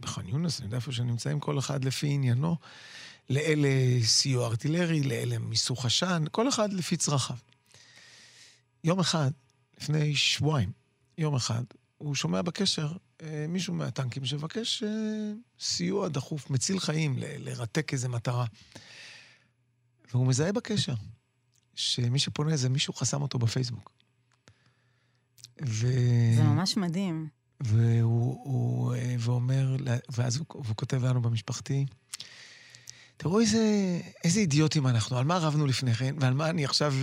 בח'אן 0.00 0.28
יונס, 0.28 0.58
אני 0.58 0.66
יודע 0.66 0.76
איפה 0.76 0.92
שנמצאים, 0.92 1.40
כל 1.40 1.58
אחד 1.58 1.84
לפי 1.84 2.06
עניינו. 2.06 2.56
לאלה 3.30 3.68
סיוע 4.02 4.46
ארטילרי, 4.46 5.02
לאלה 5.02 5.38
מיסוך 5.38 5.84
עשן, 5.84 6.24
כל 6.30 6.48
אחד 6.48 6.72
לפי 6.72 6.96
צרכיו. 6.96 7.36
יום 8.84 9.00
אחד, 9.00 9.30
לפני 9.80 10.16
שבועיים, 10.16 10.72
יום 11.18 11.34
אחד, 11.34 11.62
הוא 11.98 12.14
שומע 12.14 12.42
בקשר 12.42 12.92
אה, 13.22 13.46
מישהו 13.48 13.74
מהטנקים 13.74 14.24
שמבקש 14.24 14.82
אה, 14.82 14.88
סיוע 15.60 16.08
דחוף, 16.08 16.50
מציל 16.50 16.80
חיים, 16.80 17.18
ל- 17.18 17.48
לרתק 17.48 17.92
איזה 17.92 18.08
מטרה. 18.08 18.46
והוא 20.12 20.26
מזהה 20.26 20.52
בקשר 20.52 20.94
שמי 21.74 22.18
שפונה 22.18 22.56
זה 22.56 22.68
מישהו 22.68 22.94
חסם 22.94 23.22
אותו 23.22 23.38
בפייסבוק. 23.38 23.99
ו... 25.66 25.86
זה 26.36 26.42
ממש 26.42 26.76
מדהים. 26.76 27.28
והוא, 27.60 28.40
הוא, 28.44 28.94
ואומר, 29.18 29.76
ואז 30.12 30.36
הוא, 30.36 30.46
הוא 30.48 30.64
כותב 30.76 31.04
לנו 31.04 31.22
במשפחתי, 31.22 31.86
תראו 33.16 33.40
איזה, 33.40 34.00
איזה 34.24 34.40
אידיוטים 34.40 34.86
אנחנו, 34.86 35.18
על 35.18 35.24
מה 35.24 35.38
רבנו 35.38 35.66
לפני 35.66 35.94
כן, 35.94 36.14
ועל 36.20 36.34
מה 36.34 36.50
אני 36.50 36.64
עכשיו... 36.64 36.94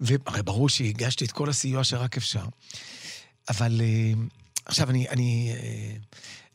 והרי 0.00 0.42
ברור 0.42 0.68
שהגשתי 0.68 1.24
את 1.24 1.32
כל 1.32 1.48
הסיוע 1.48 1.84
שרק 1.84 2.16
אפשר. 2.16 2.46
אבל 3.48 3.80
עכשיו 4.64 4.90
אני, 4.90 5.08
אני 5.08 5.52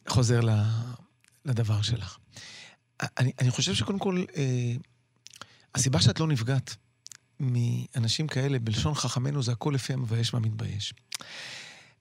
חוזר 0.07 0.39
לדבר 1.45 1.81
שלך. 1.81 2.17
אני, 3.01 3.31
אני 3.39 3.51
חושב 3.51 3.73
שקודם 3.73 3.99
כל, 3.99 4.23
הסיבה 5.75 6.01
שאת 6.01 6.19
לא 6.19 6.27
נפגעת 6.27 6.75
מאנשים 7.39 8.27
כאלה, 8.27 8.59
בלשון 8.59 8.93
חכמינו 8.93 9.43
זה 9.43 9.51
הכל 9.51 9.71
לפי 9.75 9.93
המבייש 9.93 10.33
והמתבייש. 10.33 10.93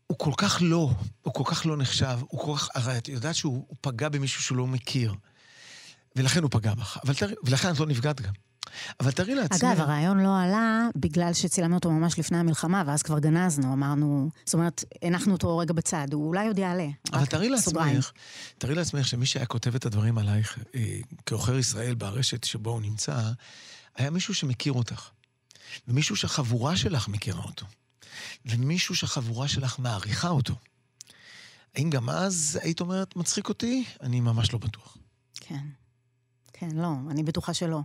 הוא 0.06 0.18
כל 0.18 0.32
כך 0.36 0.58
לא, 0.60 0.90
הוא 1.22 1.34
כל 1.34 1.44
כך 1.46 1.66
לא 1.66 1.76
נחשב, 1.76 2.18
הוא 2.28 2.40
כל 2.40 2.56
כך, 2.56 2.68
הרי 2.74 2.98
את 2.98 3.08
יודעת 3.08 3.34
שהוא 3.34 3.66
פגע 3.80 4.08
במישהו 4.08 4.42
שהוא 4.42 4.58
לא 4.58 4.66
מכיר, 4.66 5.14
ולכן 6.16 6.42
הוא 6.42 6.50
פגע 6.50 6.74
בך, 6.74 6.98
אבל 7.04 7.14
ולכן 7.44 7.70
את 7.70 7.80
לא 7.80 7.86
נפגעת 7.86 8.20
גם. 8.20 8.32
אבל 9.00 9.10
תראי 9.10 9.34
לעצמך... 9.34 9.64
אגב, 9.64 9.80
הרעיון 9.80 10.20
לא 10.20 10.40
עלה 10.40 10.88
בגלל 10.96 11.32
שצילמנו 11.32 11.74
אותו 11.74 11.90
ממש 11.90 12.18
לפני 12.18 12.38
המלחמה, 12.38 12.82
ואז 12.86 13.02
כבר 13.02 13.18
גנזנו, 13.18 13.72
אמרנו, 13.72 14.30
זאת 14.44 14.54
אומרת, 14.54 14.84
הנחנו 15.02 15.32
אותו 15.32 15.58
רגע 15.58 15.72
בצד, 15.72 16.06
הוא 16.12 16.28
אולי 16.28 16.46
עוד 16.46 16.58
יעלה. 16.58 16.86
אבל 17.12 17.26
תראי 17.26 17.48
לעצמך, 17.48 18.12
תראי 18.58 18.74
לעצמך 18.74 19.06
שמי 19.06 19.26
שהיה 19.26 19.46
כותב 19.46 19.74
את 19.74 19.86
הדברים 19.86 20.18
עלייך, 20.18 20.58
אה, 20.74 20.98
כעוכר 21.26 21.58
ישראל 21.58 21.94
ברשת 21.94 22.44
שבו 22.44 22.70
הוא 22.70 22.80
נמצא, 22.80 23.30
היה 23.96 24.10
מישהו 24.10 24.34
שמכיר 24.34 24.72
אותך. 24.72 25.10
ומישהו 25.88 26.16
שהחבורה 26.16 26.76
שלך 26.76 27.08
מכירה 27.08 27.42
אותו, 27.42 27.66
ומישהו 28.46 28.94
שהחבורה 28.94 29.48
שלך 29.48 29.78
מעריכה 29.78 30.28
אותו. 30.28 30.54
האם 31.74 31.90
גם 31.90 32.10
אז 32.10 32.58
היית 32.62 32.80
אומרת, 32.80 33.16
מצחיק 33.16 33.48
אותי? 33.48 33.84
אני 34.00 34.20
ממש 34.20 34.52
לא 34.52 34.58
בטוח. 34.58 34.96
כן. 35.34 35.64
כן, 36.52 36.70
לא, 36.74 36.92
אני 37.10 37.22
בטוחה 37.22 37.54
שלא. 37.54 37.80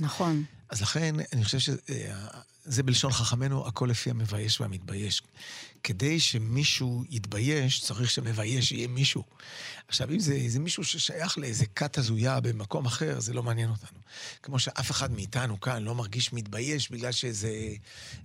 נכון. 0.00 0.44
אז 0.72 0.82
לכן, 0.82 1.14
אני 1.32 1.44
חושב 1.44 1.58
שזה 1.58 2.82
בלשון 2.82 3.12
חכמינו, 3.12 3.66
הכל 3.66 3.86
לפי 3.90 4.10
המבייש 4.10 4.60
והמתבייש. 4.60 5.22
כדי 5.82 6.20
שמישהו 6.20 7.04
יתבייש, 7.10 7.80
צריך 7.80 8.10
שמבייש 8.10 8.72
יהיה 8.72 8.88
מישהו. 8.88 9.22
עכשיו, 9.88 10.10
אם 10.10 10.18
זה, 10.18 10.38
זה 10.48 10.58
מישהו 10.58 10.84
ששייך 10.84 11.38
לאיזה 11.38 11.66
כת 11.66 11.98
הזויה 11.98 12.40
במקום 12.40 12.86
אחר, 12.86 13.20
זה 13.20 13.32
לא 13.32 13.42
מעניין 13.42 13.70
אותנו. 13.70 13.98
כמו 14.42 14.58
שאף 14.58 14.90
אחד 14.90 15.12
מאיתנו 15.12 15.60
כאן 15.60 15.82
לא 15.82 15.94
מרגיש 15.94 16.32
מתבייש 16.32 16.90
בגלל 16.90 17.12
שאיזה 17.12 17.50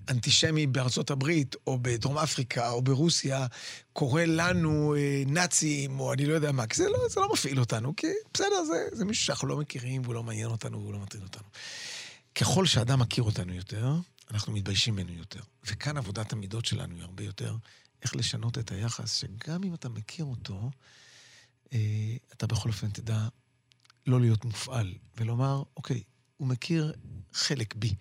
אנטישמי 0.10 0.68
בארצות 0.68 1.12
הברית, 1.12 1.56
או 1.68 1.78
בדרום 1.82 2.18
אפריקה, 2.18 2.70
או 2.70 2.82
ברוסיה, 2.82 3.46
קורא 3.94 4.24
לנו 4.24 4.96
אה, 4.96 5.24
נאצים, 5.26 6.00
או 6.00 6.14
אני 6.14 6.26
לא 6.26 6.34
יודע 6.34 6.52
מה, 6.52 6.68
כי 6.68 6.76
זה 6.76 6.90
לא, 6.90 7.00
זה 7.10 7.20
לא 7.20 7.30
מפעיל 7.34 7.60
אותנו, 7.60 7.94
כי 7.96 8.08
בסדר, 8.34 8.64
זה, 8.68 8.88
זה 8.92 9.06
מישהו 9.06 9.26
שאנחנו 9.26 9.48
לא 9.48 9.58
מכירים, 9.58 10.02
והוא 10.02 10.16
לא 10.16 10.24
מעניין 10.24 10.48
אותנו, 10.48 10.82
והוא 10.82 10.94
לא 10.94 11.00
מטריד 11.00 11.24
אותנו. 11.24 11.44
ככל 12.40 12.66
שאדם 12.66 13.00
מכיר 13.00 13.24
אותנו 13.24 13.54
יותר, 13.54 13.96
אנחנו 14.32 14.54
מתביישים 14.54 14.96
ממנו 14.96 15.14
יותר. 15.14 15.42
וכאן 15.66 15.98
עבודת 15.98 16.34
המידות 16.34 16.66
שלנו 16.66 16.96
היא 16.96 17.04
הרבה 17.04 17.24
יותר 17.24 17.56
איך 18.04 18.16
לשנות 18.16 18.58
את 18.58 18.72
היחס, 18.72 19.16
שגם 19.16 19.64
אם 19.64 19.74
אתה 19.74 19.90
מכיר 19.90 20.26
אותו, 20.26 20.72
אה, 21.74 22.16
אתה 22.34 22.48
בכל 22.48 22.70
אופן 22.70 22.90
תדע 22.90 23.28
לא 24.08 24.22
להיות 24.22 24.46
מופעל, 24.46 24.94
ולומר, 25.18 25.64
אוקיי, 25.78 26.04
הוא 26.38 26.48
מכיר 26.48 26.94
חלק 27.34 27.76
בי. 27.76 27.96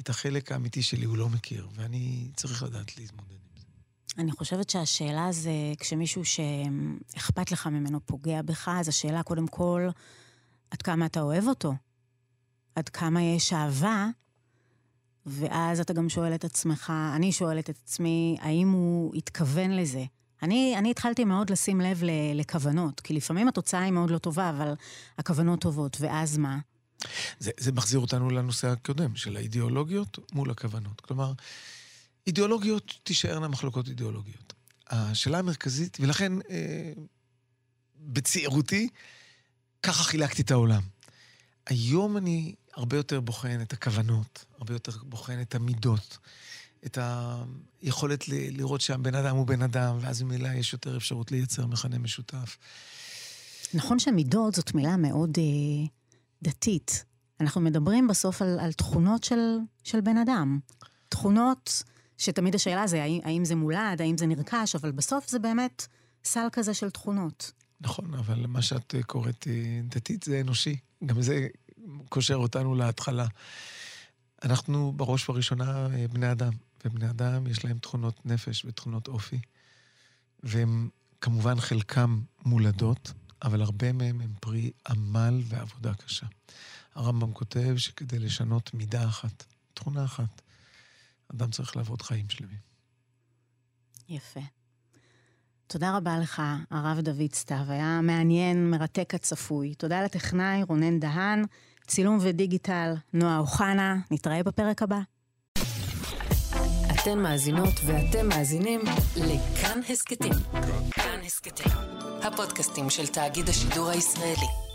את 0.00 0.08
החלק 0.08 0.52
האמיתי 0.52 0.82
שלי 0.82 1.04
הוא 1.04 1.16
לא 1.16 1.28
מכיר, 1.28 1.68
ואני 1.74 2.30
צריך 2.36 2.62
לדעת 2.62 2.96
להתמודד 2.96 3.30
עם 3.30 3.56
זה. 3.56 3.66
אני 4.22 4.32
חושבת 4.32 4.70
שהשאלה 4.70 5.32
זה, 5.32 5.52
כשמישהו 5.78 6.22
שאכפת 6.24 7.52
לך 7.52 7.66
ממנו 7.66 8.06
פוגע 8.06 8.42
בך, 8.42 8.68
אז 8.80 8.88
השאלה 8.88 9.22
קודם 9.22 9.48
כל, 9.48 9.88
עד 10.70 10.82
כמה 10.82 11.06
אתה 11.06 11.20
אוהב 11.20 11.44
אותו? 11.48 11.74
עד 12.76 12.88
כמה 12.88 13.22
יש 13.22 13.52
אהבה 13.52 14.08
ואז 15.26 15.80
אתה 15.80 15.92
גם 15.92 16.08
שואל 16.08 16.34
את 16.34 16.44
עצמך, 16.44 16.92
אני 17.16 17.32
שואלת 17.32 17.70
את 17.70 17.78
עצמי, 17.84 18.36
האם 18.40 18.70
הוא 18.70 19.14
התכוון 19.14 19.70
לזה? 19.70 20.04
אני, 20.42 20.74
אני 20.78 20.90
התחלתי 20.90 21.24
מאוד 21.24 21.50
לשים 21.50 21.80
לב 21.80 22.02
לכוונות, 22.34 23.00
כי 23.00 23.14
לפעמים 23.14 23.48
התוצאה 23.48 23.80
היא 23.80 23.92
מאוד 23.92 24.10
לא 24.10 24.18
טובה, 24.18 24.50
אבל 24.50 24.74
הכוונות 25.18 25.60
טובות, 25.60 25.96
ואז 26.00 26.38
מה? 26.38 26.58
זה, 27.38 27.50
זה 27.60 27.72
מחזיר 27.72 28.00
אותנו 28.00 28.30
לנושא 28.30 28.68
הקודם, 28.68 29.16
של 29.16 29.36
האידיאולוגיות 29.36 30.18
מול 30.32 30.50
הכוונות. 30.50 31.00
כלומר, 31.00 31.32
אידיאולוגיות 32.26 32.98
תישארנה 33.02 33.48
מחלוקות 33.48 33.88
אידיאולוגיות. 33.88 34.52
השאלה 34.90 35.38
המרכזית, 35.38 35.96
ולכן 36.00 36.32
אה, 36.50 36.92
בצעירותי, 38.00 38.88
ככה 39.82 40.04
חילקתי 40.04 40.42
את 40.42 40.50
העולם. 40.50 40.82
היום 41.66 42.16
אני 42.16 42.54
הרבה 42.76 42.96
יותר 42.96 43.20
בוחן 43.20 43.58
את 43.62 43.72
הכוונות, 43.72 44.44
הרבה 44.58 44.74
יותר 44.74 44.92
בוחן 45.02 45.40
את 45.40 45.54
המידות, 45.54 46.18
את 46.86 46.98
היכולת 47.82 48.28
ל- 48.28 48.56
לראות 48.56 48.80
שהבן 48.80 49.14
אדם 49.14 49.36
הוא 49.36 49.46
בן 49.46 49.62
אדם, 49.62 49.98
ואז 50.00 50.22
ממילא 50.22 50.48
יש 50.48 50.72
יותר 50.72 50.96
אפשרות 50.96 51.32
לייצר 51.32 51.66
מכנה 51.66 51.98
משותף. 51.98 52.56
נכון 53.74 53.98
שמידות 53.98 54.54
זאת 54.54 54.74
מילה 54.74 54.96
מאוד 54.96 55.30
אה, 55.38 55.86
דתית. 56.42 57.04
אנחנו 57.40 57.60
מדברים 57.60 58.08
בסוף 58.08 58.42
על, 58.42 58.58
על 58.60 58.72
תכונות 58.72 59.24
של, 59.24 59.58
של 59.84 60.00
בן 60.00 60.16
אדם. 60.16 60.58
תכונות 61.08 61.82
שתמיד 62.18 62.54
השאלה 62.54 62.86
זה 62.86 63.02
האם, 63.02 63.20
האם 63.24 63.44
זה 63.44 63.54
מולד, 63.54 64.00
האם 64.00 64.18
זה 64.18 64.26
נרכש, 64.26 64.76
אבל 64.76 64.92
בסוף 64.92 65.28
זה 65.28 65.38
באמת 65.38 65.86
סל 66.24 66.46
כזה 66.52 66.74
של 66.74 66.90
תכונות. 66.90 67.52
נכון, 67.80 68.14
אבל 68.14 68.46
מה 68.46 68.62
שאת 68.62 68.94
קוראת 69.06 69.46
דתית 69.88 70.22
זה 70.22 70.40
אנושי. 70.40 70.76
גם 71.06 71.22
זה 71.22 71.46
קושר 72.08 72.36
אותנו 72.36 72.74
להתחלה. 72.74 73.26
אנחנו 74.44 74.92
בראש 74.92 75.28
ובראשונה 75.28 75.88
בני 76.12 76.32
אדם, 76.32 76.52
ובני 76.84 77.10
אדם 77.10 77.46
יש 77.46 77.64
להם 77.64 77.78
תכונות 77.78 78.26
נפש 78.26 78.64
ותכונות 78.64 79.08
אופי. 79.08 79.40
והם 80.42 80.88
כמובן 81.20 81.60
חלקם 81.60 82.20
מולדות, 82.44 83.12
אבל 83.42 83.62
הרבה 83.62 83.92
מהם 83.92 84.20
הם 84.20 84.32
פרי 84.40 84.70
עמל 84.88 85.42
ועבודה 85.44 85.94
קשה. 85.94 86.26
הרמב"ם 86.94 87.32
כותב 87.32 87.74
שכדי 87.76 88.18
לשנות 88.18 88.74
מידה 88.74 89.04
אחת, 89.04 89.44
תכונה 89.74 90.04
אחת, 90.04 90.42
אדם 91.34 91.50
צריך 91.50 91.76
לעבוד 91.76 92.02
חיים 92.02 92.30
שלמים. 92.30 92.58
יפה. 94.08 94.40
תודה 95.66 95.96
רבה 95.96 96.18
לך, 96.18 96.42
הרב 96.70 97.00
דוד 97.00 97.34
סתיו. 97.34 97.64
היה 97.68 98.00
מעניין, 98.00 98.70
מרתק 98.70 99.14
הצפוי. 99.14 99.74
תודה 99.74 100.04
לטכנאי 100.04 100.62
רונן 100.62 101.00
דהן, 101.00 101.44
צילום 101.86 102.18
ודיגיטל, 102.20 102.94
נועה 103.12 103.38
אוחנה. 103.38 103.96
נתראה 104.10 104.42
בפרק 104.42 104.82
הבא. 104.82 104.98
אתן 106.90 107.18
מאזינות 107.18 107.74
ואתם 107.86 108.28
מאזינים 108.28 108.80
לכאן 109.16 109.80
הסכתים. 109.90 110.32
כאן 110.90 111.20
הסכתים, 111.26 111.72
הפודקאסטים 112.22 112.90
של 112.90 113.06
תאגיד 113.06 113.48
השידור 113.48 113.88
הישראלי. 113.88 114.73